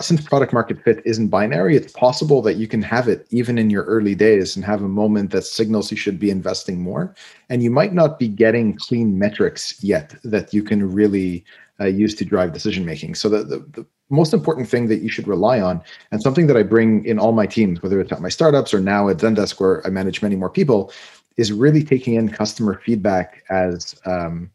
since 0.00 0.20
product 0.20 0.52
market 0.52 0.82
fit 0.82 1.02
isn't 1.04 1.28
binary, 1.28 1.76
it's 1.76 1.92
possible 1.92 2.40
that 2.42 2.54
you 2.54 2.68
can 2.68 2.82
have 2.82 3.08
it 3.08 3.26
even 3.30 3.58
in 3.58 3.68
your 3.68 3.84
early 3.84 4.14
days 4.14 4.54
and 4.54 4.64
have 4.64 4.82
a 4.82 4.88
moment 4.88 5.32
that 5.32 5.42
signals 5.42 5.90
you 5.90 5.96
should 5.96 6.18
be 6.20 6.30
investing 6.30 6.80
more. 6.80 7.14
And 7.48 7.62
you 7.62 7.70
might 7.70 7.92
not 7.92 8.18
be 8.18 8.28
getting 8.28 8.76
clean 8.76 9.18
metrics 9.18 9.82
yet 9.82 10.14
that 10.22 10.54
you 10.54 10.62
can 10.62 10.92
really 10.92 11.44
uh, 11.80 11.86
use 11.86 12.14
to 12.14 12.24
drive 12.24 12.52
decision 12.52 12.84
making. 12.84 13.16
So 13.16 13.28
the, 13.28 13.42
the, 13.42 13.58
the 13.72 13.86
most 14.08 14.32
important 14.32 14.68
thing 14.68 14.86
that 14.88 15.02
you 15.02 15.08
should 15.08 15.26
rely 15.26 15.60
on, 15.60 15.82
and 16.12 16.22
something 16.22 16.46
that 16.46 16.56
I 16.56 16.62
bring 16.62 17.04
in 17.04 17.18
all 17.18 17.32
my 17.32 17.46
teams, 17.46 17.82
whether 17.82 18.00
it's 18.00 18.12
at 18.12 18.20
my 18.20 18.28
startups 18.28 18.72
or 18.72 18.80
now 18.80 19.08
at 19.08 19.16
Zendesk, 19.16 19.58
where 19.58 19.84
I 19.84 19.90
manage 19.90 20.22
many 20.22 20.36
more 20.36 20.50
people, 20.50 20.92
is 21.36 21.50
really 21.50 21.82
taking 21.82 22.14
in 22.14 22.28
customer 22.28 22.80
feedback 22.84 23.42
as 23.50 23.96
um, 24.04 24.50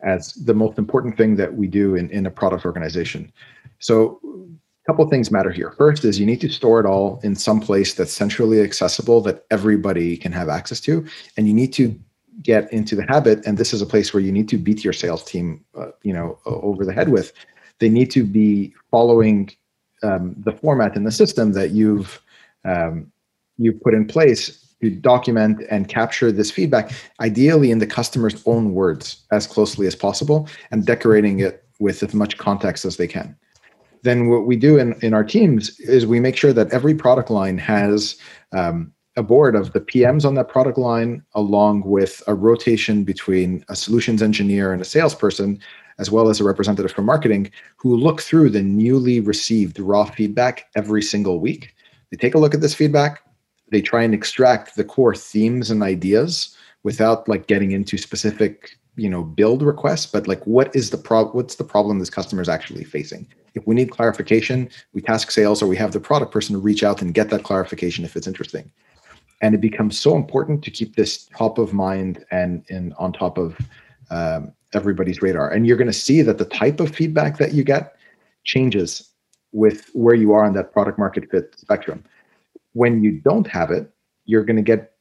as 0.00 0.32
the 0.34 0.54
most 0.54 0.78
important 0.78 1.16
thing 1.16 1.36
that 1.36 1.54
we 1.54 1.66
do 1.66 1.96
in, 1.96 2.08
in 2.10 2.26
a 2.26 2.30
product 2.30 2.64
organization. 2.64 3.32
So 3.78 4.20
a 4.24 4.86
couple 4.86 5.08
things 5.08 5.30
matter 5.30 5.50
here. 5.50 5.72
First 5.72 6.04
is 6.04 6.18
you 6.18 6.26
need 6.26 6.40
to 6.40 6.48
store 6.48 6.80
it 6.80 6.86
all 6.86 7.20
in 7.22 7.34
some 7.34 7.60
place 7.60 7.94
that's 7.94 8.12
centrally 8.12 8.60
accessible 8.60 9.20
that 9.22 9.44
everybody 9.50 10.16
can 10.16 10.32
have 10.32 10.48
access 10.48 10.80
to. 10.80 11.06
And 11.36 11.46
you 11.46 11.54
need 11.54 11.72
to 11.74 11.98
get 12.42 12.72
into 12.72 12.94
the 12.94 13.04
habit, 13.08 13.44
and 13.46 13.58
this 13.58 13.72
is 13.72 13.82
a 13.82 13.86
place 13.86 14.14
where 14.14 14.22
you 14.22 14.32
need 14.32 14.48
to 14.48 14.58
beat 14.58 14.84
your 14.84 14.92
sales 14.92 15.24
team, 15.24 15.64
uh, 15.76 15.88
you 16.02 16.12
know, 16.12 16.38
over 16.46 16.84
the 16.84 16.92
head 16.92 17.08
with. 17.08 17.32
They 17.80 17.88
need 17.88 18.10
to 18.12 18.24
be 18.24 18.74
following 18.90 19.50
um, 20.02 20.36
the 20.38 20.52
format 20.52 20.96
in 20.96 21.04
the 21.04 21.10
system 21.10 21.52
that 21.52 21.70
you've 21.70 22.20
um, 22.64 23.10
you've 23.56 23.80
put 23.80 23.94
in 23.94 24.06
place 24.06 24.64
to 24.80 24.90
document 24.90 25.62
and 25.70 25.88
capture 25.88 26.30
this 26.30 26.50
feedback, 26.52 26.92
ideally 27.20 27.72
in 27.72 27.78
the 27.78 27.86
customer's 27.86 28.40
own 28.46 28.72
words 28.72 29.24
as 29.32 29.46
closely 29.46 29.88
as 29.88 29.96
possible, 29.96 30.48
and 30.70 30.86
decorating 30.86 31.40
it 31.40 31.64
with 31.80 32.02
as 32.04 32.14
much 32.14 32.38
context 32.38 32.84
as 32.84 32.96
they 32.96 33.08
can 33.08 33.36
then 34.02 34.28
what 34.28 34.46
we 34.46 34.56
do 34.56 34.78
in, 34.78 34.94
in 35.02 35.14
our 35.14 35.24
teams 35.24 35.78
is 35.80 36.06
we 36.06 36.20
make 36.20 36.36
sure 36.36 36.52
that 36.52 36.72
every 36.72 36.94
product 36.94 37.30
line 37.30 37.58
has 37.58 38.16
um, 38.52 38.92
a 39.16 39.22
board 39.22 39.56
of 39.56 39.72
the 39.72 39.80
PMs 39.80 40.24
on 40.24 40.34
that 40.34 40.48
product 40.48 40.78
line, 40.78 41.22
along 41.34 41.82
with 41.84 42.22
a 42.26 42.34
rotation 42.34 43.04
between 43.04 43.64
a 43.68 43.76
solutions 43.76 44.22
engineer 44.22 44.72
and 44.72 44.80
a 44.80 44.84
salesperson, 44.84 45.60
as 45.98 46.10
well 46.10 46.28
as 46.28 46.40
a 46.40 46.44
representative 46.44 46.92
from 46.92 47.06
marketing, 47.06 47.50
who 47.76 47.96
look 47.96 48.22
through 48.22 48.50
the 48.50 48.62
newly 48.62 49.18
received 49.20 49.80
raw 49.80 50.04
feedback 50.04 50.66
every 50.76 51.02
single 51.02 51.40
week. 51.40 51.74
They 52.10 52.16
take 52.16 52.34
a 52.34 52.38
look 52.38 52.54
at 52.54 52.60
this 52.60 52.74
feedback, 52.74 53.22
they 53.70 53.82
try 53.82 54.02
and 54.02 54.14
extract 54.14 54.76
the 54.76 54.84
core 54.84 55.14
themes 55.14 55.70
and 55.70 55.82
ideas 55.82 56.56
without 56.84 57.28
like 57.28 57.48
getting 57.48 57.72
into 57.72 57.98
specific 57.98 58.78
you 58.96 59.08
know 59.08 59.22
build 59.22 59.62
requests 59.62 60.06
but 60.06 60.26
like 60.26 60.44
what 60.46 60.74
is 60.74 60.90
the 60.90 60.96
pro 60.96 61.26
what's 61.26 61.54
the 61.56 61.64
problem 61.64 61.98
this 61.98 62.10
customer 62.10 62.42
is 62.42 62.48
actually 62.48 62.84
facing 62.84 63.26
if 63.58 63.66
we 63.66 63.74
need 63.74 63.90
clarification, 63.90 64.70
we 64.92 65.02
task 65.02 65.30
sales 65.30 65.62
or 65.62 65.66
we 65.66 65.76
have 65.76 65.92
the 65.92 66.00
product 66.00 66.32
person 66.32 66.54
to 66.54 66.60
reach 66.60 66.82
out 66.82 67.02
and 67.02 67.14
get 67.14 67.30
that 67.30 67.42
clarification 67.42 68.04
if 68.04 68.16
it's 68.16 68.26
interesting. 68.26 68.70
And 69.40 69.54
it 69.54 69.60
becomes 69.60 69.98
so 69.98 70.16
important 70.16 70.64
to 70.64 70.70
keep 70.70 70.96
this 70.96 71.26
top 71.36 71.58
of 71.58 71.72
mind 71.72 72.24
and, 72.30 72.64
and 72.70 72.94
on 72.98 73.12
top 73.12 73.38
of 73.38 73.58
um, 74.10 74.52
everybody's 74.72 75.22
radar. 75.22 75.50
And 75.50 75.66
you're 75.66 75.76
going 75.76 75.86
to 75.86 75.92
see 75.92 76.22
that 76.22 76.38
the 76.38 76.44
type 76.44 76.80
of 76.80 76.94
feedback 76.94 77.38
that 77.38 77.52
you 77.52 77.62
get 77.62 77.94
changes 78.44 79.10
with 79.52 79.90
where 79.92 80.14
you 80.14 80.32
are 80.32 80.44
on 80.44 80.54
that 80.54 80.72
product 80.72 80.98
market 80.98 81.30
fit 81.30 81.54
spectrum. 81.58 82.04
When 82.72 83.02
you 83.02 83.12
don't 83.12 83.46
have 83.46 83.70
it, 83.70 83.90
you're 84.24 84.44
going 84.44 84.56
to 84.56 84.62
get 84.62 84.92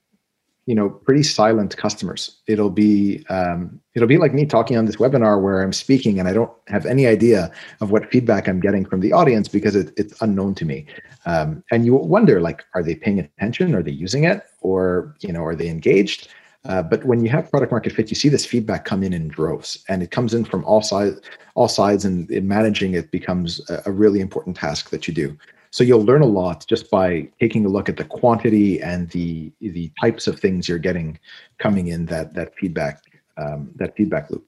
you 0.68 0.76
know 0.76 0.90
pretty 0.90 1.24
silent 1.24 1.76
customers 1.78 2.38
it'll 2.46 2.70
be 2.70 3.26
um, 3.30 3.80
it'll 3.96 4.08
be 4.08 4.20
like 4.20 4.34
me 4.34 4.46
talking 4.46 4.78
on 4.78 4.86
this 4.86 4.98
webinar 4.98 5.42
where 5.42 5.64
i'm 5.64 5.74
speaking 5.74 6.20
and 6.20 6.28
i 6.28 6.34
don't 6.34 6.52
have 6.68 6.86
any 6.86 7.08
idea 7.08 7.52
of 7.82 7.90
what 7.90 8.12
feedback 8.12 8.48
i'm 8.48 8.60
getting 8.60 8.86
from 8.86 9.00
the 9.00 9.12
audience 9.12 9.48
because 9.48 9.76
it, 9.76 9.92
it's 9.98 10.22
unknown 10.22 10.54
to 10.54 10.66
me 10.66 10.86
um, 11.26 11.64
and 11.72 11.86
you 11.86 11.96
wonder 11.96 12.40
like 12.40 12.66
are 12.76 12.84
they 12.84 12.94
paying 12.94 13.20
attention 13.20 13.74
are 13.74 13.82
they 13.82 13.92
using 13.92 14.26
it 14.26 14.44
or 14.62 15.16
you 15.22 15.34
know 15.34 15.44
are 15.44 15.56
they 15.56 15.70
engaged 15.70 16.28
Uh, 16.66 16.84
but 16.84 17.06
when 17.06 17.24
you 17.24 17.30
have 17.30 17.50
product 17.50 17.72
market 17.72 17.94
fit, 17.94 18.10
you 18.10 18.16
see 18.16 18.30
this 18.30 18.46
feedback 18.46 18.84
come 18.84 19.02
in 19.04 19.14
in 19.14 19.30
droves, 19.30 19.86
and 19.88 20.04
it 20.04 20.12
comes 20.12 20.34
in 20.34 20.44
from 20.44 20.66
all 20.66 20.82
sides. 20.82 21.22
All 21.56 21.70
sides, 21.70 22.04
and 22.04 22.30
managing 22.44 22.94
it 22.94 23.10
becomes 23.10 23.62
a, 23.70 23.82
a 23.86 23.92
really 23.92 24.20
important 24.20 24.58
task 24.58 24.90
that 24.90 25.08
you 25.08 25.14
do. 25.14 25.38
So 25.78 25.84
you'll 25.84 26.04
learn 26.04 26.24
a 26.24 26.26
lot 26.42 26.66
just 26.66 26.90
by 26.90 27.30
taking 27.40 27.64
a 27.64 27.70
look 27.70 27.88
at 27.88 27.98
the 27.98 28.04
quantity 28.04 28.82
and 28.82 29.08
the 29.12 29.52
the 29.62 29.92
types 30.02 30.26
of 30.26 30.40
things 30.40 30.68
you're 30.68 30.80
getting 30.80 31.20
coming 31.60 31.90
in 31.90 32.08
that 32.08 32.34
that 32.34 32.56
feedback 32.56 33.04
um, 33.38 33.70
that 33.76 33.96
feedback 33.96 34.32
loop. 34.32 34.44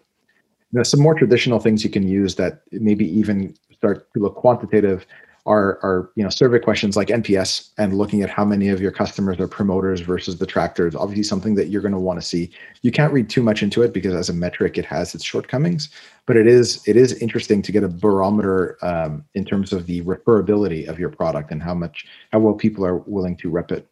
Now, 0.72 0.82
some 0.82 1.02
more 1.02 1.14
traditional 1.14 1.60
things 1.60 1.84
you 1.84 1.92
can 1.92 2.02
use 2.02 2.34
that 2.38 2.64
maybe 2.72 3.06
even 3.06 3.56
start 3.72 4.12
to 4.14 4.20
look 4.20 4.38
quantitative 4.38 5.06
are, 5.50 5.80
are 5.82 6.12
you 6.16 6.24
know 6.24 6.30
survey 6.30 6.60
questions 6.60 6.96
like 6.96 7.08
NPS 7.08 7.72
and 7.80 7.98
looking 7.98 8.22
at 8.22 8.30
how 8.30 8.46
many 8.46 8.70
of 8.70 8.80
your 8.80 8.92
customers 8.92 9.40
are 9.40 9.48
promoters 9.48 10.00
versus 10.00 10.38
the 10.38 10.46
detractors. 10.46 10.96
Obviously, 10.96 11.24
something 11.24 11.56
that 11.56 11.70
you're 11.70 11.82
going 11.82 11.92
to 11.92 12.00
want 12.00 12.22
to 12.22 12.26
see. 12.26 12.52
You 12.84 12.92
can't 12.92 13.12
read 13.12 13.30
too 13.30 13.42
much 13.42 13.64
into 13.64 13.82
it 13.82 13.92
because 13.92 14.14
as 14.14 14.30
a 14.30 14.34
metric, 14.34 14.78
it 14.78 14.86
has 14.86 15.16
its 15.16 15.24
shortcomings. 15.24 15.90
But 16.28 16.38
it 16.38 16.46
is 16.46 16.88
it 16.88 16.96
is 16.96 17.14
interesting 17.14 17.64
to 17.64 17.72
get 17.72 17.84
a 17.84 17.90
barometer 17.90 18.78
um, 18.84 19.26
in 19.34 19.44
terms 19.44 19.74
of 19.74 19.88
the 19.88 20.04
referability 20.04 20.88
of 20.88 21.00
your 21.00 21.10
product 21.10 21.50
and 21.52 21.64
how 21.64 21.74
much 21.74 22.06
how 22.32 22.40
well 22.40 22.54
people 22.54 22.86
are 22.86 22.98
willing 22.98 23.36
to 23.38 23.50
rep 23.50 23.72
it. 23.72 23.88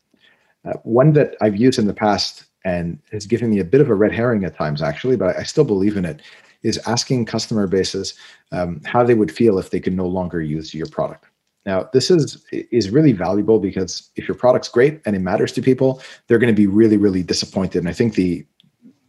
Uh, 0.64 0.74
one 0.84 1.14
that 1.14 1.36
I've 1.42 1.58
used 1.58 1.80
in 1.80 1.88
the 1.88 1.94
past 1.94 2.46
and 2.66 3.00
has 3.12 3.26
given 3.26 3.50
me 3.50 3.60
a 3.60 3.64
bit 3.64 3.82
of 3.82 3.90
a 3.90 3.96
red 3.96 4.12
herring 4.12 4.44
at 4.44 4.56
times, 4.56 4.84
actually, 4.84 5.16
but 5.16 5.38
I 5.38 5.44
still 5.44 5.64
believe 5.64 5.98
in 5.98 6.06
it, 6.06 6.22
is 6.62 6.80
asking 6.86 7.26
customer 7.26 7.66
bases 7.66 8.14
um, 8.52 8.82
how 8.86 9.04
they 9.04 9.14
would 9.16 9.32
feel 9.32 9.58
if 9.58 9.72
they 9.72 9.80
could 9.80 9.96
no 9.96 10.06
longer 10.06 10.42
use 10.42 10.74
your 10.74 10.88
product. 10.88 11.26
Now, 11.68 11.90
this 11.92 12.10
is 12.10 12.46
is 12.52 12.90
really 12.90 13.12
valuable 13.12 13.60
because 13.60 14.10
if 14.16 14.26
your 14.26 14.36
product's 14.36 14.70
great 14.70 15.02
and 15.06 15.18
it 15.18 15.20
matters 15.20 15.52
to 15.52 15.62
people, 15.62 16.02
they're 16.26 16.40
going 16.40 16.56
to 16.56 16.62
be 16.62 16.66
really, 16.66 16.96
really 16.96 17.22
disappointed. 17.22 17.80
And 17.80 17.90
I 17.90 17.94
think 17.94 18.16
the 18.16 18.46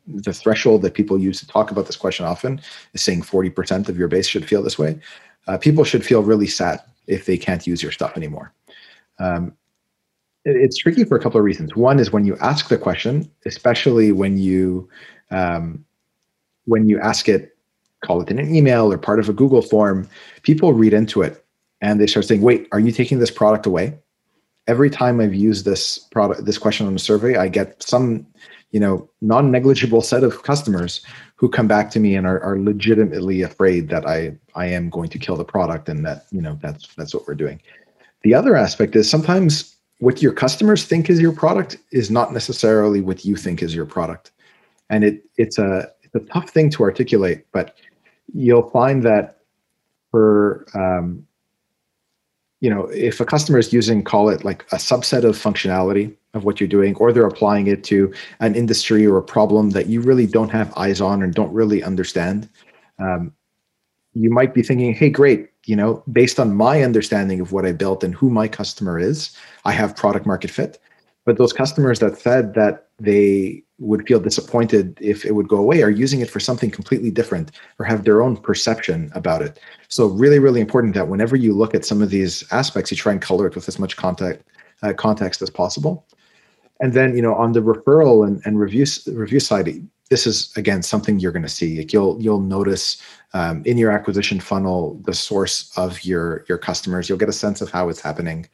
the 0.09 0.33
threshold 0.33 0.83
that 0.83 0.95
people 0.95 1.21
use 1.21 1.39
to 1.39 1.47
talk 1.47 1.71
about 1.71 1.87
this 1.87 1.97
question 1.97 2.27
often 2.27 2.61
is 2.95 3.03
saying 3.03 3.23
40% 3.23 3.89
of 3.89 3.97
your 3.97 4.09
base 4.09 4.27
should 4.27 4.49
feel 4.49 4.63
this 4.63 4.79
way. 4.79 4.99
Uh, 5.47 5.59
people 5.59 5.85
should 5.85 6.05
feel 6.05 6.23
really 6.23 6.49
sad 6.49 6.81
if 7.07 7.27
they 7.27 7.37
can't 7.37 7.67
use 7.67 7.83
your 7.83 7.93
stuff 7.93 8.17
anymore. 8.17 8.53
Um, 9.21 9.53
it, 10.45 10.57
it's 10.57 10.79
tricky 10.79 11.05
for 11.05 11.17
a 11.17 11.21
couple 11.21 11.39
of 11.39 11.45
reasons. 11.45 11.77
One 11.77 12.01
is 12.01 12.11
when 12.11 12.25
you 12.25 12.37
ask 12.39 12.69
the 12.69 12.79
question, 12.79 13.31
especially 13.47 14.11
when 14.11 14.37
you 14.37 14.89
um, 15.31 15.85
when 16.65 16.89
you 16.89 16.99
ask 16.99 17.29
it, 17.29 17.57
call 18.05 18.21
it 18.21 18.31
in 18.33 18.41
an 18.41 18.53
email 18.53 18.93
or 18.93 18.99
part 18.99 19.21
of 19.21 19.29
a 19.29 19.33
Google 19.33 19.63
form, 19.63 20.09
people 20.43 20.73
read 20.73 20.93
into 20.93 21.23
it 21.23 21.45
and 21.81 22.01
they 22.01 22.07
start 22.07 22.27
saying, 22.27 22.43
"Wait, 22.43 22.69
are 22.73 22.81
you 22.81 22.93
taking 22.93 23.19
this 23.19 23.31
product 23.31 23.67
away?" 23.67 23.99
Every 24.67 24.91
time 24.91 25.21
I've 25.21 25.35
used 25.35 25.65
this 25.65 25.99
product, 25.99 26.45
this 26.45 26.59
question 26.59 26.87
on 26.87 26.95
a 26.95 26.99
survey, 26.99 27.37
I 27.37 27.49
get 27.49 27.83
some, 27.83 28.27
you 28.71 28.81
know, 28.81 29.09
non-negligible 29.23 30.03
set 30.03 30.23
of 30.23 30.43
customers 30.43 31.01
who 31.37 31.49
come 31.49 31.69
back 31.69 31.91
to 31.93 32.01
me 32.01 32.17
and 32.17 32.27
are, 32.27 32.41
are 32.41 32.59
legitimately 32.59 33.43
afraid 33.43 33.89
that 33.89 34.07
I 34.07 34.37
I 34.55 34.67
am 34.67 34.91
going 34.91 35.09
to 35.11 35.19
kill 35.19 35.37
the 35.37 35.45
product 35.45 35.89
and 35.89 36.05
that 36.05 36.27
you 36.31 36.43
know 36.43 36.59
that's 36.61 36.95
that's 36.97 37.15
what 37.15 37.27
we're 37.27 37.35
doing. 37.35 37.61
The 38.23 38.35
other 38.35 38.57
aspect 38.57 38.97
is 38.97 39.09
sometimes 39.09 39.77
what 40.01 40.21
your 40.23 40.33
customers 40.33 40.85
think 40.85 41.09
is 41.09 41.21
your 41.21 41.33
product 41.33 41.77
is 41.93 42.11
not 42.11 42.33
necessarily 42.33 43.01
what 43.01 43.25
you 43.25 43.37
think 43.37 43.63
is 43.63 43.75
your 43.75 43.87
product, 43.87 44.33
and 44.91 45.05
it 45.05 45.25
it's 45.37 45.59
a 45.59 45.91
it's 46.03 46.15
a 46.15 46.33
tough 46.33 46.51
thing 46.51 46.71
to 46.71 46.83
articulate, 46.83 47.47
but 47.53 47.77
you'll 48.35 48.69
find 48.71 49.03
that 49.05 49.39
for 50.11 50.67
um, 50.75 51.27
you 52.61 52.69
know, 52.69 52.87
if 52.87 53.21
a 53.21 53.25
customer 53.25 53.59
is 53.59 53.73
using, 53.73 54.03
call 54.03 54.29
it 54.29 54.45
like 54.45 54.65
a 54.73 54.77
subset 54.77 55.25
of 55.25 55.37
functionality 55.37 56.15
of 56.35 56.45
what 56.45 56.61
you're 56.61 56.69
doing, 56.69 56.95
or 56.97 57.13
they're 57.13 57.27
applying 57.27 57.69
it 57.69 57.85
to 57.85 58.13
an 58.41 58.55
industry 58.55 59.07
or 59.07 59.17
a 59.17 59.23
problem 59.23 59.71
that 59.71 59.87
you 59.87 60.01
really 60.01 60.27
don't 60.27 60.51
have 60.51 60.77
eyes 60.77 61.01
on 61.01 61.23
and 61.23 61.35
don't 61.35 61.53
really 61.53 61.83
understand, 61.83 62.49
um, 62.99 63.33
you 64.13 64.31
might 64.31 64.55
be 64.55 64.63
thinking, 64.63 64.93
hey, 64.93 65.11
great, 65.11 65.51
you 65.67 65.77
know, 65.77 66.03
based 66.11 66.41
on 66.41 66.57
my 66.57 66.83
understanding 66.83 67.41
of 67.41 67.53
what 67.53 67.65
I 67.65 67.73
built 67.73 68.03
and 68.03 68.15
who 68.15 68.31
my 68.31 68.49
customer 68.49 68.99
is, 68.99 69.37
I 69.65 69.73
have 69.73 69.95
product 69.95 70.27
market 70.27 70.51
fit. 70.51 70.79
But 71.29 71.37
those 71.37 71.53
customers 71.53 71.99
that 71.99 72.19
said 72.19 72.55
that 72.55 72.89
they 72.99 73.63
would 73.79 74.09
feel 74.09 74.19
disappointed 74.19 74.97
if 74.99 75.27
it 75.27 75.33
would 75.33 75.47
go 75.47 75.59
away 75.59 75.83
are 75.83 75.91
using 75.91 76.23
it 76.23 76.31
for 76.31 76.41
something 76.41 76.71
completely 76.71 77.11
different 77.11 77.51
or 77.79 77.85
have 77.85 78.05
their 78.05 78.23
own 78.23 78.39
perception 78.39 79.13
about 79.15 79.43
it. 79.43 79.61
So 79.89 80.07
really, 80.07 80.39
really 80.39 80.63
important 80.63 80.95
that 80.95 81.09
whenever 81.09 81.37
you 81.37 81.53
look 81.53 81.75
at 81.75 81.85
some 81.85 82.01
of 82.01 82.09
these 82.09 82.51
aspects, 82.51 82.91
you 82.91 82.97
try 82.97 83.13
and 83.13 83.21
color 83.21 83.47
it 83.47 83.55
with 83.55 83.69
as 83.69 83.79
much 83.79 83.99
context 83.99 84.43
uh, 84.83 84.95
context 84.95 85.43
as 85.43 85.51
possible. 85.51 86.07
And 86.81 86.95
then, 86.95 87.15
you 87.15 87.21
know, 87.21 87.35
on 87.35 87.53
the 87.53 87.61
referral 87.61 88.27
and, 88.27 88.41
and 88.47 88.59
review 88.59 88.87
review 89.13 89.39
side, 89.39 89.87
this 90.09 90.27
is 90.27 90.51
again 90.57 90.83
something 90.83 91.19
you're 91.19 91.33
going 91.33 91.43
to 91.43 91.57
see. 91.61 91.77
Like 91.77 91.93
you'll 91.93 92.17
you'll 92.23 92.41
notice 92.41 93.03
um, 93.35 93.63
in 93.67 93.77
your 93.77 93.91
acquisition 93.91 94.41
funnel 94.41 94.99
the 95.05 95.13
source 95.13 95.71
of 95.77 96.07
your 96.07 96.47
your 96.49 96.57
customers. 96.57 97.07
You'll 97.07 97.19
get 97.19 97.29
a 97.29 97.35
sense 97.45 97.61
of 97.61 97.71
how 97.71 97.91
it's 97.91 98.01
happening 98.01 98.49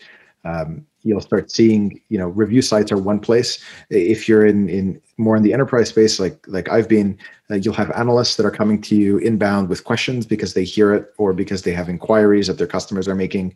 um, 0.44 0.86
you'll 1.02 1.20
start 1.20 1.50
seeing 1.50 2.00
you 2.08 2.18
know 2.18 2.28
review 2.28 2.62
sites 2.62 2.90
are 2.90 2.98
one 2.98 3.20
place. 3.20 3.62
If 3.90 4.28
you're 4.28 4.44
in 4.46 4.68
in 4.68 5.00
more 5.16 5.36
in 5.36 5.42
the 5.42 5.52
enterprise 5.52 5.90
space 5.90 6.18
like 6.18 6.44
like 6.48 6.68
i've 6.70 6.88
been 6.88 7.16
uh, 7.50 7.54
you'll 7.54 7.74
have 7.74 7.90
analysts 7.92 8.36
that 8.36 8.46
are 8.46 8.50
coming 8.50 8.80
to 8.82 8.96
you 8.96 9.18
inbound 9.18 9.68
with 9.68 9.84
questions 9.84 10.26
because 10.26 10.54
they 10.54 10.64
hear 10.64 10.92
it 10.92 11.14
or 11.18 11.32
because 11.32 11.62
they 11.62 11.72
have 11.72 11.88
inquiries 11.88 12.48
that 12.48 12.58
their 12.58 12.66
customers 12.66 13.06
are 13.06 13.14
making. 13.14 13.54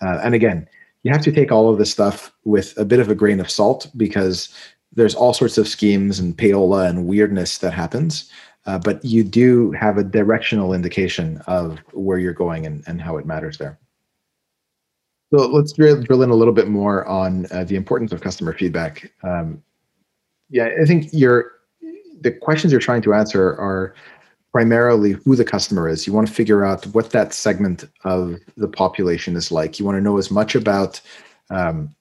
Uh, 0.00 0.20
and 0.22 0.34
again 0.34 0.68
you 1.02 1.10
have 1.10 1.22
to 1.22 1.32
take 1.32 1.50
all 1.50 1.70
of 1.70 1.78
this 1.78 1.90
stuff 1.90 2.32
with 2.44 2.76
a 2.76 2.84
bit 2.84 3.00
of 3.00 3.08
a 3.08 3.14
grain 3.14 3.40
of 3.40 3.50
salt 3.50 3.90
because 3.96 4.54
there's 4.92 5.14
all 5.14 5.32
sorts 5.32 5.56
of 5.56 5.66
schemes 5.66 6.18
and 6.18 6.36
payola 6.36 6.88
and 6.88 7.06
weirdness 7.06 7.58
that 7.58 7.72
happens. 7.72 8.30
Uh, 8.66 8.78
but 8.78 9.02
you 9.02 9.24
do 9.24 9.70
have 9.72 9.96
a 9.96 10.04
directional 10.04 10.74
indication 10.74 11.40
of 11.46 11.78
where 11.92 12.18
you're 12.18 12.34
going 12.34 12.66
and, 12.66 12.84
and 12.86 13.00
how 13.00 13.16
it 13.16 13.24
matters 13.24 13.56
there 13.56 13.78
so 15.30 15.46
let's 15.46 15.72
drill, 15.72 16.02
drill 16.02 16.22
in 16.22 16.30
a 16.30 16.34
little 16.34 16.54
bit 16.54 16.68
more 16.68 17.06
on 17.06 17.46
uh, 17.52 17.64
the 17.64 17.76
importance 17.76 18.12
of 18.12 18.20
customer 18.20 18.52
feedback. 18.52 19.10
Um, 19.22 19.62
yeah, 20.48 20.70
I 20.80 20.84
think 20.84 21.10
the 21.10 22.32
questions 22.40 22.72
you're 22.72 22.80
trying 22.80 23.02
to 23.02 23.14
answer 23.14 23.50
are 23.50 23.94
primarily 24.52 25.12
who 25.12 25.36
the 25.36 25.44
customer 25.44 25.88
is. 25.88 26.06
You 26.06 26.12
want 26.12 26.26
to 26.26 26.32
figure 26.32 26.64
out 26.64 26.84
what 26.88 27.10
that 27.10 27.32
segment 27.32 27.84
of 28.04 28.36
the 28.56 28.66
population 28.66 29.36
is 29.36 29.52
like. 29.52 29.78
You 29.78 29.84
want 29.84 29.96
to 29.96 30.02
know 30.02 30.18
as 30.18 30.30
much 30.30 30.54
about 30.54 31.00
um, 31.50 31.94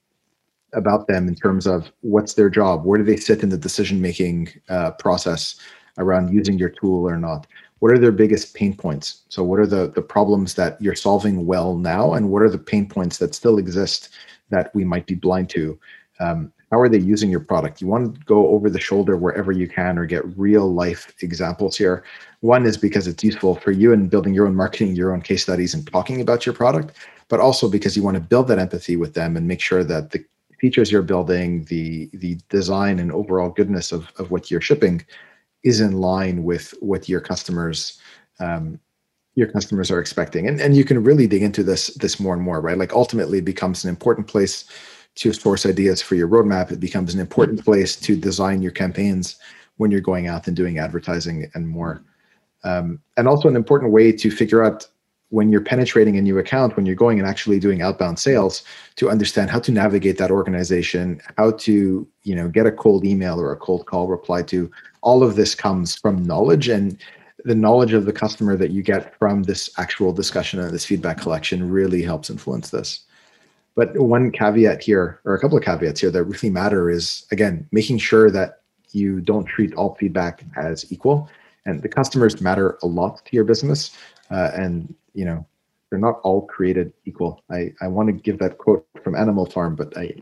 about 0.74 1.08
them 1.08 1.28
in 1.28 1.36
terms 1.36 1.66
of 1.66 1.92
what's 2.02 2.36
their 2.36 2.50
job, 2.50 2.86
where 2.86 3.00
do 3.00 3.04
they 3.04 3.18
sit 3.18 3.42
in 3.42 3.50
the 3.50 3.58
decision 3.58 4.02
making 4.02 4.50
uh, 4.70 4.92
process 4.92 5.56
around 5.98 6.32
using 6.32 6.60
your 6.60 6.70
tool 6.70 7.08
or 7.08 7.18
not 7.18 7.48
what 7.80 7.92
are 7.92 7.98
their 7.98 8.12
biggest 8.12 8.54
pain 8.54 8.76
points? 8.76 9.22
So 9.30 9.44
what 9.44 9.60
are 9.60 9.68
the 9.68 9.88
the 9.90 10.02
problems 10.02 10.56
that 10.56 10.82
you're 10.82 10.96
solving 10.96 11.46
well 11.46 11.76
now 11.76 12.14
and 12.14 12.30
what 12.30 12.42
are 12.42 12.50
the 12.50 12.58
pain 12.58 12.88
points 12.88 13.18
that 13.18 13.36
still 13.36 13.58
exist 13.58 14.10
that 14.50 14.74
we 14.76 14.84
might 14.84 15.06
be 15.06 15.16
blind 15.16 15.50
to? 15.52 15.80
Um, 16.20 16.52
how 16.72 16.80
are 16.80 16.90
they 16.90 17.00
using 17.00 17.32
your 17.32 17.40
product? 17.40 17.82
You 17.82 17.88
want 17.88 18.14
to 18.14 18.22
go 18.26 18.50
over 18.50 18.70
the 18.70 18.80
shoulder 18.80 19.18
wherever 19.18 19.52
you 19.52 19.68
can 19.68 19.98
or 19.98 20.06
get 20.06 20.38
real 20.38 20.72
life 20.72 21.14
examples 21.22 21.76
here. 21.76 22.04
One 22.42 22.66
is 22.66 22.78
because 22.78 23.08
it's 23.08 23.24
useful 23.24 23.56
for 23.56 23.72
you 23.72 23.92
in 23.92 24.08
building 24.08 24.36
your 24.36 24.46
own 24.46 24.56
marketing 24.56 24.96
your 24.96 25.14
own 25.14 25.22
case 25.22 25.44
studies 25.44 25.74
and 25.74 25.88
talking 25.92 26.22
about 26.22 26.46
your 26.46 26.54
product 26.54 26.96
but 27.30 27.40
also 27.40 27.70
because 27.70 27.96
you 27.96 28.04
want 28.04 28.16
to 28.16 28.22
build 28.22 28.48
that 28.50 28.60
empathy 28.60 28.98
with 28.98 29.14
them 29.14 29.38
and 29.38 29.48
make 29.48 29.62
sure 29.62 29.84
that 29.84 30.12
the 30.12 30.26
features 30.60 30.92
you're 30.92 31.02
building 31.02 31.64
the 31.66 32.10
the 32.14 32.38
design 32.50 33.00
and 33.00 33.14
overall 33.14 33.50
goodness 33.50 33.94
of, 33.94 34.12
of 34.18 34.30
what 34.30 34.52
you're 34.52 34.60
shipping 34.60 35.06
is 35.64 35.82
in 35.82 35.94
line 35.94 36.44
with 36.44 36.74
what 36.80 37.10
your 37.10 37.22
customers 37.22 38.00
um, 38.40 38.80
your 39.36 39.48
customers 39.48 39.90
are 39.90 40.00
expecting. 40.00 40.48
And, 40.48 40.60
and 40.60 40.76
you 40.76 40.84
can 40.84 41.04
really 41.04 41.28
dig 41.28 41.44
into 41.44 41.64
this 41.64 41.88
this 41.96 42.20
more 42.20 42.34
and 42.34 42.44
more 42.44 42.62
right? 42.62 42.78
Like 42.78 42.94
ultimately 42.94 43.40
it 43.40 43.46
becomes 43.46 43.84
an 43.84 43.90
important 43.90 44.28
place 44.28 44.66
to 45.16 45.34
source 45.34 45.66
ideas 45.66 46.02
for 46.02 46.16
your 46.16 46.28
roadmap. 46.28 46.72
It 46.72 46.80
becomes 46.80 47.14
an 47.14 47.20
important 47.20 47.64
place 47.64 47.96
to 47.98 48.16
design 48.16 48.62
your 48.62 48.72
campaigns 48.72 49.38
when 49.78 49.92
you're 49.92 50.02
going 50.02 50.28
out 50.28 50.48
and 50.48 50.56
doing 50.56 50.78
advertising 50.78 51.50
and 51.54 51.68
more. 51.68 52.04
Um, 52.64 53.00
and 53.18 53.28
also 53.28 53.48
an 53.48 53.56
important 53.56 53.92
way 53.92 54.12
to 54.12 54.30
figure 54.30 54.64
out 54.64 54.88
when 55.30 55.52
you're 55.52 55.62
penetrating 55.62 56.18
a 56.18 56.22
new 56.22 56.38
account 56.40 56.76
when 56.76 56.86
you're 56.86 56.96
going 56.96 57.20
and 57.20 57.28
actually 57.28 57.60
doing 57.60 57.82
outbound 57.82 58.18
sales 58.20 58.64
to 58.96 59.10
understand 59.10 59.50
how 59.50 59.60
to 59.60 59.72
navigate 59.72 60.18
that 60.18 60.32
organization 60.32 61.22
how 61.38 61.52
to 61.52 62.08
you 62.24 62.36
know 62.36 62.48
get 62.48 62.66
a 62.66 62.72
cold 62.72 63.06
email 63.06 63.40
or 63.40 63.52
a 63.52 63.58
cold 63.58 63.86
call 63.86 64.08
reply 64.08 64.42
to. 64.42 64.70
All 65.02 65.24
of 65.24 65.36
this 65.36 65.56
comes 65.56 65.96
from 65.96 66.24
knowledge 66.24 66.68
and 66.68 66.98
the 67.46 67.56
knowledge 67.56 67.94
of 67.94 68.06
the 68.06 68.12
customer 68.12 68.58
that 68.58 68.72
you 68.72 68.84
get 68.84 69.18
from 69.18 69.44
this 69.44 69.70
actual 69.78 70.12
discussion 70.12 70.60
and 70.60 70.74
this 70.74 70.86
feedback 70.86 71.22
collection 71.22 71.70
really 71.70 72.02
helps 72.02 72.30
influence 72.30 72.70
this. 72.70 73.06
But 73.76 73.98
one 73.98 74.30
caveat 74.32 74.84
here 74.84 75.22
or 75.24 75.36
a 75.36 75.40
couple 75.40 75.58
of 75.58 75.64
caveats 75.64 76.02
here 76.02 76.12
that 76.12 76.24
really 76.24 76.50
matter 76.50 76.90
is 76.90 77.26
again 77.32 77.68
making 77.72 78.00
sure 78.00 78.30
that 78.32 78.62
you 78.92 79.22
don't 79.22 79.46
treat 79.46 79.74
all 79.76 79.96
feedback 79.96 80.44
as 80.58 80.92
equal. 80.92 81.30
And 81.66 81.82
the 81.84 81.90
customers 81.90 82.42
matter 82.42 82.80
a 82.82 82.88
lot 82.88 83.24
to 83.26 83.36
your 83.36 83.46
business 83.46 83.96
uh, 84.30 84.52
and 84.56 84.94
you 85.14 85.26
know 85.26 85.46
they're 85.90 86.00
not 86.00 86.20
all 86.24 86.46
created 86.46 86.94
equal. 87.06 87.44
I 87.50 87.74
i 87.82 87.88
want 87.88 88.08
to 88.08 88.14
give 88.14 88.40
that 88.40 88.58
quote 88.58 88.86
from 89.04 89.16
animal 89.16 89.46
farm 89.46 89.76
but 89.76 89.96
i 89.98 90.14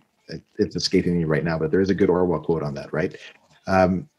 it's 0.58 0.76
escaping 0.76 1.18
me 1.18 1.24
right 1.24 1.46
now 1.46 1.58
but 1.58 1.72
there 1.72 1.80
is 1.80 1.90
a 1.90 1.96
good 1.96 2.10
orwell 2.10 2.42
quote 2.42 2.64
on 2.64 2.74
that 2.74 2.92
right? 2.92 3.16
Um, 3.68 4.10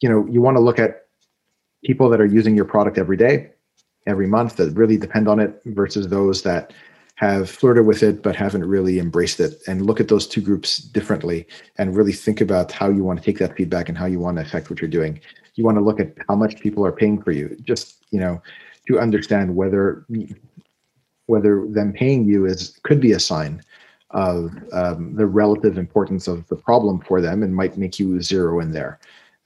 you 0.00 0.08
know, 0.08 0.26
you 0.26 0.40
want 0.40 0.56
to 0.56 0.60
look 0.60 0.78
at 0.78 1.06
people 1.84 2.08
that 2.08 2.20
are 2.20 2.26
using 2.26 2.56
your 2.56 2.64
product 2.64 2.98
every 2.98 3.16
day, 3.16 3.50
every 4.06 4.26
month 4.26 4.56
that 4.56 4.74
really 4.74 4.96
depend 4.96 5.28
on 5.28 5.40
it 5.40 5.60
versus 5.66 6.08
those 6.08 6.42
that 6.42 6.72
have 7.16 7.50
flirted 7.50 7.84
with 7.84 8.04
it 8.04 8.22
but 8.22 8.36
haven't 8.36 8.64
really 8.64 9.00
embraced 9.00 9.40
it. 9.40 9.60
And 9.66 9.84
look 9.86 9.98
at 10.00 10.08
those 10.08 10.26
two 10.26 10.40
groups 10.40 10.78
differently 10.78 11.46
and 11.76 11.96
really 11.96 12.12
think 12.12 12.40
about 12.40 12.70
how 12.70 12.88
you 12.90 13.02
want 13.02 13.18
to 13.18 13.24
take 13.24 13.38
that 13.38 13.56
feedback 13.56 13.88
and 13.88 13.98
how 13.98 14.06
you 14.06 14.20
want 14.20 14.36
to 14.36 14.42
affect 14.42 14.70
what 14.70 14.80
you're 14.80 14.88
doing. 14.88 15.20
You 15.54 15.64
want 15.64 15.76
to 15.78 15.84
look 15.84 15.98
at 15.98 16.14
how 16.28 16.36
much 16.36 16.60
people 16.60 16.86
are 16.86 16.92
paying 16.92 17.20
for 17.20 17.32
you. 17.32 17.56
Just 17.64 18.04
you 18.10 18.20
know 18.20 18.40
to 18.88 18.98
understand 18.98 19.54
whether 19.54 20.04
whether 21.26 21.66
them 21.68 21.92
paying 21.92 22.24
you 22.24 22.46
is 22.46 22.78
could 22.82 23.00
be 23.00 23.12
a 23.12 23.20
sign 23.20 23.62
of 24.10 24.50
um, 24.72 25.14
the 25.14 25.26
relative 25.26 25.76
importance 25.76 26.26
of 26.26 26.46
the 26.48 26.56
problem 26.56 26.98
for 27.00 27.20
them 27.20 27.42
and 27.42 27.54
might 27.54 27.76
make 27.76 27.98
you 27.98 28.20
zero 28.22 28.60
in 28.60 28.72
there 28.72 28.98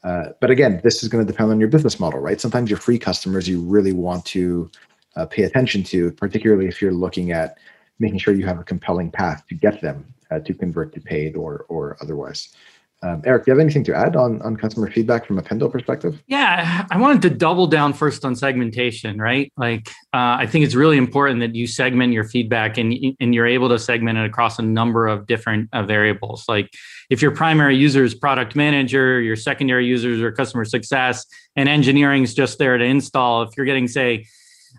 uh, 0.05 0.27
but 0.41 0.51
again 0.51 0.81
this 0.85 1.03
is 1.03 1.09
going 1.09 1.25
to 1.25 1.31
depend 1.31 1.51
on 1.51 1.59
your 1.59 1.69
business 1.69 1.99
model 1.99 2.21
right 2.21 2.41
sometimes 2.41 2.71
your 2.71 2.79
free 2.79 2.99
customers 2.99 3.49
you 3.49 3.61
really 3.61 3.93
want 3.93 4.25
to 4.25 4.71
uh, 5.17 5.27
pay 5.27 5.45
attention 5.45 5.83
to, 5.85 6.13
particularly 6.13 6.67
if 6.67 6.81
you're 6.81 6.93
looking 6.93 7.33
at 7.33 7.59
making 7.99 8.19
sure 8.19 8.35
you 8.35 8.47
have 8.47 8.59
a 8.59 8.65
compelling 8.65 9.11
path 9.11 9.45
to 9.49 9.55
get 9.55 9.81
them 9.81 10.05
uh, 10.31 10.39
to 10.41 10.55
convert 10.55 10.95
to 10.95 11.01
paid 11.01 11.37
or 11.37 11.67
or 11.69 11.97
otherwise. 12.01 12.55
Um, 13.05 13.21
Eric, 13.25 13.45
do 13.45 13.51
you 13.51 13.57
have 13.57 13.61
anything 13.61 13.83
to 13.85 13.95
add 13.95 14.15
on, 14.15 14.41
on 14.43 14.57
customer 14.57 14.89
feedback 14.89 15.27
from 15.27 15.37
a 15.37 15.43
Pendo 15.43 15.71
perspective? 15.71 16.23
Yeah, 16.29 16.87
I 16.89 16.99
wanted 16.99 17.23
to 17.23 17.31
double 17.31 17.67
down 17.67 17.95
first 17.95 18.25
on 18.25 18.37
segmentation, 18.37 19.19
right? 19.19 19.53
Like, 19.57 19.89
uh, 20.15 20.39
I 20.39 20.47
think 20.47 20.65
it's 20.65 20.77
really 20.77 20.99
important 20.99 21.41
that 21.41 21.57
you 21.57 21.67
segment 21.67 22.13
your 22.13 22.23
feedback 22.23 22.79
and, 22.79 22.95
and 23.19 23.35
you're 23.35 23.47
able 23.47 23.69
to 23.71 23.79
segment 23.79 24.19
it 24.19 24.25
across 24.25 24.61
a 24.61 24.63
number 24.63 25.09
of 25.09 25.27
different 25.27 25.69
uh, 25.73 25.83
variables. 25.83 26.45
Like, 26.49 26.71
if 27.11 27.21
your 27.21 27.33
primary 27.33 27.77
user 27.77 28.05
is 28.05 28.15
product 28.15 28.55
manager, 28.55 29.21
your 29.21 29.37
secondary 29.37 29.87
users 29.87 30.23
are 30.23 30.31
customer 30.31 30.65
success, 30.65 31.27
and 31.57 31.69
engineering 31.69 32.23
is 32.23 32.35
just 32.35 32.59
there 32.59 32.79
to 32.79 32.85
install, 32.85 33.43
if 33.43 33.57
you're 33.57 33.67
getting, 33.67 33.89
say, 33.89 34.27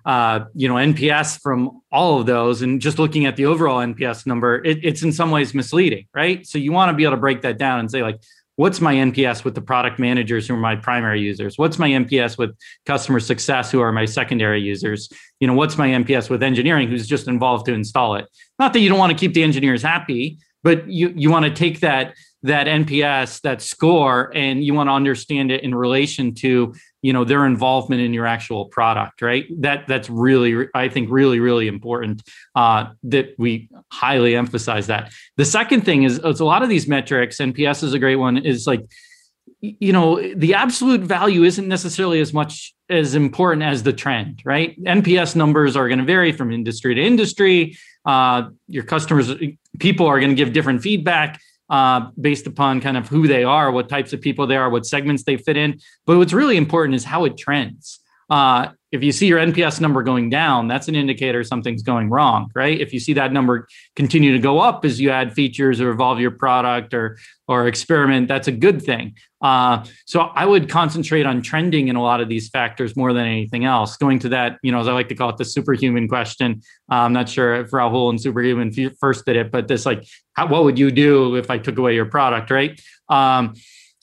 uh, 0.06 0.42
you 0.54 0.68
know 0.68 0.76
NPS 0.76 1.40
from 1.42 1.82
all 1.92 2.20
of 2.20 2.26
those, 2.26 2.62
and 2.62 2.82
just 2.82 3.00
looking 3.00 3.26
at 3.26 3.36
the 3.36 3.46
overall 3.46 3.80
NPS 3.80 4.26
number, 4.26 4.64
it, 4.64 4.80
it's 4.84 5.04
in 5.04 5.12
some 5.12 5.32
ways 5.32 5.54
misleading, 5.54 6.08
right? 6.14 6.46
So 6.46 6.58
you 6.58 6.72
want 6.72 6.90
to 6.90 6.94
be 6.94 7.04
able 7.04 7.16
to 7.16 7.22
break 7.22 7.42
that 7.42 7.58
down 7.58 7.80
and 7.80 7.90
say 7.90 8.02
like, 8.02 8.20
what's 8.56 8.82
my 8.82 8.94
NPS 8.94 9.44
with 9.44 9.56
the 9.56 9.62
product 9.62 10.00
managers 10.00 10.48
who 10.48 10.56
are 10.56 10.60
my 10.60 10.76
primary 10.76 11.22
users? 11.22 11.58
What's 11.58 11.80
my 11.80 11.90
NPS 11.90 12.38
with 12.38 12.56
customer 12.86 13.20
success 13.20 13.72
who 13.72 13.80
are 13.80 13.92
my 13.92 14.06
secondary 14.06 14.62
users? 14.62 15.10
You 15.40 15.48
know, 15.48 15.54
what's 15.54 15.78
my 15.78 15.90
NPS 15.90 16.30
with 16.30 16.44
engineering 16.44 16.90
who's 16.90 17.08
just 17.08 17.28
involved 17.28 17.66
to 17.66 17.74
install 17.74 18.16
it? 18.16 18.28
Not 18.60 18.74
that 18.74 18.80
you 18.80 18.90
don't 18.90 19.00
want 19.00 19.12
to 19.12 19.18
keep 19.18 19.34
the 19.34 19.44
engineers 19.44 19.82
happy, 19.82 20.38
but 20.64 20.88
you 20.88 21.14
you 21.16 21.30
want 21.30 21.46
to 21.46 21.52
take 21.52 21.80
that 21.82 22.14
that 22.44 22.68
NPS, 22.68 23.42
that 23.42 23.62
score, 23.62 24.32
and 24.36 24.64
you 24.64 24.74
want 24.74 24.90
to 24.90 24.92
understand 24.92 25.50
it 25.50 25.64
in 25.64 25.74
relation 25.74 26.36
to 26.36 26.74
you 27.04 27.14
know 27.14 27.24
their 27.24 27.46
involvement 27.46 28.02
in 28.02 28.14
your 28.14 28.26
actual 28.26 28.66
product, 28.66 29.22
right? 29.22 29.46
That 29.62 29.88
that's 29.88 30.10
really, 30.10 30.68
I 30.74 30.90
think, 30.90 31.10
really, 31.12 31.40
really 31.40 31.68
important 31.68 32.24
uh, 32.56 32.88
that 33.04 33.36
we 33.38 33.70
highly 33.92 34.36
emphasize 34.36 34.88
that. 34.88 35.12
The 35.38 35.46
second 35.46 35.82
thing 35.82 36.04
is, 36.04 36.18
is 36.20 36.40
a 36.40 36.46
lot 36.46 36.64
of 36.64 36.70
these 36.70 36.88
metrics. 36.88 37.38
NPS 37.38 37.84
is 37.84 37.94
a 37.94 38.00
great 38.00 38.16
one. 38.16 38.38
Is 38.38 38.66
like 38.66 38.86
you 39.60 39.94
know 39.94 40.22
the 40.36 40.54
absolute 40.54 41.02
value 41.02 41.44
isn't 41.44 41.68
necessarily 41.68 42.22
as 42.22 42.34
much 42.34 42.74
as 42.90 43.16
important 43.16 43.64
as 43.64 43.84
the 43.84 43.94
trend 43.94 44.42
right 44.44 44.82
nps 44.84 45.38
numbers 45.38 45.78
are 45.78 45.88
going 45.88 46.00
to 46.00 46.06
vary 46.06 46.34
from 46.34 46.52
industry 46.52 46.94
to 46.94 47.02
industry 47.02 47.78
uh, 48.06 48.50
your 48.68 48.84
customers 48.84 49.32
people 49.80 50.06
are 50.06 50.20
going 50.20 50.30
to 50.30 50.36
give 50.36 50.52
different 50.52 50.82
feedback 50.82 51.40
uh, 51.70 52.10
based 52.20 52.48
upon 52.48 52.82
kind 52.82 52.98
of 52.98 53.08
who 53.08 53.28
they 53.28 53.44
are, 53.44 53.72
what 53.72 53.90
types 53.90 54.14
of 54.14 54.22
people 54.22 54.48
they 54.48 54.58
are, 54.58 54.70
what 54.70 54.86
segments 54.86 55.24
they 55.24 55.38
fit 55.38 55.58
in. 55.58 55.80
But 56.06 56.18
what's 56.18 56.34
really 56.34 56.58
important 56.58 56.96
is 56.96 57.04
how 57.06 57.26
it 57.26 57.38
trends. 57.38 58.00
Uh, 58.34 58.72
if 58.92 59.04
you 59.04 59.12
see 59.12 59.28
your 59.28 59.38
NPS 59.38 59.80
number 59.80 60.02
going 60.02 60.28
down, 60.32 60.68
that's 60.68 60.88
an 60.88 60.96
indicator 60.96 61.44
something's 61.44 61.84
going 61.84 62.10
wrong, 62.10 62.50
right? 62.56 62.82
If 62.82 62.92
you 62.92 63.00
see 63.00 63.14
that 63.14 63.32
number 63.32 63.68
continue 63.96 64.32
to 64.32 64.40
go 64.40 64.60
up 64.60 64.84
as 64.86 65.00
you 65.00 65.12
add 65.12 65.34
features 65.34 65.80
or 65.80 65.92
evolve 65.92 66.20
your 66.20 66.32
product 66.32 66.96
or 66.96 67.20
or 67.48 67.68
experiment, 67.68 68.28
that's 68.28 68.48
a 68.48 68.52
good 68.52 68.82
thing. 68.82 69.14
Uh, 69.40 69.86
so 70.08 70.22
I 70.22 70.48
would 70.48 70.68
concentrate 70.68 71.28
on 71.28 71.44
trending 71.44 71.90
in 71.90 71.96
a 71.96 72.02
lot 72.02 72.22
of 72.22 72.28
these 72.28 72.50
factors 72.50 72.96
more 72.96 73.14
than 73.14 73.28
anything 73.28 73.66
else. 73.66 73.98
Going 73.98 74.18
to 74.18 74.30
that, 74.30 74.58
you 74.64 74.72
know, 74.72 74.80
as 74.80 74.88
I 74.88 74.94
like 74.94 75.10
to 75.10 75.16
call 75.16 75.30
it, 75.30 75.38
the 75.38 75.46
superhuman 75.46 76.08
question. 76.08 76.64
Uh, 76.92 77.06
I'm 77.06 77.14
not 77.14 77.30
sure 77.30 77.54
if 77.54 77.70
Rahul 77.70 78.10
and 78.10 78.20
Superhuman 78.20 78.72
first 79.00 79.26
did 79.26 79.36
it, 79.36 79.52
but 79.52 79.68
this 79.68 79.86
like, 79.86 80.08
how, 80.34 80.48
what 80.48 80.64
would 80.64 80.80
you 80.80 80.90
do 80.90 81.36
if 81.36 81.52
I 81.52 81.60
took 81.60 81.78
away 81.78 81.94
your 81.94 82.06
product, 82.08 82.50
right? 82.50 82.82
Um, 83.10 83.54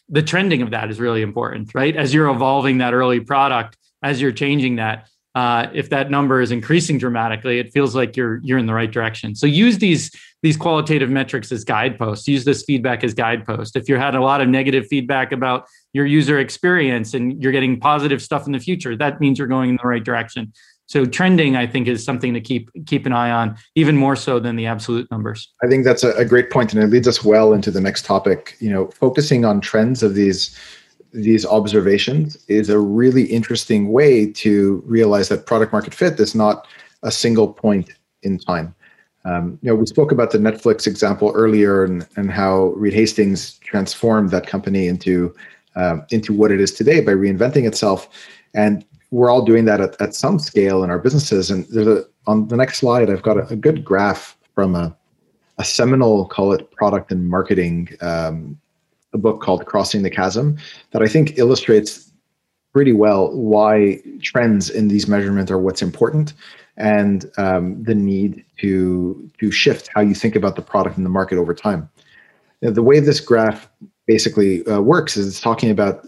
the 0.09 0.23
trending 0.23 0.63
of 0.63 0.71
that 0.71 0.89
is 0.89 1.01
really 1.01 1.23
important, 1.23 1.75
right? 1.75 1.97
As 1.97 2.15
you're 2.15 2.29
evolving 2.29 2.79
that 2.79 2.95
early 2.95 3.19
product 3.19 3.77
as 4.03 4.21
you're 4.21 4.33
changing 4.33 4.77
that 4.77 5.09
uh, 5.35 5.69
if 5.73 5.91
that 5.91 6.11
number 6.11 6.41
is 6.41 6.51
increasing 6.51 6.99
dramatically, 6.99 7.61
it 7.61 7.73
feels 7.73 7.95
like 7.95 8.17
you're 8.17 8.41
you're 8.43 8.59
in 8.59 8.67
the 8.67 8.75
right 8.75 8.91
direction. 8.91 9.35
So 9.35 9.47
use 9.47 9.79
these 9.79 10.11
these 10.43 10.57
qualitative 10.57 11.09
metrics 11.09 11.53
as 11.53 11.63
guideposts. 11.65 12.27
Use 12.27 12.45
this 12.45 12.65
feedback 12.65 13.05
as 13.05 13.15
guidepost. 13.15 13.77
If 13.77 13.89
you're 13.89 13.99
had 13.99 14.15
a 14.17 14.21
lot 14.21 14.41
of 14.41 14.49
negative 14.49 14.87
feedback 14.89 15.31
about 15.31 15.67
your 15.93 16.07
user 16.07 16.39
experience 16.41 17.15
and 17.15 17.41
you're 17.41 17.53
getting 17.53 17.79
positive 17.79 18.21
stuff 18.21 18.47
in 18.47 18.53
the 18.53 18.59
future, 18.59 18.97
that 18.97 19.21
means 19.21 19.39
you're 19.39 19.47
going 19.47 19.71
in 19.71 19.79
the 19.81 19.89
right 19.89 20.03
direction. 20.03 20.53
So 20.87 21.05
trending, 21.05 21.55
I 21.55 21.69
think, 21.69 21.87
is 21.87 22.05
something 22.05 22.35
to 22.35 22.41
keep 22.41 22.69
keep 22.87 23.07
an 23.07 23.13
eye 23.13 23.31
on, 23.31 23.57
even 23.77 23.97
more 23.97 24.17
so 24.17 24.41
than 24.41 24.57
the 24.57 24.67
absolute 24.67 25.09
numbers. 25.13 25.49
I 25.63 25.69
think 25.69 25.85
that's 25.85 26.03
a 26.03 26.25
great 26.25 26.51
point, 26.51 26.75
and 26.75 26.83
it 26.83 26.89
leads 26.89 27.07
us 27.07 27.23
well 27.23 27.53
into 27.53 27.71
the 27.71 27.81
next 27.81 28.05
topic. 28.05 28.57
You 28.59 28.71
know, 28.71 28.89
focusing 28.89 29.45
on 29.45 29.61
trends 29.61 30.03
of 30.03 30.15
these 30.15 30.59
these 31.13 31.45
observations 31.45 32.37
is 32.49 32.69
a 32.69 32.79
really 32.79 33.25
interesting 33.25 33.91
way 33.93 34.31
to 34.33 34.83
realize 34.87 35.29
that 35.29 35.47
product 35.47 35.73
market 35.73 35.95
fit 35.95 36.19
is 36.21 36.35
not 36.35 36.67
a 37.03 37.11
single 37.11 37.53
point 37.53 37.91
in 38.23 38.39
time. 38.39 38.75
Um, 39.25 39.59
you 39.63 39.71
know, 39.71 39.75
we 39.75 39.87
spoke 39.87 40.13
about 40.13 40.31
the 40.31 40.39
Netflix 40.39 40.87
example 40.87 41.33
earlier 41.35 41.85
and, 41.85 42.07
and 42.17 42.31
how 42.31 42.69
Reed 42.77 42.95
Hastings 42.95 43.59
transformed 43.59 44.31
that 44.31 44.47
company 44.47 44.87
into 44.87 45.35
um, 45.77 46.05
into 46.11 46.33
what 46.33 46.51
it 46.51 46.61
is 46.61 46.73
today 46.73 47.01
by 47.01 47.13
reinventing 47.13 47.67
itself. 47.67 48.09
And 48.55 48.85
we're 49.13 49.31
all 49.31 49.45
doing 49.45 49.67
that 49.67 49.81
at, 49.81 50.01
at 50.01 50.15
some 50.15 50.39
scale 50.39 50.83
in 50.83 50.91
our 50.91 50.99
businesses. 50.99 51.51
And 51.51 51.65
there's 51.67 51.87
a 51.87 52.05
on 52.27 52.49
the 52.49 52.57
next 52.57 52.79
slide, 52.79 53.11
I've 53.11 53.23
got 53.23 53.39
a, 53.39 53.47
a 53.49 53.57
good 53.57 53.85
graph 53.85 54.37
from 54.55 54.75
a, 54.75 54.97
a 55.59 55.65
seminal, 55.65 56.27
call 56.27 56.53
it 56.53 56.71
product 56.73 57.13
and 57.13 57.29
marketing 57.29 57.91
um, 58.01 58.59
a 59.13 59.19
book 59.19 59.41
called 59.41 59.67
Crossing 59.67 60.03
the 60.03 60.11
Chasm 60.11 60.59
that 60.93 61.03
I 61.03 61.07
think 61.09 61.39
illustrates 61.39 62.11
pretty 62.73 62.93
well 62.93 63.33
why 63.37 64.01
trends 64.23 64.71
in 64.71 64.89
these 64.89 65.09
measurements 65.09 65.51
are 65.51 65.59
what's 65.59 65.83
important 65.83 66.35
and 66.77 67.31
um, 67.37 67.83
the 67.83 67.95
need 67.95 68.45
to 68.59 69.31
to 69.39 69.51
shift 69.51 69.91
how 69.95 70.01
you 70.01 70.15
think 70.15 70.37
about 70.37 70.57
the 70.57 70.63
product 70.63 70.97
and 70.97 71.05
the 71.05 71.11
market 71.11 71.37
over 71.37 71.55
time. 71.55 71.89
Now, 72.63 72.71
the 72.71 72.83
way 72.83 73.01
this 73.01 73.21
graph 73.21 73.69
basically 74.07 74.65
uh, 74.67 74.81
works 74.81 75.17
is 75.17 75.27
it's 75.27 75.41
talking 75.41 75.71
about 75.71 76.07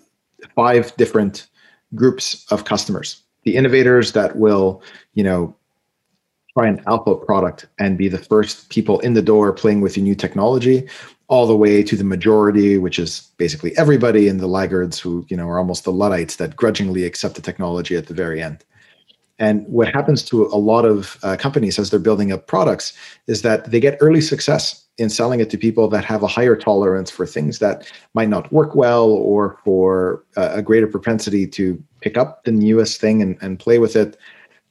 five 0.55 0.97
different 0.97 1.47
groups 1.95 2.47
of 2.51 2.65
customers. 2.65 3.23
The 3.45 3.57
innovators 3.57 4.13
that 4.13 4.37
will, 4.37 4.83
you 5.15 5.25
know, 5.25 5.55
try 6.55 6.69
an 6.69 6.83
alpha 6.87 7.15
product 7.15 7.67
and 7.79 7.97
be 7.97 8.09
the 8.09 8.19
first 8.19 8.69
people 8.69 9.01
in 9.01 9.15
the 9.15 9.23
door 9.23 9.53
playing 9.53 9.81
with 9.81 9.97
your 9.97 10.05
new 10.05 10.15
technology 10.15 10.87
all 11.29 11.47
the 11.47 11.57
way 11.57 11.83
to 11.83 11.97
the 11.97 12.05
majority, 12.05 12.77
which 12.77 12.99
is 12.99 13.31
basically 13.39 13.77
everybody, 13.79 14.29
and 14.29 14.39
the 14.39 14.47
laggards 14.47 14.99
who 14.99 15.25
you 15.29 15.37
know 15.37 15.49
are 15.49 15.59
almost 15.59 15.85
the 15.85 15.93
luddites 15.93 16.37
that 16.37 16.57
grudgingly 16.57 17.05
accept 17.05 17.37
the 17.37 17.43
technology 17.43 17.97
at 17.97 18.07
the 18.07 18.15
very 18.15 18.43
end. 18.43 18.65
And 19.39 19.67
what 19.67 19.89
happens 19.89 20.23
to 20.27 20.45
a 20.47 20.61
lot 20.61 20.85
of 20.85 21.19
uh, 21.23 21.37
companies 21.37 21.79
as 21.79 21.91
they're 21.91 21.99
building 21.99 22.33
up 22.33 22.47
products 22.47 22.93
is 23.27 23.43
that 23.43 23.71
they 23.71 23.81
get 23.81 23.97
early 24.01 24.21
success 24.21 24.85
in 24.99 25.09
selling 25.09 25.41
it 25.41 25.49
to 25.51 25.59
people 25.59 25.89
that 25.89 26.05
have 26.05 26.23
a 26.23 26.27
higher 26.27 26.55
tolerance 26.55 27.11
for 27.11 27.27
things 27.27 27.59
that 27.61 27.91
might 28.15 28.29
not 28.29 28.53
work 28.53 28.75
well 28.75 29.11
or 29.11 29.59
for 29.65 30.23
uh, 30.37 30.51
a 30.53 30.63
greater 30.63 30.87
propensity 30.87 31.47
to 31.47 31.83
pick 32.03 32.19
up 32.19 32.45
the 32.45 32.53
newest 32.53 33.01
thing 33.01 33.23
and, 33.23 33.39
and 33.41 33.59
play 33.59 33.79
with 33.79 33.97
it, 33.97 34.19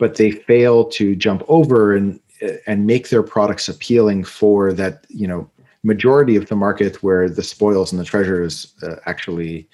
but 0.01 0.15
they 0.15 0.31
fail 0.31 0.85
to 0.85 1.15
jump 1.15 1.43
over 1.47 1.95
and 1.95 2.19
and 2.65 2.87
make 2.87 3.09
their 3.09 3.21
products 3.21 3.69
appealing 3.69 4.23
for 4.23 4.73
that 4.73 5.05
you 5.09 5.27
know 5.27 5.47
majority 5.83 6.35
of 6.35 6.47
the 6.47 6.55
market 6.55 7.03
where 7.03 7.29
the 7.29 7.43
spoils 7.43 7.91
and 7.91 8.01
the 8.01 8.09
treasures 8.13 8.73
uh, 8.81 8.95
actually 9.05 9.69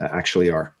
uh, 0.00 0.08
actually 0.12 0.48
are. 0.50 0.72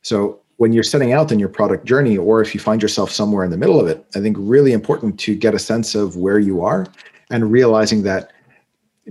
So 0.00 0.40
when 0.56 0.72
you're 0.72 0.90
setting 0.94 1.12
out 1.12 1.30
in 1.30 1.38
your 1.38 1.50
product 1.50 1.84
journey, 1.84 2.16
or 2.16 2.40
if 2.40 2.54
you 2.54 2.60
find 2.60 2.80
yourself 2.80 3.10
somewhere 3.10 3.44
in 3.44 3.50
the 3.50 3.58
middle 3.58 3.78
of 3.78 3.88
it, 3.88 4.06
I 4.14 4.20
think 4.20 4.38
really 4.40 4.72
important 4.72 5.20
to 5.20 5.36
get 5.36 5.54
a 5.54 5.58
sense 5.58 5.94
of 5.94 6.16
where 6.16 6.38
you 6.38 6.62
are 6.62 6.86
and 7.30 7.52
realizing 7.52 8.04
that 8.04 8.32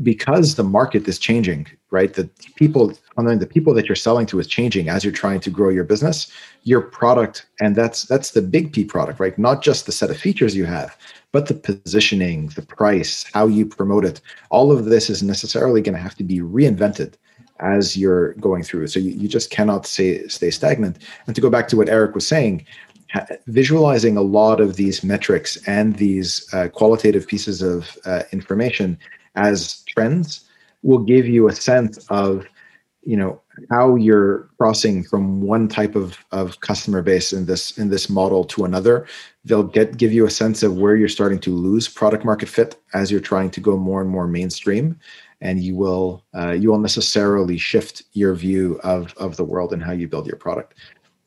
because 0.02 0.56
the 0.56 0.64
market 0.64 1.08
is 1.08 1.20
changing, 1.20 1.68
right? 1.92 2.12
The 2.12 2.28
people, 2.56 2.98
the 3.16 3.48
people 3.50 3.74
that 3.74 3.88
you're 3.88 3.96
selling 3.96 4.26
to 4.28 4.40
is 4.40 4.48
changing 4.48 4.90
as 4.90 5.04
you're 5.04 5.14
trying 5.14 5.40
to 5.42 5.50
grow 5.50 5.70
your 5.70 5.84
business. 5.84 6.32
Your 6.64 6.82
product, 6.82 7.46
and 7.60 7.76
that's 7.76 8.04
that's 8.04 8.32
the 8.32 8.42
big 8.42 8.74
P 8.74 8.84
product, 8.84 9.20
right? 9.20 9.38
Not 9.38 9.64
just 9.64 9.86
the 9.86 9.92
set 9.92 10.10
of 10.10 10.18
features 10.18 10.56
you 10.56 10.66
have, 10.66 10.98
but 11.32 11.48
the 11.48 11.54
positioning, 11.54 12.48
the 12.56 12.62
price, 12.62 13.26
how 13.34 13.48
you 13.48 13.66
promote 13.66 14.06
it, 14.06 14.22
all 14.50 14.72
of 14.72 14.86
this 14.86 15.10
is 15.10 15.24
necessarily 15.24 15.82
going 15.82 15.96
to 15.96 16.02
have 16.02 16.16
to 16.16 16.24
be 16.24 16.40
reinvented 16.40 17.14
as 17.60 17.96
you're 17.96 18.34
going 18.36 18.64
through. 18.64 18.88
So 18.88 19.00
you, 19.00 19.12
you 19.12 19.28
just 19.28 19.50
cannot 19.50 19.86
stay, 19.86 20.28
stay 20.28 20.52
stagnant. 20.52 20.98
And 21.26 21.36
to 21.36 21.42
go 21.42 21.50
back 21.50 21.68
to 21.70 21.78
what 21.78 21.90
Eric 21.90 22.16
was 22.16 22.28
saying, 22.28 22.66
visualizing 23.48 24.18
a 24.18 24.22
lot 24.22 24.60
of 24.60 24.76
these 24.76 25.04
metrics 25.04 25.58
and 25.68 25.96
these 25.96 26.48
uh, 26.54 26.68
qualitative 26.68 27.28
pieces 27.28 27.62
of 27.62 27.98
uh, 28.06 28.24
information 28.32 28.98
as 29.36 29.84
trends 29.88 30.46
will 30.84 31.00
give 31.00 31.28
you 31.28 31.48
a 31.48 31.56
sense 31.56 31.98
of 32.10 32.46
you 33.06 33.16
know 33.16 33.42
how 33.70 33.96
you're 33.96 34.50
crossing 34.58 35.04
from 35.04 35.42
one 35.42 35.68
type 35.68 35.96
of, 35.96 36.18
of 36.32 36.60
customer 36.62 37.02
base 37.02 37.32
in 37.32 37.46
this 37.46 37.78
in 37.78 37.90
this 37.90 38.10
model 38.10 38.44
to 38.44 38.66
another 38.66 39.08
they'll 39.46 39.64
get 39.64 39.96
give 39.98 40.12
you 40.12 40.26
a 40.26 40.30
sense 40.30 40.64
of 40.64 40.76
where 40.78 40.96
you're 40.96 41.08
starting 41.08 41.40
to 41.40 41.52
lose 41.52 41.88
product 41.88 42.26
market 42.26 42.50
fit 42.50 42.76
as 42.94 43.12
you're 43.12 43.22
trying 43.22 43.52
to 43.52 43.62
go 43.62 43.78
more 43.78 44.02
and 44.02 44.10
more 44.10 44.28
mainstream. 44.28 45.00
And 45.42 45.64
you 45.64 45.76
will 45.76 46.24
uh, 46.36 46.52
you 46.52 46.72
will 46.72 46.80
necessarily 46.80 47.58
shift 47.58 48.04
your 48.14 48.34
view 48.34 48.80
of 48.84 49.14
of 49.18 49.38
the 49.38 49.44
world 49.44 49.72
and 49.74 49.82
how 49.82 49.92
you 49.92 50.08
build 50.08 50.26
your 50.26 50.38
product. 50.38 50.74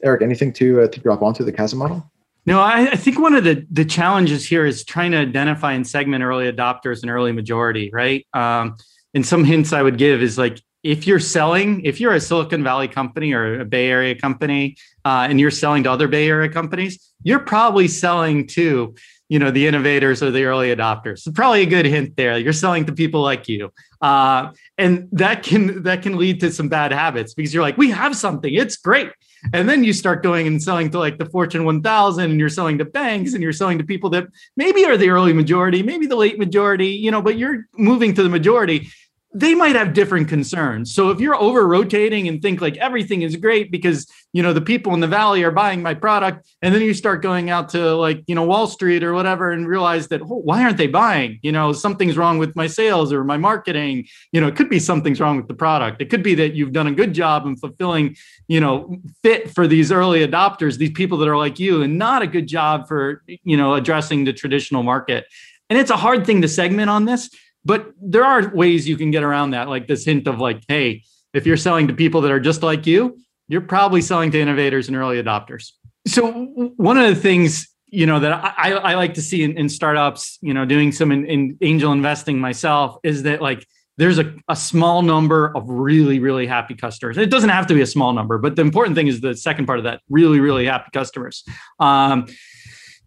Eric 0.02 0.22
anything 0.22 0.52
to 0.54 0.82
uh, 0.82 0.88
to 0.88 1.00
drop 1.00 1.22
onto 1.22 1.44
the 1.44 1.52
chasm 1.52 1.78
model? 1.78 2.10
No, 2.46 2.60
I, 2.60 2.92
I, 2.92 2.96
think 2.96 3.18
one 3.18 3.34
of 3.34 3.44
the 3.44 3.66
the 3.70 3.84
challenges 3.84 4.46
here 4.46 4.64
is 4.64 4.82
trying 4.82 5.12
to 5.12 5.18
identify 5.18 5.72
and 5.72 5.86
segment 5.86 6.24
early 6.24 6.50
adopters 6.50 7.02
and 7.02 7.10
early 7.10 7.32
majority, 7.32 7.90
right? 7.92 8.26
Um, 8.32 8.76
and 9.14 9.24
some 9.24 9.44
hints 9.44 9.72
I 9.72 9.82
would 9.82 9.98
give 9.98 10.22
is 10.22 10.38
like 10.38 10.60
if 10.88 11.06
you're 11.06 11.20
selling, 11.20 11.84
if 11.84 12.00
you're 12.00 12.14
a 12.14 12.20
Silicon 12.20 12.64
Valley 12.64 12.88
company 12.88 13.34
or 13.34 13.60
a 13.60 13.64
Bay 13.66 13.90
Area 13.90 14.14
company, 14.14 14.74
uh, 15.04 15.26
and 15.28 15.38
you're 15.38 15.50
selling 15.50 15.82
to 15.82 15.92
other 15.92 16.08
Bay 16.08 16.26
Area 16.26 16.48
companies, 16.48 17.12
you're 17.22 17.40
probably 17.40 17.86
selling 17.86 18.46
to 18.46 18.94
you 19.28 19.38
know 19.38 19.50
the 19.50 19.66
innovators 19.66 20.22
or 20.22 20.30
the 20.30 20.44
early 20.44 20.74
adopters. 20.74 21.18
So 21.18 21.30
probably 21.30 21.60
a 21.60 21.66
good 21.66 21.84
hint 21.84 22.16
there. 22.16 22.38
You're 22.38 22.54
selling 22.54 22.86
to 22.86 22.92
people 22.92 23.20
like 23.20 23.48
you, 23.48 23.70
uh, 24.00 24.52
and 24.78 25.10
that 25.12 25.42
can 25.42 25.82
that 25.82 26.00
can 26.00 26.16
lead 26.16 26.40
to 26.40 26.50
some 26.50 26.70
bad 26.70 26.90
habits 26.90 27.34
because 27.34 27.52
you're 27.52 27.62
like, 27.62 27.76
we 27.76 27.90
have 27.90 28.16
something, 28.16 28.54
it's 28.54 28.76
great 28.76 29.10
and 29.52 29.68
then 29.68 29.84
you 29.84 29.92
start 29.92 30.22
going 30.22 30.48
and 30.48 30.60
selling 30.60 30.90
to 30.90 30.98
like 30.98 31.16
the 31.16 31.26
Fortune 31.26 31.64
1000 31.64 32.24
and 32.24 32.40
you're 32.40 32.48
selling 32.48 32.78
to 32.78 32.84
banks 32.84 33.34
and 33.34 33.42
you're 33.42 33.52
selling 33.52 33.78
to 33.78 33.84
people 33.84 34.10
that 34.10 34.26
maybe 34.56 34.84
are 34.84 34.96
the 34.96 35.10
early 35.10 35.32
majority, 35.32 35.80
maybe 35.80 36.06
the 36.06 36.16
late 36.16 36.40
majority, 36.40 36.88
you 36.88 37.12
know, 37.12 37.22
but 37.22 37.38
you're 37.38 37.66
moving 37.76 38.14
to 38.14 38.22
the 38.24 38.28
majority 38.28 38.88
they 39.34 39.54
might 39.54 39.76
have 39.76 39.92
different 39.92 40.26
concerns. 40.26 40.94
So 40.94 41.10
if 41.10 41.20
you're 41.20 41.36
over 41.36 41.66
rotating 41.66 42.28
and 42.28 42.40
think 42.40 42.62
like 42.62 42.78
everything 42.78 43.20
is 43.20 43.36
great 43.36 43.70
because 43.70 44.06
you 44.32 44.42
know 44.42 44.54
the 44.54 44.60
people 44.62 44.94
in 44.94 45.00
the 45.00 45.06
valley 45.06 45.42
are 45.44 45.50
buying 45.50 45.82
my 45.82 45.92
product, 45.92 46.48
and 46.62 46.74
then 46.74 46.80
you 46.80 46.94
start 46.94 47.20
going 47.20 47.50
out 47.50 47.68
to 47.70 47.94
like 47.94 48.22
you 48.26 48.34
know 48.34 48.44
Wall 48.44 48.66
Street 48.66 49.04
or 49.04 49.12
whatever 49.12 49.52
and 49.52 49.68
realize 49.68 50.08
that 50.08 50.22
oh, 50.22 50.40
why 50.44 50.62
aren't 50.62 50.78
they 50.78 50.86
buying? 50.86 51.38
You 51.42 51.52
know 51.52 51.74
something's 51.74 52.16
wrong 52.16 52.38
with 52.38 52.56
my 52.56 52.66
sales 52.66 53.12
or 53.12 53.22
my 53.22 53.36
marketing. 53.36 54.06
You 54.32 54.40
know 54.40 54.48
it 54.48 54.56
could 54.56 54.70
be 54.70 54.78
something's 54.78 55.20
wrong 55.20 55.36
with 55.36 55.46
the 55.46 55.54
product. 55.54 56.00
It 56.00 56.08
could 56.08 56.22
be 56.22 56.34
that 56.36 56.54
you've 56.54 56.72
done 56.72 56.86
a 56.86 56.92
good 56.92 57.12
job 57.12 57.46
in 57.46 57.56
fulfilling 57.56 58.16
you 58.48 58.60
know 58.60 58.96
fit 59.22 59.50
for 59.50 59.66
these 59.66 59.92
early 59.92 60.26
adopters, 60.26 60.78
these 60.78 60.92
people 60.92 61.18
that 61.18 61.28
are 61.28 61.36
like 61.36 61.58
you, 61.58 61.82
and 61.82 61.98
not 61.98 62.22
a 62.22 62.26
good 62.26 62.46
job 62.46 62.88
for 62.88 63.22
you 63.26 63.58
know 63.58 63.74
addressing 63.74 64.24
the 64.24 64.32
traditional 64.32 64.82
market. 64.82 65.26
And 65.70 65.78
it's 65.78 65.90
a 65.90 65.98
hard 65.98 66.24
thing 66.24 66.40
to 66.40 66.48
segment 66.48 66.88
on 66.88 67.04
this 67.04 67.28
but 67.68 67.92
there 68.00 68.24
are 68.24 68.48
ways 68.54 68.88
you 68.88 68.96
can 68.96 69.10
get 69.10 69.22
around 69.22 69.50
that, 69.50 69.68
like 69.68 69.86
this 69.86 70.02
hint 70.02 70.26
of 70.26 70.40
like, 70.40 70.62
hey, 70.68 71.02
if 71.34 71.44
you're 71.46 71.58
selling 71.58 71.86
to 71.88 71.92
people 71.92 72.22
that 72.22 72.32
are 72.32 72.40
just 72.40 72.62
like 72.62 72.86
you, 72.86 73.18
you're 73.46 73.60
probably 73.60 74.00
selling 74.00 74.30
to 74.30 74.40
innovators 74.40 74.88
and 74.88 74.96
early 74.96 75.22
adopters. 75.22 75.72
So 76.06 76.32
one 76.78 76.96
of 76.96 77.14
the 77.14 77.20
things 77.20 77.68
you 77.90 78.06
know 78.06 78.20
that 78.20 78.32
I, 78.32 78.72
I 78.72 78.94
like 78.94 79.12
to 79.14 79.22
see 79.22 79.42
in, 79.42 79.58
in 79.58 79.68
startups, 79.68 80.38
you 80.40 80.54
know, 80.54 80.64
doing 80.64 80.92
some 80.92 81.12
in, 81.12 81.26
in, 81.26 81.58
angel 81.60 81.92
investing 81.92 82.38
myself 82.38 82.96
is 83.02 83.24
that 83.24 83.42
like 83.42 83.66
there's 83.98 84.18
a, 84.18 84.34
a 84.48 84.56
small 84.56 85.02
number 85.02 85.54
of 85.54 85.68
really 85.68 86.20
really 86.20 86.46
happy 86.46 86.74
customers. 86.74 87.18
It 87.18 87.30
doesn't 87.30 87.50
have 87.50 87.66
to 87.66 87.74
be 87.74 87.82
a 87.82 87.86
small 87.86 88.14
number, 88.14 88.38
but 88.38 88.56
the 88.56 88.62
important 88.62 88.96
thing 88.96 89.08
is 89.08 89.20
the 89.20 89.36
second 89.36 89.66
part 89.66 89.78
of 89.78 89.84
that: 89.84 90.00
really 90.08 90.40
really 90.40 90.64
happy 90.64 90.88
customers. 90.94 91.44
Um, 91.78 92.28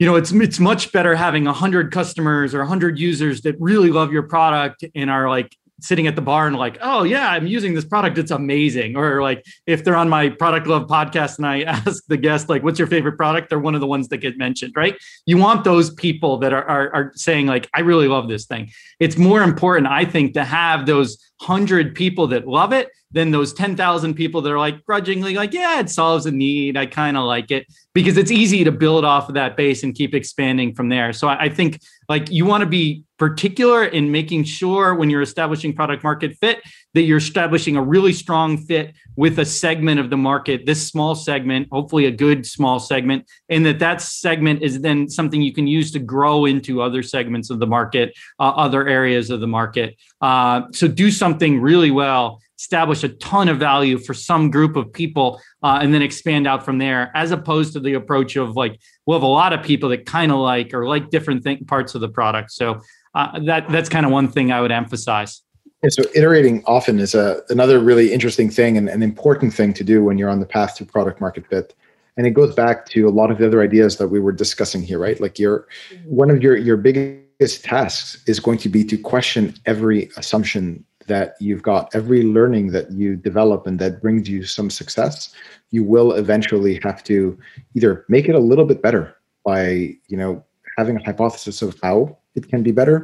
you 0.02 0.08
know 0.08 0.16
it's 0.16 0.32
it's 0.32 0.60
much 0.60 0.92
better 0.92 1.14
having 1.14 1.46
100 1.46 1.92
customers 1.92 2.56
or 2.56 2.60
100 2.60 2.98
users 2.98 3.42
that 3.42 3.56
really 3.60 3.92
love 3.92 4.12
your 4.12 4.24
product 4.24 4.84
and 4.96 5.12
are 5.12 5.30
like 5.30 5.56
sitting 5.80 6.08
at 6.08 6.16
the 6.16 6.22
bar 6.24 6.48
and 6.48 6.56
like, 6.56 6.80
oh 6.82 7.04
yeah, 7.04 7.30
I'm 7.30 7.46
using 7.46 7.76
this 7.76 7.86
product. 7.86 8.18
It's 8.18 8.32
amazing. 8.32 8.96
Or 8.96 9.22
like 9.22 9.46
if 9.68 9.84
they're 9.84 9.96
on 9.96 10.10
my 10.10 10.30
product 10.30 10.66
love 10.66 10.88
podcast 10.88 11.38
and 11.38 11.46
I 11.46 11.62
ask 11.86 12.04
the 12.08 12.18
guest 12.18 12.50
like, 12.50 12.64
what's 12.64 12.80
your 12.80 12.88
favorite 12.88 13.16
product? 13.16 13.50
They're 13.50 13.60
one 13.60 13.76
of 13.76 13.82
the 13.82 13.86
ones 13.86 14.08
that 14.08 14.18
get 14.18 14.40
mentioned, 14.40 14.74
right? 14.76 14.96
You 15.28 15.38
want 15.38 15.64
those 15.64 15.94
people 15.94 16.38
that 16.40 16.52
are, 16.52 16.64
are, 16.64 16.96
are 16.96 17.12
saying 17.16 17.46
like, 17.46 17.70
I 17.76 17.82
really 17.82 18.08
love 18.08 18.28
this 18.28 18.46
thing. 18.46 18.72
It's 19.00 19.18
more 19.18 19.44
important, 19.44 19.88
I 19.88 20.06
think, 20.06 20.34
to 20.34 20.44
have 20.44 20.88
those 20.88 21.18
hundred 21.42 21.94
people 21.94 22.26
that 22.28 22.48
love 22.48 22.74
it 22.74 22.90
than 23.12 23.32
those 23.32 23.54
10,000 23.54 24.14
people 24.14 24.42
that 24.42 24.52
are 24.52 24.60
like 24.60 24.84
grudgingly 24.86 25.36
like, 25.36 25.54
yeah, 25.54 25.80
it 25.80 25.90
solves 25.90 26.26
a 26.26 26.32
need. 26.32 26.78
I 26.78 26.86
kind 26.86 27.18
of 27.18 27.26
like 27.26 27.52
it 27.52 27.68
because 27.94 28.18
it's 28.18 28.32
easy 28.32 28.64
to 28.64 28.72
build 28.72 29.04
off 29.06 29.28
of 29.28 29.36
that 29.36 29.58
base 29.58 29.84
and 29.84 29.94
keep 29.94 30.14
expanding 30.14 30.74
from 30.74 30.90
there. 30.90 31.14
So 31.14 31.28
I, 31.28 31.44
I 31.44 31.50
think 31.50 31.80
like 32.08 32.30
you 32.30 32.46
want 32.46 32.62
to 32.62 32.68
be 32.68 33.04
particular 33.22 33.86
in 33.86 34.12
making 34.12 34.44
sure 34.44 34.96
when 34.96 35.08
you're 35.08 35.22
establishing 35.22 35.74
product 35.74 36.04
market 36.04 36.36
fit 36.42 36.60
that 36.96 37.04
you're 37.04 37.20
establishing 37.20 37.78
a 37.78 37.82
really 37.82 38.12
strong 38.12 38.58
fit 38.58 38.96
with 39.16 39.38
a 39.38 39.46
segment 39.46 40.00
of 40.00 40.10
the 40.10 40.18
market 40.18 40.66
this 40.66 40.88
small 40.88 41.14
segment 41.14 41.68
hopefully 41.72 42.06
a 42.08 42.12
good 42.12 42.44
small 42.48 42.80
segment 42.80 43.24
and 43.50 43.64
that 43.64 43.78
that 43.78 44.02
segment 44.02 44.64
is 44.64 44.82
then 44.82 45.08
something 45.08 45.40
you 45.40 45.54
can 45.54 45.68
use 45.68 45.92
to 45.92 46.00
grow 46.00 46.46
into 46.46 46.82
other 46.82 47.04
segments 47.04 47.52
of 47.52 47.60
the 47.60 47.68
market 47.68 48.12
uh, 48.40 48.50
other 48.66 48.88
areas 48.88 49.30
of 49.30 49.40
the 49.40 49.48
market 49.48 49.96
uh, 50.22 50.64
so 50.72 50.88
do 50.88 51.12
something 51.12 51.62
really 51.62 51.92
well 51.92 52.42
establish 52.62 53.04
a 53.04 53.10
ton 53.10 53.50
of 53.50 53.58
value 53.58 53.98
for 53.98 54.14
some 54.14 54.52
group 54.52 54.76
of 54.76 54.94
people 54.94 55.42
uh, 55.64 55.80
and 55.82 55.92
then 55.94 56.04
expand 56.04 56.46
out 56.46 56.64
from 56.64 56.78
there 56.78 57.12
as 57.16 57.32
opposed 57.32 57.74
to 57.74 57.80
the 57.80 57.96
approach 57.96 58.36
of 58.36 58.56
like 58.56 58.80
we'll 59.06 59.18
have 59.18 59.24
a 59.24 59.28
lot 59.28 59.52
of 59.52 59.64
people 59.64 59.90
that 59.90 60.06
kind 60.06 60.32
of 60.32 60.38
like 60.38 60.72
or 60.72 60.88
like 60.88 61.10
different 61.10 61.44
th- 61.44 61.66
parts 61.66 61.96
of 61.96 62.02
the 62.02 62.08
product. 62.08 62.52
So 62.52 62.80
uh, 63.16 63.40
that 63.46 63.68
that's 63.70 63.90
kind 63.90 64.06
of 64.06 64.12
one 64.12 64.28
thing 64.28 64.52
i 64.52 64.62
would 64.62 64.72
emphasize. 64.72 65.42
Yeah, 65.82 65.90
so 65.90 66.04
iterating 66.14 66.64
often 66.68 67.00
is 67.00 67.16
a, 67.16 67.42
another 67.50 67.80
really 67.80 68.14
interesting 68.14 68.52
thing 68.52 68.78
and 68.78 68.88
an 68.88 69.02
important 69.02 69.52
thing 69.52 69.74
to 69.74 69.84
do 69.84 70.04
when 70.04 70.20
you're 70.20 70.30
on 70.30 70.40
the 70.40 70.46
path 70.46 70.76
to 70.76 70.86
product 70.86 71.20
market 71.20 71.48
fit. 71.48 71.74
And 72.16 72.28
it 72.28 72.32
goes 72.32 72.54
back 72.54 72.86
to 72.90 73.08
a 73.08 73.10
lot 73.10 73.32
of 73.32 73.40
the 73.40 73.48
other 73.48 73.64
ideas 73.64 73.98
that 73.98 74.10
we 74.10 74.20
were 74.20 74.32
discussing 74.32 74.84
here 74.84 75.00
right? 75.00 75.20
Like 75.20 75.40
your 75.40 75.68
one 76.06 76.30
of 76.30 76.44
your 76.44 76.56
your 76.56 76.78
biggest 76.78 77.64
tasks 77.64 78.24
is 78.28 78.40
going 78.40 78.60
to 78.60 78.70
be 78.70 78.84
to 78.84 78.98
question 79.00 79.56
every 79.66 80.12
assumption 80.16 80.86
that 81.12 81.36
you've 81.40 81.64
got 81.72 81.94
every 82.00 82.22
learning 82.38 82.66
that 82.76 82.88
you 82.92 83.16
develop 83.16 83.68
and 83.68 83.78
that 83.80 84.02
brings 84.02 84.30
you 84.34 84.40
some 84.44 84.70
success 84.70 85.34
you 85.72 85.84
will 85.94 86.14
eventually 86.24 86.80
have 86.84 87.04
to 87.04 87.38
either 87.76 88.06
make 88.16 88.28
it 88.30 88.36
a 88.36 88.46
little 88.52 88.66
bit 88.72 88.82
better 88.82 89.04
by 89.46 89.64
you 90.12 90.18
know 90.22 90.44
having 90.78 90.96
a 90.98 91.04
hypothesis 91.04 91.62
of 91.62 91.78
how 91.84 92.18
it 92.36 92.48
can 92.52 92.62
be 92.64 92.74
better 92.82 92.98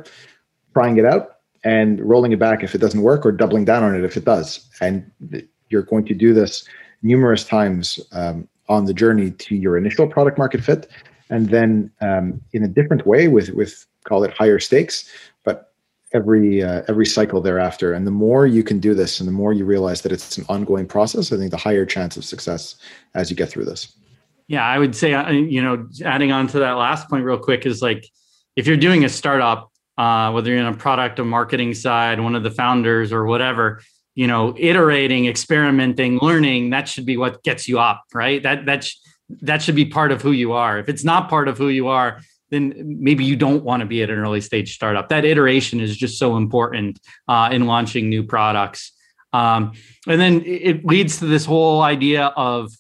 trying 0.78 0.98
it 0.98 1.06
out 1.06 1.38
and 1.64 2.00
rolling 2.02 2.32
it 2.32 2.40
back 2.40 2.64
if 2.64 2.76
it 2.76 2.78
doesn't 2.78 3.02
work 3.02 3.26
or 3.26 3.32
doubling 3.32 3.66
down 3.66 3.84
on 3.84 3.96
it 3.96 4.04
if 4.04 4.16
it 4.16 4.26
does. 4.26 4.70
And 4.80 5.12
you're 5.70 5.82
going 5.82 6.06
to 6.06 6.14
do 6.14 6.34
this 6.34 6.68
numerous 7.02 7.44
times 7.44 8.00
um, 8.12 8.48
on 8.70 8.86
the 8.86 8.94
journey 8.94 9.32
to 9.32 9.56
your 9.56 9.76
initial 9.76 10.08
product 10.08 10.38
market 10.38 10.64
fit 10.64 10.88
and 11.30 11.50
then 11.50 11.92
um, 12.02 12.40
in 12.54 12.64
a 12.64 12.68
different 12.68 13.06
way 13.06 13.28
with 13.28 13.50
with 13.50 13.86
call 14.06 14.24
it 14.24 14.32
higher 14.34 14.60
stakes 14.60 15.12
every 16.14 16.64
uh, 16.64 16.84
every 16.88 17.06
cycle 17.06 17.42
thereafter. 17.42 17.94
And 17.94 18.08
the 18.08 18.12
more 18.12 18.48
you 18.48 18.64
can 18.64 18.80
do 18.80 18.94
this 18.94 19.20
and 19.20 19.28
the 19.28 19.34
more 19.34 19.54
you 19.54 19.66
realize 19.66 20.02
that 20.02 20.12
it's 20.12 20.38
an 20.38 20.46
ongoing 20.50 20.88
process 20.88 21.32
i 21.32 21.38
think 21.38 21.52
the 21.52 21.58
higher 21.58 21.86
chance 21.86 22.18
of 22.18 22.24
success 22.24 22.76
as 23.14 23.30
you 23.30 23.36
get 23.36 23.50
through 23.50 23.66
this. 23.66 23.98
Yeah 24.48 24.66
i 24.66 24.78
would 24.78 24.96
say 24.96 25.14
uh, 25.14 25.30
you 25.32 25.62
know 25.62 25.88
adding 26.06 26.32
on 26.32 26.48
to 26.48 26.60
that 26.60 26.74
last 26.74 27.10
point 27.10 27.24
real 27.24 27.38
quick 27.38 27.66
is 27.66 27.82
like 27.82 28.08
if 28.56 28.68
you're 28.68 28.78
doing 28.78 29.04
a 29.04 29.10
startup 29.10 29.72
uh, 29.98 30.32
whether 30.32 30.52
you're 30.52 30.60
in 30.60 30.66
a 30.66 30.78
product 30.78 31.20
or 31.20 31.26
marketing 31.26 31.74
side 31.74 32.20
one 32.20 32.36
of 32.36 32.44
the 32.44 32.52
founders 32.52 33.12
or 33.12 33.26
whatever 33.26 33.82
you 34.16 34.28
know 34.28 34.56
iterating 34.58 35.28
experimenting 35.28 36.20
learning 36.22 36.70
that 36.70 36.88
should 36.88 37.06
be 37.06 37.18
what 37.18 37.44
gets 37.44 37.68
you 37.68 37.80
up 37.80 38.04
right? 38.14 38.44
That 38.44 38.66
that 38.66 38.84
sh- 38.84 38.96
that 39.42 39.62
should 39.62 39.76
be 39.76 39.86
part 39.86 40.12
of 40.12 40.22
who 40.22 40.32
you 40.32 40.54
are. 40.54 40.80
If 40.80 40.90
it's 40.90 41.04
not 41.04 41.30
part 41.30 41.48
of 41.48 41.58
who 41.58 41.68
you 41.68 41.88
are 41.88 42.22
then 42.50 42.74
maybe 43.00 43.24
you 43.24 43.36
don't 43.36 43.64
want 43.64 43.82
to 43.82 43.86
be 43.86 44.02
at 44.04 44.10
an 44.10 44.18
early 44.20 44.42
stage 44.42 44.74
startup. 44.74 45.10
That 45.10 45.26
iteration 45.26 45.80
is 45.80 45.96
just 45.96 46.18
so 46.18 46.38
important 46.38 47.00
uh, 47.28 47.50
in 47.52 47.66
launching 47.66 48.10
new 48.10 48.24
products. 48.24 48.94
Um, 49.34 49.74
and 50.08 50.20
then 50.20 50.44
it 50.46 50.86
leads 50.86 51.20
to 51.20 51.26
this 51.26 51.46
whole 51.46 51.82
idea 51.82 52.26
of 52.26 52.72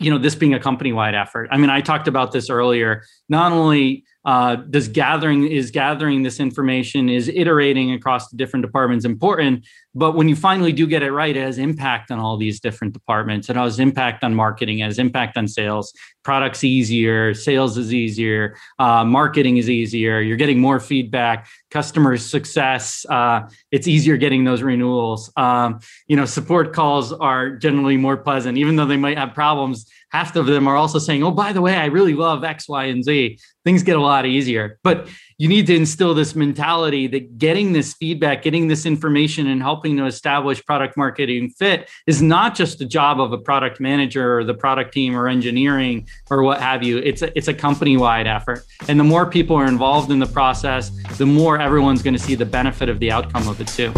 you 0.00 0.10
know 0.10 0.18
this 0.18 0.34
being 0.34 0.54
a 0.54 0.60
company 0.60 0.92
wide 0.92 1.14
effort 1.14 1.48
i 1.52 1.56
mean 1.56 1.70
i 1.70 1.80
talked 1.80 2.08
about 2.08 2.32
this 2.32 2.50
earlier 2.50 3.04
not 3.28 3.52
only 3.52 4.04
uh, 4.24 4.56
does 4.56 4.88
gathering 4.88 5.46
is 5.46 5.70
gathering 5.70 6.22
this 6.22 6.40
information 6.40 7.08
is 7.08 7.28
iterating 7.28 7.92
across 7.92 8.28
the 8.28 8.36
different 8.36 8.64
departments 8.64 9.04
important 9.04 9.66
but 9.94 10.12
when 10.12 10.28
you 10.28 10.34
finally 10.34 10.72
do 10.72 10.86
get 10.86 11.02
it 11.02 11.12
right 11.12 11.36
it 11.36 11.42
has 11.42 11.58
impact 11.58 12.10
on 12.10 12.18
all 12.18 12.36
these 12.36 12.60
different 12.60 12.92
departments 12.92 13.48
it 13.48 13.56
has 13.56 13.78
impact 13.78 14.24
on 14.24 14.34
marketing 14.34 14.78
it 14.80 14.84
has 14.84 14.98
impact 14.98 15.36
on 15.36 15.46
sales 15.46 15.92
products 16.24 16.64
easier, 16.64 17.34
sales 17.34 17.76
is 17.76 17.92
easier, 17.92 18.56
uh, 18.78 19.04
marketing 19.04 19.58
is 19.58 19.68
easier, 19.68 20.20
you're 20.20 20.38
getting 20.38 20.58
more 20.58 20.80
feedback, 20.80 21.46
customer 21.70 22.16
success, 22.16 23.04
uh, 23.10 23.42
it's 23.70 23.86
easier 23.86 24.16
getting 24.16 24.42
those 24.42 24.62
renewals. 24.62 25.30
Um, 25.36 25.80
you 26.08 26.16
know, 26.16 26.24
support 26.24 26.72
calls 26.72 27.12
are 27.12 27.50
generally 27.50 27.98
more 27.98 28.16
pleasant, 28.16 28.56
even 28.56 28.76
though 28.76 28.86
they 28.86 28.96
might 28.96 29.18
have 29.18 29.34
problems. 29.34 29.86
Half 30.14 30.36
of 30.36 30.46
them 30.46 30.68
are 30.68 30.76
also 30.76 31.00
saying, 31.00 31.24
"Oh, 31.24 31.32
by 31.32 31.52
the 31.52 31.60
way, 31.60 31.74
I 31.74 31.86
really 31.86 32.14
love 32.14 32.44
X, 32.44 32.68
Y, 32.68 32.84
and 32.84 33.02
Z." 33.02 33.36
Things 33.64 33.82
get 33.82 33.96
a 33.96 34.00
lot 34.00 34.26
easier, 34.26 34.78
but 34.84 35.08
you 35.38 35.48
need 35.48 35.66
to 35.66 35.74
instill 35.74 36.14
this 36.14 36.36
mentality 36.36 37.08
that 37.08 37.36
getting 37.36 37.72
this 37.72 37.94
feedback, 37.94 38.42
getting 38.42 38.68
this 38.68 38.86
information, 38.86 39.48
and 39.48 39.60
helping 39.60 39.96
to 39.96 40.06
establish 40.06 40.64
product 40.64 40.96
marketing 40.96 41.50
fit 41.50 41.90
is 42.06 42.22
not 42.22 42.54
just 42.54 42.78
the 42.78 42.84
job 42.84 43.20
of 43.20 43.32
a 43.32 43.38
product 43.38 43.80
manager 43.80 44.38
or 44.38 44.44
the 44.44 44.54
product 44.54 44.94
team 44.94 45.16
or 45.16 45.26
engineering 45.26 46.06
or 46.30 46.44
what 46.44 46.60
have 46.60 46.84
you. 46.84 46.98
It's 46.98 47.22
a, 47.22 47.36
it's 47.36 47.48
a 47.48 47.54
company 47.54 47.96
wide 47.96 48.28
effort, 48.28 48.62
and 48.86 49.00
the 49.00 49.04
more 49.04 49.26
people 49.26 49.56
are 49.56 49.66
involved 49.66 50.12
in 50.12 50.20
the 50.20 50.26
process, 50.26 50.92
the 51.18 51.26
more 51.26 51.60
everyone's 51.60 52.02
going 52.02 52.14
to 52.14 52.22
see 52.22 52.36
the 52.36 52.46
benefit 52.46 52.88
of 52.88 53.00
the 53.00 53.10
outcome 53.10 53.48
of 53.48 53.60
it 53.60 53.66
too. 53.66 53.92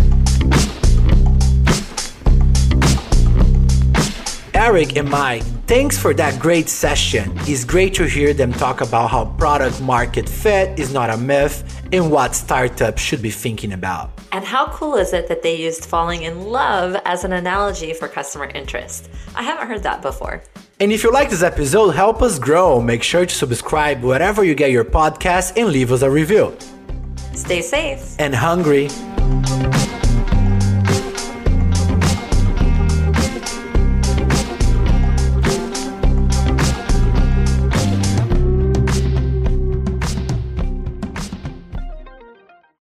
Eric 4.57 4.97
and 4.97 5.11
Mike, 5.11 5.43
thanks 5.67 5.99
for 5.99 6.15
that 6.15 6.41
great 6.41 6.71
session. 6.71 7.31
It's 7.41 7.63
great 7.63 7.93
to 7.97 8.05
hear 8.05 8.33
them 8.33 8.55
talk 8.55 8.81
about 8.81 9.11
how 9.11 9.27
product 9.37 9.83
market 9.83 10.27
fit 10.27 10.79
is 10.79 10.95
not 10.95 11.11
a 11.11 11.17
myth 11.19 11.87
and 11.93 12.11
what 12.11 12.35
startups 12.35 13.03
should 13.03 13.21
be 13.21 13.29
thinking 13.29 13.75
about. 13.75 14.13
And 14.33 14.43
how 14.43 14.69
cool 14.69 14.95
is 14.97 15.13
it 15.13 15.29
that 15.29 15.43
they 15.43 15.61
used 15.61 15.85
falling 15.85 16.23
in 16.23 16.47
love 16.47 16.97
as 17.05 17.23
an 17.23 17.35
analogy 17.35 17.93
for 17.93 18.09
customer 18.09 18.47
interest? 18.47 19.11
I 19.35 19.43
haven't 19.43 19.69
heard 19.69 19.83
that 19.83 20.01
before. 20.01 20.43
And 20.81 20.91
if 20.91 21.05
you 21.05 21.13
like 21.13 21.29
this 21.29 21.43
episode, 21.43 21.91
help 21.91 22.23
us 22.23 22.39
grow. 22.39 22.81
Make 22.81 23.03
sure 23.03 23.27
to 23.27 23.35
subscribe 23.35 24.03
wherever 24.03 24.43
you 24.43 24.55
get 24.55 24.71
your 24.71 24.87
podcast 24.87 25.53
and 25.59 25.69
leave 25.69 25.93
us 25.93 26.01
a 26.01 26.11
review. 26.11 26.57
Stay 27.35 27.61
safe 27.61 28.17
and 28.19 28.35
hungry. 28.35 28.89